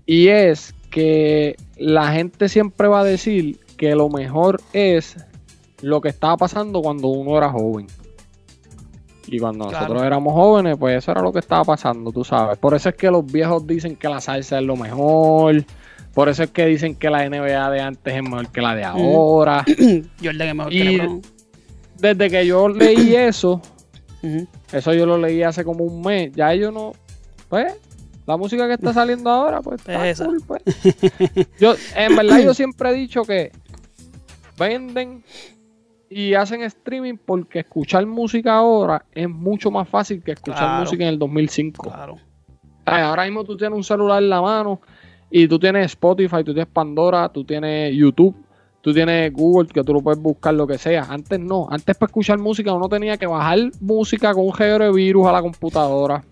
Y 0.04 0.28
es 0.28 0.74
que 0.90 1.56
la 1.76 2.12
gente 2.12 2.48
siempre 2.48 2.88
va 2.88 3.00
a 3.00 3.04
decir 3.04 3.58
que 3.76 3.94
lo 3.94 4.08
mejor 4.08 4.60
es 4.72 5.16
lo 5.80 6.00
que 6.00 6.08
estaba 6.08 6.36
pasando 6.36 6.82
cuando 6.82 7.08
uno 7.08 7.36
era 7.36 7.50
joven. 7.50 7.86
Y 9.30 9.38
cuando 9.38 9.66
Claro. 9.68 9.80
nosotros 9.84 10.06
éramos 10.06 10.32
jóvenes, 10.32 10.76
pues 10.78 10.96
eso 10.98 11.10
era 11.12 11.20
lo 11.22 11.32
que 11.32 11.38
estaba 11.40 11.62
pasando, 11.64 12.10
tú 12.12 12.24
sabes. 12.24 12.56
Por 12.58 12.74
eso 12.74 12.88
es 12.88 12.94
que 12.94 13.10
los 13.10 13.24
viejos 13.30 13.66
dicen 13.66 13.94
que 13.96 14.08
la 14.08 14.20
salsa 14.20 14.58
es 14.58 14.64
lo 14.64 14.76
mejor. 14.76 15.64
Por 16.14 16.28
eso 16.28 16.42
es 16.44 16.50
que 16.50 16.66
dicen 16.66 16.94
que 16.96 17.10
la 17.10 17.24
NBA 17.28 17.70
de 17.70 17.80
antes 17.80 18.14
es 18.14 18.22
mejor 18.22 18.48
que 18.50 18.60
la 18.62 18.74
de 18.74 18.84
ahora. 18.84 19.64
Jordan 20.22 20.48
es 20.48 20.54
mejor 20.54 20.72
Y- 20.72 20.78
que 20.78 20.84
LeBron. 20.84 21.22
Desde 21.98 22.30
que 22.30 22.46
yo 22.46 22.68
leí 22.68 23.14
eso, 23.16 23.60
eso 24.72 24.94
yo 24.94 25.04
lo 25.06 25.18
leí 25.18 25.42
hace 25.42 25.62
como 25.64 25.84
un 25.84 26.00
mes. 26.00 26.32
Ya 26.34 26.54
yo 26.54 26.70
no. 26.72 26.92
Pues, 27.48 27.74
la 28.26 28.36
música 28.36 28.66
que 28.66 28.74
está 28.74 28.92
saliendo 28.92 29.30
ahora, 29.30 29.60
pues 29.60 29.80
está 29.80 30.08
Es 30.08 30.20
cool, 30.20 30.42
pues. 30.46 30.62
Yo, 31.60 31.74
en 31.96 32.14
verdad, 32.16 32.40
yo 32.40 32.52
siempre 32.54 32.90
he 32.90 32.94
dicho 32.94 33.22
que 33.22 33.52
venden 34.58 35.22
y 36.10 36.34
hacen 36.34 36.62
streaming 36.62 37.16
porque 37.24 37.60
escuchar 37.60 38.06
música 38.06 38.54
ahora 38.54 39.04
es 39.12 39.28
mucho 39.28 39.70
más 39.70 39.88
fácil 39.88 40.22
que 40.22 40.32
escuchar 40.32 40.58
Claro. 40.60 40.80
música 40.80 41.02
en 41.04 41.10
el 41.10 41.18
2005. 41.18 41.90
Claro. 41.90 42.16
Ay, 42.84 43.02
Ahora 43.02 43.24
mismo 43.24 43.44
tú 43.44 43.56
tienes 43.56 43.76
un 43.76 43.84
celular 43.84 44.22
en 44.22 44.30
la 44.30 44.40
mano 44.40 44.80
y 45.30 45.46
tú 45.46 45.58
tienes 45.58 45.86
Spotify, 45.86 46.42
tú 46.44 46.54
tienes 46.54 46.66
Pandora, 46.66 47.28
tú 47.28 47.44
tienes 47.44 47.94
YouTube, 47.94 48.34
tú 48.80 48.94
tienes 48.94 49.30
Google, 49.32 49.68
que 49.68 49.84
tú 49.84 49.92
lo 49.92 50.00
puedes 50.00 50.20
buscar 50.20 50.54
lo 50.54 50.66
que 50.66 50.78
sea. 50.78 51.04
Antes 51.08 51.38
no, 51.38 51.66
antes 51.70 51.96
para 51.96 52.08
escuchar 52.08 52.38
música 52.38 52.72
uno 52.72 52.88
tenía 52.88 53.18
que 53.18 53.26
bajar 53.26 53.58
música 53.80 54.32
con 54.32 54.46
un 54.46 54.52
de 54.56 54.92
virus 54.92 55.26
a 55.26 55.32
la 55.32 55.42
computadora. 55.42 56.24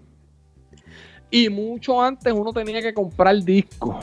Y 1.31 1.51
mucho 1.51 2.01
antes 2.01 2.33
uno 2.33 2.53
tenía 2.53 2.81
que 2.81 2.95
comprar 2.95 3.37
discos. 3.43 3.97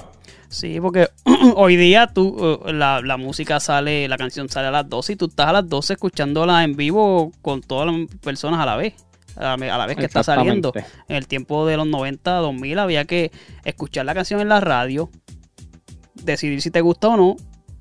Sí, 0.53 0.79
porque 0.79 1.09
hoy 1.55 1.75
día 1.75 2.05
tú, 2.05 2.61
eh, 2.67 2.73
la, 2.73 3.01
la 3.01 3.17
música 3.17 3.59
sale, 3.59 4.07
la 4.07 4.17
canción 4.17 4.49
sale 4.49 4.67
a 4.67 4.71
las 4.71 4.87
12 4.87 5.13
y 5.13 5.15
tú 5.15 5.25
estás 5.25 5.47
a 5.47 5.53
las 5.53 5.67
12 5.67 5.93
escuchándola 5.93 6.63
en 6.63 6.75
vivo 6.75 7.31
con 7.41 7.61
todas 7.61 7.91
las 7.91 8.07
personas 8.21 8.59
a 8.59 8.65
la 8.67 8.75
vez. 8.75 8.93
A 9.35 9.57
la, 9.57 9.87
vez 9.87 9.97
que 9.97 10.05
está 10.05 10.21
saliendo. 10.21 10.71
En 11.07 11.15
el 11.15 11.25
tiempo 11.25 11.65
de 11.65 11.75
los 11.75 11.87
90, 11.87 12.35
2000 12.35 12.77
había 12.77 13.05
que 13.05 13.31
escuchar 13.65 14.05
la 14.05 14.13
canción 14.13 14.41
en 14.41 14.49
la 14.49 14.59
radio, 14.59 15.09
decidir 16.13 16.61
si 16.61 16.69
te 16.69 16.81
gusta 16.81 17.07
o 17.07 17.17
no. 17.17 17.35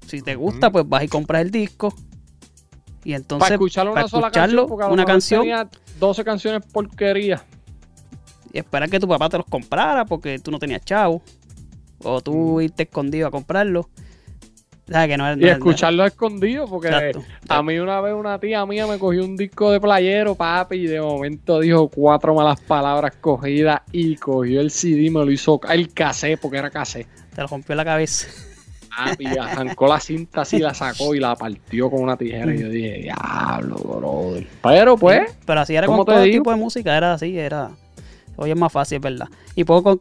Si 0.06 0.22
te 0.22 0.34
gusta, 0.34 0.72
pues 0.72 0.88
vas 0.88 1.04
y 1.04 1.08
compras 1.08 1.42
el 1.42 1.50
disco. 1.50 1.94
Y 3.04 3.12
entonces, 3.12 3.44
para 3.44 3.54
escuchar 3.56 3.86
una 3.86 3.94
para 3.96 4.08
sola 4.08 4.28
escucharlo, 4.28 4.66
canción, 4.66 4.92
una 4.92 5.04
canción, 5.04 5.42
tenía 5.42 5.68
12 6.00 6.24
canciones 6.24 6.62
porquería. 6.72 7.44
y 8.50 8.58
esperar 8.58 8.88
que 8.88 8.98
tu 8.98 9.06
papá 9.06 9.28
te 9.28 9.36
los 9.36 9.46
comprara 9.46 10.06
porque 10.06 10.38
tú 10.38 10.50
no 10.50 10.58
tenías 10.58 10.82
chavo. 10.86 11.22
O 12.04 12.20
tú 12.20 12.58
Mm. 12.58 12.62
irte 12.62 12.82
escondido 12.84 13.28
a 13.28 13.30
comprarlo. 13.30 13.88
O 14.88 14.92
sea, 14.92 15.06
que 15.06 15.16
no, 15.16 15.32
Y 15.32 15.36
no- 15.36 15.46
escucharlo 15.48 16.04
escondido, 16.04 16.66
porque 16.66 16.88
Exacto. 16.88 17.22
a 17.48 17.62
mí 17.62 17.78
una 17.78 18.00
vez 18.00 18.14
una 18.14 18.38
tía 18.38 18.66
mía 18.66 18.86
me 18.86 18.98
cogió 18.98 19.24
un 19.24 19.36
disco 19.36 19.70
de 19.70 19.80
playero, 19.80 20.34
papi, 20.34 20.76
y 20.76 20.86
de 20.86 21.00
momento 21.00 21.60
dijo 21.60 21.88
cuatro 21.88 22.34
malas 22.34 22.60
palabras 22.60 23.12
cogidas 23.20 23.80
y 23.92 24.16
cogió 24.16 24.60
el 24.60 24.70
CD 24.70 25.04
y 25.04 25.10
me 25.10 25.24
lo 25.24 25.30
hizo, 25.30 25.60
el 25.70 25.92
cassette, 25.94 26.38
porque 26.40 26.58
era 26.58 26.68
cassette. 26.68 27.06
Te 27.34 27.40
lo 27.40 27.46
rompió 27.46 27.74
la 27.76 27.84
cabeza. 27.84 28.26
Papi, 28.94 29.24
arrancó 29.38 29.86
la 29.86 29.98
cinta 30.00 30.42
así, 30.42 30.58
la 30.58 30.74
sacó 30.74 31.14
y 31.14 31.20
la 31.20 31.34
partió 31.36 31.88
con 31.88 32.02
una 32.02 32.16
tijera. 32.18 32.52
Y 32.54 32.58
yo 32.60 32.68
dije, 32.68 32.98
diablo, 33.04 33.76
brother. 33.76 34.46
Pero 34.62 34.96
pues, 34.98 35.34
Pero 35.46 35.60
así 35.60 35.74
era 35.74 35.86
¿cómo 35.86 36.04
con 36.04 36.14
todo 36.14 36.22
digo? 36.24 36.38
tipo 36.42 36.50
de 36.50 36.56
música, 36.56 36.94
era 36.94 37.14
así, 37.14 37.38
era. 37.38 37.70
Hoy 38.36 38.50
es 38.50 38.56
más 38.56 38.72
fácil, 38.72 38.98
¿verdad? 38.98 39.28
Y 39.54 39.64
puedo 39.64 39.82
co- 39.82 39.98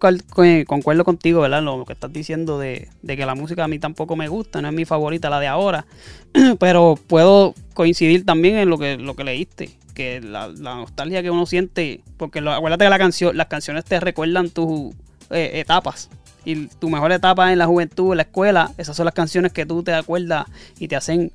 concuerdo 0.65 1.03
contigo, 1.03 1.41
¿verdad? 1.41 1.61
Lo 1.61 1.83
que 1.85 1.93
estás 1.93 2.11
diciendo 2.13 2.57
de, 2.59 2.87
de 3.01 3.17
que 3.17 3.25
la 3.25 3.35
música 3.35 3.63
a 3.63 3.67
mí 3.67 3.77
tampoco 3.77 4.15
me 4.15 4.27
gusta, 4.29 4.61
no 4.61 4.69
es 4.69 4.73
mi 4.73 4.85
favorita 4.85 5.29
la 5.29 5.39
de 5.39 5.47
ahora. 5.47 5.85
Pero 6.59 6.97
puedo 7.07 7.53
coincidir 7.73 8.25
también 8.25 8.55
en 8.57 8.69
lo 8.69 8.77
que, 8.77 8.97
lo 8.97 9.15
que 9.15 9.23
leíste. 9.23 9.77
Que 9.93 10.21
la, 10.21 10.47
nostalgia 10.47 11.21
que 11.21 11.29
uno 11.29 11.45
siente, 11.45 12.01
porque 12.17 12.39
lo- 12.41 12.51
acuérdate 12.53 12.85
que 12.85 12.89
la 12.89 12.97
las 13.33 13.47
canciones 13.47 13.83
te 13.83 13.99
recuerdan 13.99 14.49
tus 14.49 14.93
eh, 15.29 15.51
etapas. 15.55 16.09
Y 16.45 16.67
tu 16.67 16.89
mejor 16.89 17.11
etapa 17.11 17.51
en 17.51 17.59
la 17.59 17.67
juventud, 17.67 18.11
en 18.13 18.17
la 18.17 18.23
escuela, 18.23 18.71
esas 18.77 18.95
son 18.95 19.05
las 19.05 19.13
canciones 19.13 19.51
que 19.51 19.65
tú 19.65 19.83
te 19.83 19.93
acuerdas 19.93 20.47
y 20.79 20.87
te 20.87 20.95
hacen 20.95 21.31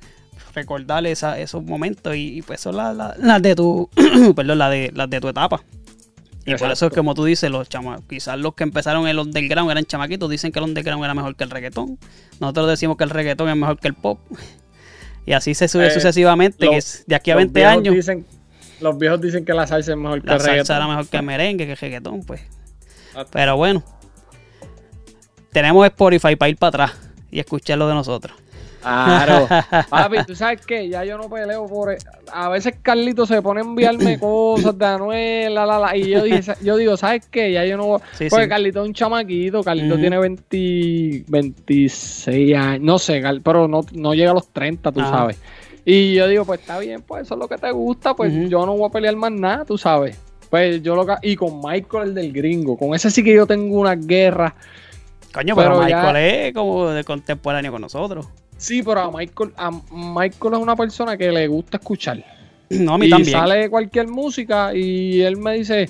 recordar 0.55 1.05
esa- 1.05 1.39
esos 1.39 1.63
momentos. 1.63 2.15
Y, 2.15 2.41
pues 2.41 2.59
son 2.59 2.75
las 2.75 3.41
de 3.43 3.55
tu, 3.55 3.87
perdón, 4.35 4.57
las 4.57 5.09
de 5.09 5.19
tu 5.21 5.27
etapa. 5.27 5.61
Y 6.47 6.51
por 6.55 6.59
eso 6.61 6.65
es 6.65 6.71
Exacto. 6.79 6.95
como 6.95 7.13
tú 7.13 7.25
dices, 7.25 7.51
los 7.51 7.67
chama 7.67 7.99
quizás 8.09 8.37
los 8.39 8.53
que 8.55 8.63
empezaron 8.63 9.07
el 9.07 9.19
underground 9.19 9.69
eran 9.69 9.83
chamaquitos, 9.85 10.29
dicen 10.29 10.51
que 10.51 10.59
el 10.59 10.65
underground 10.65 11.03
era 11.03 11.13
mejor 11.13 11.35
que 11.35 11.43
el 11.43 11.49
reggaetón. 11.49 11.99
Nosotros 12.39 12.69
decimos 12.69 12.95
que 12.97 13.03
el 13.03 13.09
reggaetón 13.09 13.49
es 13.49 13.55
mejor 13.57 13.77
que 13.79 13.87
el 13.89 13.93
pop. 13.93 14.19
Y 15.25 15.33
así 15.33 15.53
se 15.53 15.67
sube 15.67 15.87
Eh, 15.87 15.91
sucesivamente, 15.91 16.65
los- 16.65 16.97
que 16.99 17.03
de 17.07 17.15
aquí 17.15 17.31
a 17.31 17.35
los 17.35 17.39
20 17.43 17.59
viejos 17.59 17.77
años, 17.77 17.95
Dicen, 17.95 18.25
los 18.79 18.97
viejos 18.97 19.19
dicen 19.19 19.43
que 19.43 19.53
la 19.53 19.67
salsa 19.67 19.91
es 19.91 19.97
mejor 19.97 20.21
que 20.21 20.27
la 20.27 20.33
el 20.35 20.39
salsa 20.39 20.51
reggaetón. 20.53 20.75
era 20.77 20.87
mejor 20.87 21.07
que 21.09 21.17
el 21.17 21.23
merengue, 21.23 21.65
que 21.65 21.71
el 21.73 21.77
reggaetón, 21.77 22.23
pues. 22.23 22.41
Exacto. 23.09 23.29
Pero 23.33 23.57
bueno, 23.57 23.83
tenemos 25.51 25.85
Spotify 25.85 26.35
para 26.35 26.49
ir 26.49 26.57
para 26.57 26.85
atrás 26.85 27.09
y 27.31 27.39
escuchar 27.39 27.77
lo 27.77 27.87
de 27.87 27.93
nosotros. 27.93 28.37
Claro. 28.87 29.47
Papi, 29.89 30.17
tú 30.25 30.35
sabes 30.35 30.65
que 30.65 30.87
ya 30.89 31.03
yo 31.03 31.17
no 31.17 31.29
peleo 31.29 31.65
por. 31.67 31.93
e- 31.93 31.97
A 32.31 32.49
veces 32.49 32.75
Carlito 32.81 33.25
se 33.25 33.41
pone 33.41 33.61
a 33.61 33.63
enviarme 33.63 34.17
cosas 34.19 34.77
de 34.77 34.85
Anuel, 34.85 35.53
la, 35.55 35.65
la, 35.65 35.79
la. 35.79 35.97
Y 35.97 36.09
yo, 36.09 36.23
dije, 36.23 36.53
yo 36.61 36.77
digo, 36.77 36.95
¿sabes 36.97 37.27
qué? 37.29 37.51
Ya 37.51 37.65
yo 37.65 37.77
no. 37.77 37.99
Sí, 38.13 38.27
porque 38.29 38.45
sí. 38.45 38.49
Carlito 38.49 38.81
es 38.81 38.87
un 38.87 38.93
chamaquito. 38.93 39.63
Carlito 39.63 39.97
tiene 39.97 40.17
20, 40.17 41.25
26 41.27 42.55
años. 42.55 42.81
No 42.81 42.99
sé, 42.99 43.21
pero 43.43 43.67
no, 43.67 43.81
no 43.93 44.13
llega 44.13 44.31
a 44.31 44.33
los 44.33 44.47
30, 44.49 44.91
tú 44.91 44.99
Ajá. 45.01 45.09
sabes. 45.11 45.37
Y 45.85 46.15
yo 46.15 46.27
digo, 46.27 46.43
pues 46.43 46.59
está 46.59 46.79
bien, 46.79 47.01
pues 47.01 47.23
eso 47.23 47.35
es 47.35 47.39
lo 47.39 47.47
que 47.47 47.57
te 47.57 47.71
gusta. 47.71 48.13
Pues 48.13 48.33
yo 48.49 48.65
no 48.65 48.75
voy 48.75 48.89
a 48.89 48.91
pelear 48.91 49.15
más 49.15 49.31
nada, 49.31 49.63
tú 49.65 49.77
sabes. 49.77 50.19
Pues 50.49 50.81
yo 50.81 50.95
lo 50.95 51.05
Y 51.21 51.35
con 51.35 51.59
Michael, 51.61 52.09
el 52.09 52.13
del 52.13 52.31
gringo. 52.33 52.77
Con 52.77 52.93
ese 52.93 53.11
sí 53.11 53.23
que 53.23 53.33
yo 53.33 53.45
tengo 53.45 53.79
una 53.79 53.95
guerra. 53.95 54.53
Coño, 55.33 55.55
pero, 55.55 55.79
Pero 55.79 55.87
ya- 55.87 56.01
Michael 56.03 56.17
es 56.47 56.53
como 56.53 56.89
de 56.89 57.03
contemporáneo 57.03 57.71
con 57.71 57.81
nosotros. 57.81 58.27
Sí, 58.57 58.81
pero 58.83 58.99
a 59.01 59.11
Michael, 59.11 59.53
a 59.55 59.71
Michael 59.91 60.53
es 60.53 60.59
una 60.59 60.75
persona 60.75 61.15
que 61.17 61.31
le 61.31 61.47
gusta 61.47 61.77
escuchar. 61.77 62.23
No, 62.69 62.95
a 62.95 62.97
mí 62.97 63.07
y 63.07 63.09
también. 63.09 63.31
sale 63.31 63.69
cualquier 63.69 64.07
música 64.07 64.75
y 64.75 65.21
él 65.21 65.37
me 65.37 65.53
dice, 65.53 65.89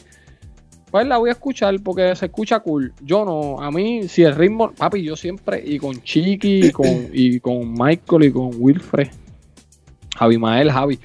pues 0.92 1.08
la 1.08 1.18
voy 1.18 1.30
a 1.30 1.34
escuchar 1.34 1.76
porque 1.82 2.16
se 2.16 2.26
escucha 2.26 2.60
cool. 2.60 2.94
Yo 3.02 3.26
no, 3.26 3.62
a 3.62 3.72
mí, 3.72 4.08
si 4.08 4.24
el 4.24 4.36
ritmo, 4.36 4.72
papi, 4.72 5.02
yo 5.02 5.16
siempre, 5.16 5.64
y 5.66 5.80
con 5.80 6.02
Chiqui, 6.02 6.68
y 6.68 6.72
con, 6.72 7.10
y 7.14 7.40
con 7.40 7.74
Michael, 7.74 8.26
y 8.26 8.32
con 8.32 8.52
Wilfred, 8.58 9.08
Javi 10.16 10.38
Mael, 10.38 10.72
Javi, 10.72 11.00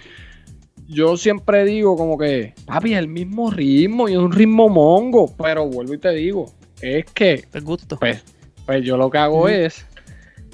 yo 0.88 1.16
siempre 1.16 1.64
digo 1.64 1.96
como 1.96 2.18
que, 2.18 2.54
papi, 2.66 2.92
es 2.92 2.98
el 2.98 3.08
mismo 3.08 3.50
ritmo 3.50 4.08
y 4.08 4.12
es 4.12 4.18
un 4.18 4.32
ritmo 4.32 4.68
mongo, 4.68 5.34
pero 5.36 5.66
vuelvo 5.66 5.94
y 5.94 5.98
te 5.98 6.10
digo, 6.10 6.52
es 6.80 7.04
que, 7.06 7.44
El 7.52 7.62
gusto. 7.62 7.98
pues, 7.98 8.22
pues 8.66 8.84
yo 8.84 8.96
lo 8.96 9.10
que 9.10 9.18
hago 9.18 9.48
es 9.48 9.86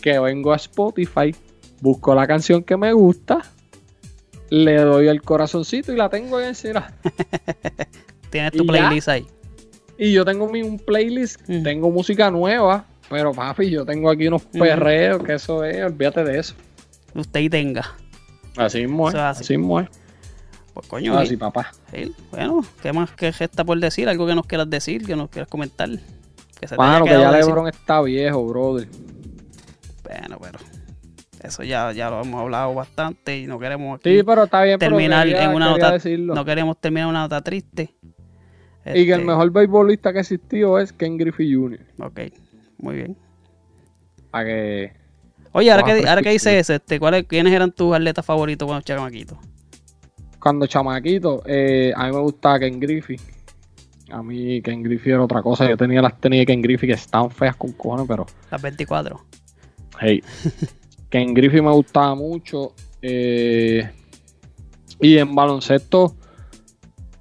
que 0.00 0.18
vengo 0.18 0.52
a 0.52 0.56
Spotify, 0.56 1.34
busco 1.80 2.14
la 2.14 2.26
canción 2.26 2.62
que 2.62 2.76
me 2.76 2.92
gusta, 2.92 3.42
le 4.50 4.76
doy 4.76 5.08
el 5.08 5.22
corazoncito 5.22 5.92
y 5.92 5.96
la 5.96 6.08
tengo 6.08 6.38
ahí 6.38 6.48
encima. 6.48 6.92
Tienes 8.30 8.52
tu 8.52 8.64
¿y 8.64 8.66
ya? 8.66 8.72
playlist 8.72 9.08
ahí. 9.08 9.26
Y 9.98 10.12
yo 10.12 10.24
tengo 10.24 10.48
mi, 10.48 10.62
un 10.62 10.78
playlist, 10.78 11.40
tengo 11.46 11.90
música 11.90 12.30
nueva, 12.30 12.84
pero 13.08 13.32
papi, 13.32 13.70
yo 13.70 13.84
tengo 13.84 14.10
aquí 14.10 14.28
unos 14.28 14.42
perreos, 14.44 15.22
que 15.22 15.34
eso 15.34 15.64
es, 15.64 15.84
olvídate 15.84 16.24
de 16.24 16.38
eso. 16.38 16.54
Usted 17.14 17.40
y 17.40 17.50
tenga. 17.50 17.96
Así 18.56 18.80
mismo 18.82 19.08
es, 19.08 19.14
es 19.14 19.20
así. 19.20 19.40
así 19.42 19.56
mismo 19.58 19.80
es. 19.80 19.88
Pues 20.78 20.86
coño, 20.86 21.18
Así, 21.18 21.36
papá. 21.36 21.72
bueno, 22.30 22.64
¿qué 22.80 22.92
más 22.92 23.10
que 23.10 23.32
gesta 23.32 23.64
por 23.64 23.80
decir? 23.80 24.08
Algo 24.08 24.28
que 24.28 24.36
nos 24.36 24.46
quieras 24.46 24.70
decir, 24.70 25.04
que 25.04 25.16
nos 25.16 25.28
quieras 25.28 25.48
comentar. 25.48 25.88
Que 26.60 26.68
se 26.68 26.76
Mano, 26.76 27.04
que 27.04 27.10
ya 27.10 27.32
LeBron 27.32 27.66
está 27.66 28.00
viejo, 28.00 28.46
brother. 28.46 28.86
Bueno, 30.08 30.38
pero 30.40 30.58
eso 31.42 31.62
ya, 31.62 31.92
ya 31.92 32.08
lo 32.10 32.22
hemos 32.22 32.40
hablado 32.40 32.74
bastante 32.74 33.38
y 33.38 33.46
no 33.46 33.58
queremos 33.58 34.00
Sí, 34.02 34.22
pero 34.24 34.44
está 34.44 34.62
bien, 34.62 34.78
pero 34.78 34.96
terminar 34.96 35.26
quería- 35.26 35.44
en 35.44 35.50
una 35.54 35.70
nota. 35.70 35.92
decirlo. 35.92 36.34
No 36.34 36.44
queremos 36.44 36.80
terminar 36.80 37.04
en 37.04 37.10
una 37.10 37.20
nota 37.20 37.40
triste. 37.42 37.94
Y 38.86 39.04
que 39.04 39.12
el 39.12 39.20
Este, 39.20 39.24
mejor 39.24 39.50
beisbolista 39.50 40.12
que 40.14 40.20
existió 40.20 40.78
es 40.78 40.92
Ken 40.94 41.18
Griffey 41.18 41.54
Jr. 41.54 41.80
Ok, 42.00 42.20
muy 42.78 42.96
bien. 42.96 43.16
Para 44.30 44.44
que. 44.46 44.92
Oye, 45.52 45.70
ahora 45.70 45.82
que, 45.84 46.08
ahora 46.08 46.22
que 46.22 46.30
dices 46.30 46.52
eso, 46.54 46.74
este, 46.74 46.98
¿cuáles, 46.98 47.24
¿quiénes 47.26 47.52
eran 47.52 47.70
tus 47.72 47.94
atletas 47.94 48.24
favoritos 48.24 48.66
cuando 48.66 48.82
chamaquito? 48.82 49.38
Cuando 50.40 50.66
chamaquito, 50.66 51.42
eh, 51.46 51.92
a 51.94 52.06
mí 52.06 52.12
me 52.14 52.20
gustaba 52.20 52.58
Ken 52.60 52.78
Griffey. 52.80 53.18
A 54.10 54.22
mí 54.22 54.62
Ken 54.62 54.82
Griffey 54.82 55.12
era 55.12 55.22
otra 55.22 55.42
cosa. 55.42 55.68
Yo 55.68 55.76
tenía 55.76 56.00
las 56.00 56.18
tenis 56.18 56.40
de 56.40 56.46
Ken 56.46 56.62
Griffey 56.62 56.88
que 56.88 56.94
estaban 56.94 57.30
feas 57.30 57.56
con 57.56 57.72
cojones, 57.72 58.06
pero. 58.08 58.24
Las 58.50 58.62
24. 58.62 59.20
Hey. 60.00 60.22
Ken 61.10 61.32
Griffey 61.34 61.60
me 61.60 61.72
gustaba 61.72 62.14
mucho. 62.14 62.72
eh, 63.02 63.88
y 65.00 65.16
en 65.16 65.34
baloncesto, 65.34 66.16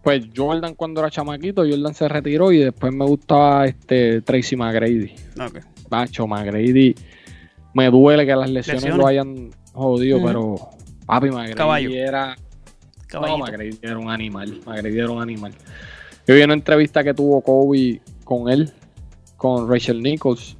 pues 0.01 0.25
Jordan 0.35 0.73
cuando 0.73 1.01
era 1.01 1.11
chamaquito, 1.11 1.63
Jordan 1.63 1.93
se 1.93 2.07
retiró 2.07 2.51
y 2.51 2.57
después 2.57 2.91
me 2.93 3.05
gustaba 3.05 3.65
este 3.67 4.21
Tracy 4.21 4.55
McGrady. 4.55 5.13
Ok. 5.39 5.59
Bacho, 5.89 6.25
McGrady. 6.27 6.95
Me 7.73 7.89
duele 7.91 8.25
que 8.25 8.35
las 8.35 8.49
lesiones, 8.49 8.83
Lesiones. 8.83 9.01
lo 9.01 9.07
hayan 9.07 9.49
jodido, 9.73 10.19
pero 10.23 10.55
papi 11.05 11.29
McGrady 11.29 11.53
Caballo. 11.53 11.89
era. 11.91 12.35
Caballito. 13.07 13.37
No, 13.37 13.45
McGrady 13.45 13.77
era 13.81 13.97
un 13.99 14.09
animal. 14.09 14.59
McGrady 14.65 14.97
era 14.99 15.11
un 15.11 15.21
animal. 15.21 15.53
Yo 16.27 16.35
vi 16.35 16.41
una 16.41 16.55
entrevista 16.55 17.03
que 17.03 17.13
tuvo 17.13 17.41
Kobe 17.41 18.01
con 18.23 18.49
él, 18.49 18.73
con 19.37 19.69
Rachel 19.69 20.01
Nichols. 20.01 20.57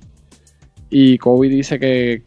Y 0.89 1.17
Kobe 1.17 1.49
dice 1.49 1.79
que 1.79 2.23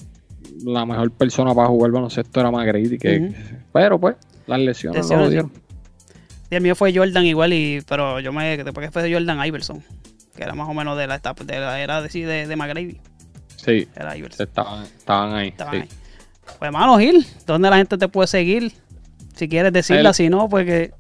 la 0.64 0.84
mejor 0.84 1.10
persona 1.12 1.54
para 1.54 1.68
jugar 1.68 1.90
baloncesto 1.92 2.40
era 2.40 2.50
McGrady. 2.50 2.98
Que, 2.98 3.18
Ujú. 3.18 3.34
Pero 3.72 3.98
pues, 3.98 4.16
las 4.46 4.58
lesiones, 4.60 4.96
lo 4.96 5.02
Lesiones, 5.02 5.26
jodieron. 5.26 5.52
Y 6.50 6.54
el 6.56 6.62
mío 6.62 6.74
fue 6.74 6.92
Jordan 6.94 7.24
igual, 7.26 7.52
y, 7.52 7.80
pero 7.88 8.20
yo 8.20 8.32
me. 8.32 8.56
Después 8.62 8.86
que 8.86 8.90
fue 8.92 9.12
Jordan 9.12 9.46
Iverson, 9.46 9.82
que 10.34 10.42
era 10.42 10.52
más 10.54 10.68
o 10.68 10.74
menos 10.74 10.98
de 10.98 11.06
la 11.06 11.14
etapa, 11.16 11.44
de 11.44 11.58
la 11.60 11.80
era 11.80 12.02
de, 12.02 12.08
sí, 12.10 12.22
de, 12.22 12.46
de 12.46 12.56
McGrady. 12.56 12.98
Sí, 13.56 13.86
Era 13.94 14.16
Iverson. 14.16 14.46
estaban, 14.48 14.84
estaban 14.84 15.34
ahí. 15.34 15.48
Estaban 15.48 15.74
sí. 15.74 15.80
ahí. 15.82 15.88
Pues, 16.58 16.72
mano, 16.72 16.98
Gil, 16.98 17.26
¿dónde 17.46 17.68
la 17.70 17.76
gente 17.76 17.98
te 17.98 18.08
puede 18.08 18.26
seguir? 18.26 18.72
Si 19.36 19.48
quieres 19.48 19.72
decirla, 19.72 20.08
El- 20.08 20.14
si 20.14 20.28
no, 20.28 20.48
pues 20.48 20.66
que. 20.66 20.92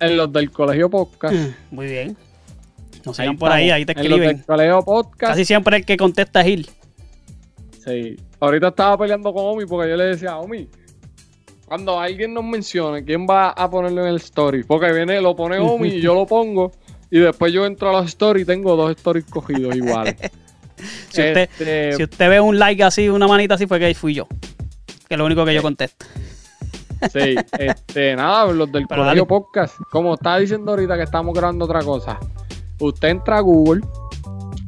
En 0.00 0.16
los 0.16 0.32
del 0.32 0.50
colegio 0.50 0.88
podcast. 0.90 1.34
Muy 1.70 1.86
bien. 1.86 2.16
Nos 3.04 3.16
sigan 3.16 3.36
por 3.38 3.52
ahí, 3.52 3.70
ahí 3.70 3.84
te 3.86 3.92
En 3.92 3.98
los 3.98 4.06
escriben. 4.06 4.36
del 4.38 4.46
colegio 4.46 4.84
podcast. 4.84 5.32
Casi 5.32 5.44
siempre 5.44 5.76
el 5.78 5.84
que 5.84 5.96
contesta 5.96 6.40
es 6.40 6.46
Gil. 6.46 6.70
Sí. 7.88 8.16
Ahorita 8.40 8.68
estaba 8.68 8.98
peleando 8.98 9.32
con 9.32 9.44
Omi 9.46 9.64
porque 9.66 9.90
yo 9.90 9.96
le 9.96 10.04
decía, 10.04 10.36
Omi, 10.38 10.68
cuando 11.66 11.98
alguien 11.98 12.32
nos 12.34 12.44
mencione, 12.44 13.04
¿quién 13.04 13.26
va 13.28 13.50
a 13.50 13.70
ponerlo 13.70 14.02
en 14.02 14.08
el 14.08 14.16
story? 14.16 14.62
Porque 14.64 14.92
viene, 14.92 15.20
lo 15.20 15.34
pone 15.36 15.58
Omi 15.58 15.88
y 15.88 16.00
yo 16.00 16.14
lo 16.14 16.26
pongo. 16.26 16.72
Y 17.10 17.20
después 17.20 17.52
yo 17.52 17.64
entro 17.66 17.88
a 17.90 17.92
los 18.00 18.06
stories 18.06 18.42
y 18.42 18.46
tengo 18.46 18.76
dos 18.76 18.90
stories 18.92 19.24
cogidos 19.26 19.74
iguales. 19.76 20.16
Si 21.10 21.20
usted, 21.20 21.48
Este, 21.50 21.92
si 21.94 22.04
usted 22.04 22.30
ve 22.30 22.40
un 22.40 22.56
like 22.56 22.84
así, 22.84 23.08
una 23.08 23.26
manita 23.26 23.54
así, 23.54 23.66
fue 23.66 23.80
que 23.80 23.92
fui 23.96 24.14
yo. 24.14 24.28
Que 25.08 25.14
es 25.14 25.18
lo 25.18 25.24
único 25.26 25.44
que 25.44 25.52
yo 25.52 25.60
contesto. 25.60 26.06
Sí, 27.12 27.34
este, 27.58 28.14
nada, 28.14 28.46
los 28.52 28.70
del 28.70 28.86
Pero 28.86 29.02
colegio 29.02 29.22
dale. 29.22 29.26
podcast. 29.26 29.74
Como 29.90 30.14
estaba 30.14 30.38
diciendo 30.38 30.70
ahorita 30.70 30.96
que 30.96 31.02
estamos 31.02 31.34
grabando 31.34 31.64
otra 31.64 31.82
cosa. 31.82 32.20
Usted 32.78 33.08
entra 33.08 33.38
a 33.38 33.40
Google, 33.40 33.80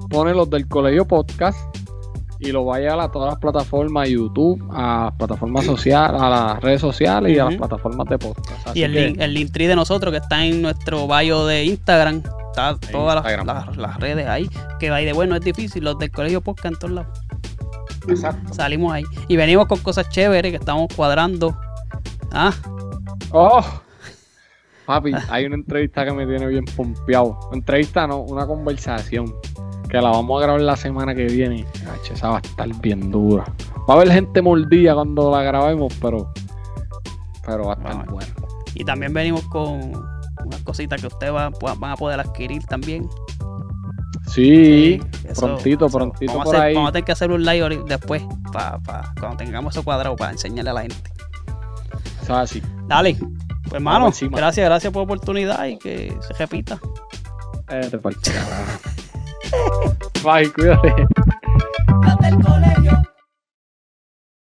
pone 0.08 0.34
los 0.34 0.50
del 0.50 0.66
colegio 0.66 1.06
podcast 1.06 1.58
y 2.41 2.53
lo 2.53 2.64
va 2.64 2.76
a 2.76 2.78
llevar 2.80 3.01
a 3.01 3.11
todas 3.11 3.30
las 3.32 3.38
plataformas, 3.38 4.09
YouTube, 4.09 4.61
a 4.72 5.05
las 5.07 5.14
plataformas 5.14 5.64
sociales, 5.66 6.20
a 6.20 6.28
las 6.30 6.61
redes 6.61 6.80
sociales 6.80 7.32
y 7.36 7.38
a 7.38 7.45
las 7.45 7.57
plataformas 7.57 8.09
de 8.09 8.18
podcast. 8.18 8.68
Así 8.68 8.80
Y 8.80 8.82
el 8.82 8.93
que- 8.93 9.07
link, 9.09 9.20
el 9.20 9.34
link 9.34 9.53
tree 9.53 9.66
de 9.66 9.76
nosotros 9.76 10.11
que 10.12 10.18
está 10.18 10.45
en 10.45 10.62
nuestro 10.62 11.07
bio 11.07 11.47
de 11.47 11.64
Instagram. 11.64 12.22
Está 12.51 12.76
todas 12.91 13.14
las- 13.22 13.24
Instagram. 13.32 13.47
las, 13.47 13.76
las 13.76 14.01
redes 14.01 14.26
ahí. 14.26 14.49
Que 14.78 14.91
ahí 14.91 15.05
de 15.05 15.12
bueno 15.12 15.36
es 15.36 15.43
difícil. 15.43 15.84
Los 15.84 15.99
del 15.99 16.11
colegio 16.11 16.41
podcast 16.41 16.72
en 16.74 16.78
todos 16.78 16.95
lados. 16.95 17.18
Exacto. 18.09 18.55
Salimos 18.55 18.93
ahí. 18.95 19.05
Y 19.28 19.36
venimos 19.36 19.66
con 19.66 19.78
cosas 19.80 20.09
chéveres 20.09 20.51
que 20.51 20.57
estamos 20.57 20.88
cuadrando. 20.97 21.57
Ah, 22.32 22.53
¡Oh! 23.32 23.62
Papi, 24.86 25.12
hay 25.28 25.45
una 25.45 25.55
entrevista 25.57 26.05
que 26.05 26.12
me 26.12 26.26
tiene 26.26 26.47
bien 26.49 26.64
pompeado. 26.64 27.38
Entrevista 27.53 28.07
no, 28.09 28.18
una 28.22 28.47
conversación. 28.47 29.32
Que 29.91 30.01
la 30.01 30.11
vamos 30.11 30.41
a 30.41 30.45
grabar 30.45 30.61
la 30.61 30.76
semana 30.76 31.14
que 31.14 31.24
viene. 31.24 31.66
Ach, 31.93 32.11
esa 32.12 32.28
va 32.30 32.36
a 32.36 32.41
estar 32.41 32.68
bien 32.80 33.11
dura. 33.11 33.45
Va 33.88 33.95
a 33.95 33.97
haber 33.97 34.12
gente 34.12 34.41
mordida 34.41 34.95
cuando 34.95 35.30
la 35.30 35.43
grabemos, 35.43 35.93
pero. 36.01 36.32
Pero 37.45 37.64
va 37.66 37.72
a 37.72 37.76
estar 37.76 38.07
bueno. 38.11 38.28
y 38.74 38.84
también 38.84 39.12
venimos 39.12 39.43
con 39.49 39.80
unas 40.45 40.62
cositas 40.62 41.01
que 41.01 41.09
ustedes 41.09 41.32
van, 41.32 41.53
van 41.61 41.91
a 41.91 41.97
poder 41.97 42.20
adquirir 42.20 42.62
también. 42.66 43.09
Sí, 44.28 45.01
Eso- 45.28 45.47
prontito, 45.47 45.86
eso. 45.86 45.99
prontito 45.99 46.32
vamos 46.32 46.45
por 46.47 46.55
a 46.55 46.59
hacer- 46.59 46.68
ahí. 46.68 46.74
Vamos 46.74 46.91
a 46.91 46.93
tener 46.93 47.05
que 47.05 47.12
hacer 47.12 47.32
un 47.32 47.45
live 47.45 47.82
después. 47.88 48.22
Pa, 48.53 48.78
pa- 48.84 49.12
cuando 49.18 49.38
tengamos 49.38 49.74
eso 49.74 49.82
cuadrado 49.82 50.14
para 50.14 50.30
enseñarle 50.32 50.70
a 50.70 50.74
la 50.74 50.80
gente. 50.82 51.11
Eso 52.22 52.32
es 52.34 52.38
así. 52.38 52.62
Dale. 52.86 53.16
Pues 53.16 53.74
hermano, 53.74 54.11
gracias, 54.30 54.64
gracias 54.66 54.93
por 54.93 55.01
la 55.01 55.05
oportunidad 55.05 55.64
y 55.66 55.78
que 55.78 56.16
se 56.20 56.34
repita. 56.34 56.78
Eh, 57.68 57.88
te 57.91 57.99
like 60.24 60.57
really? 60.57 61.07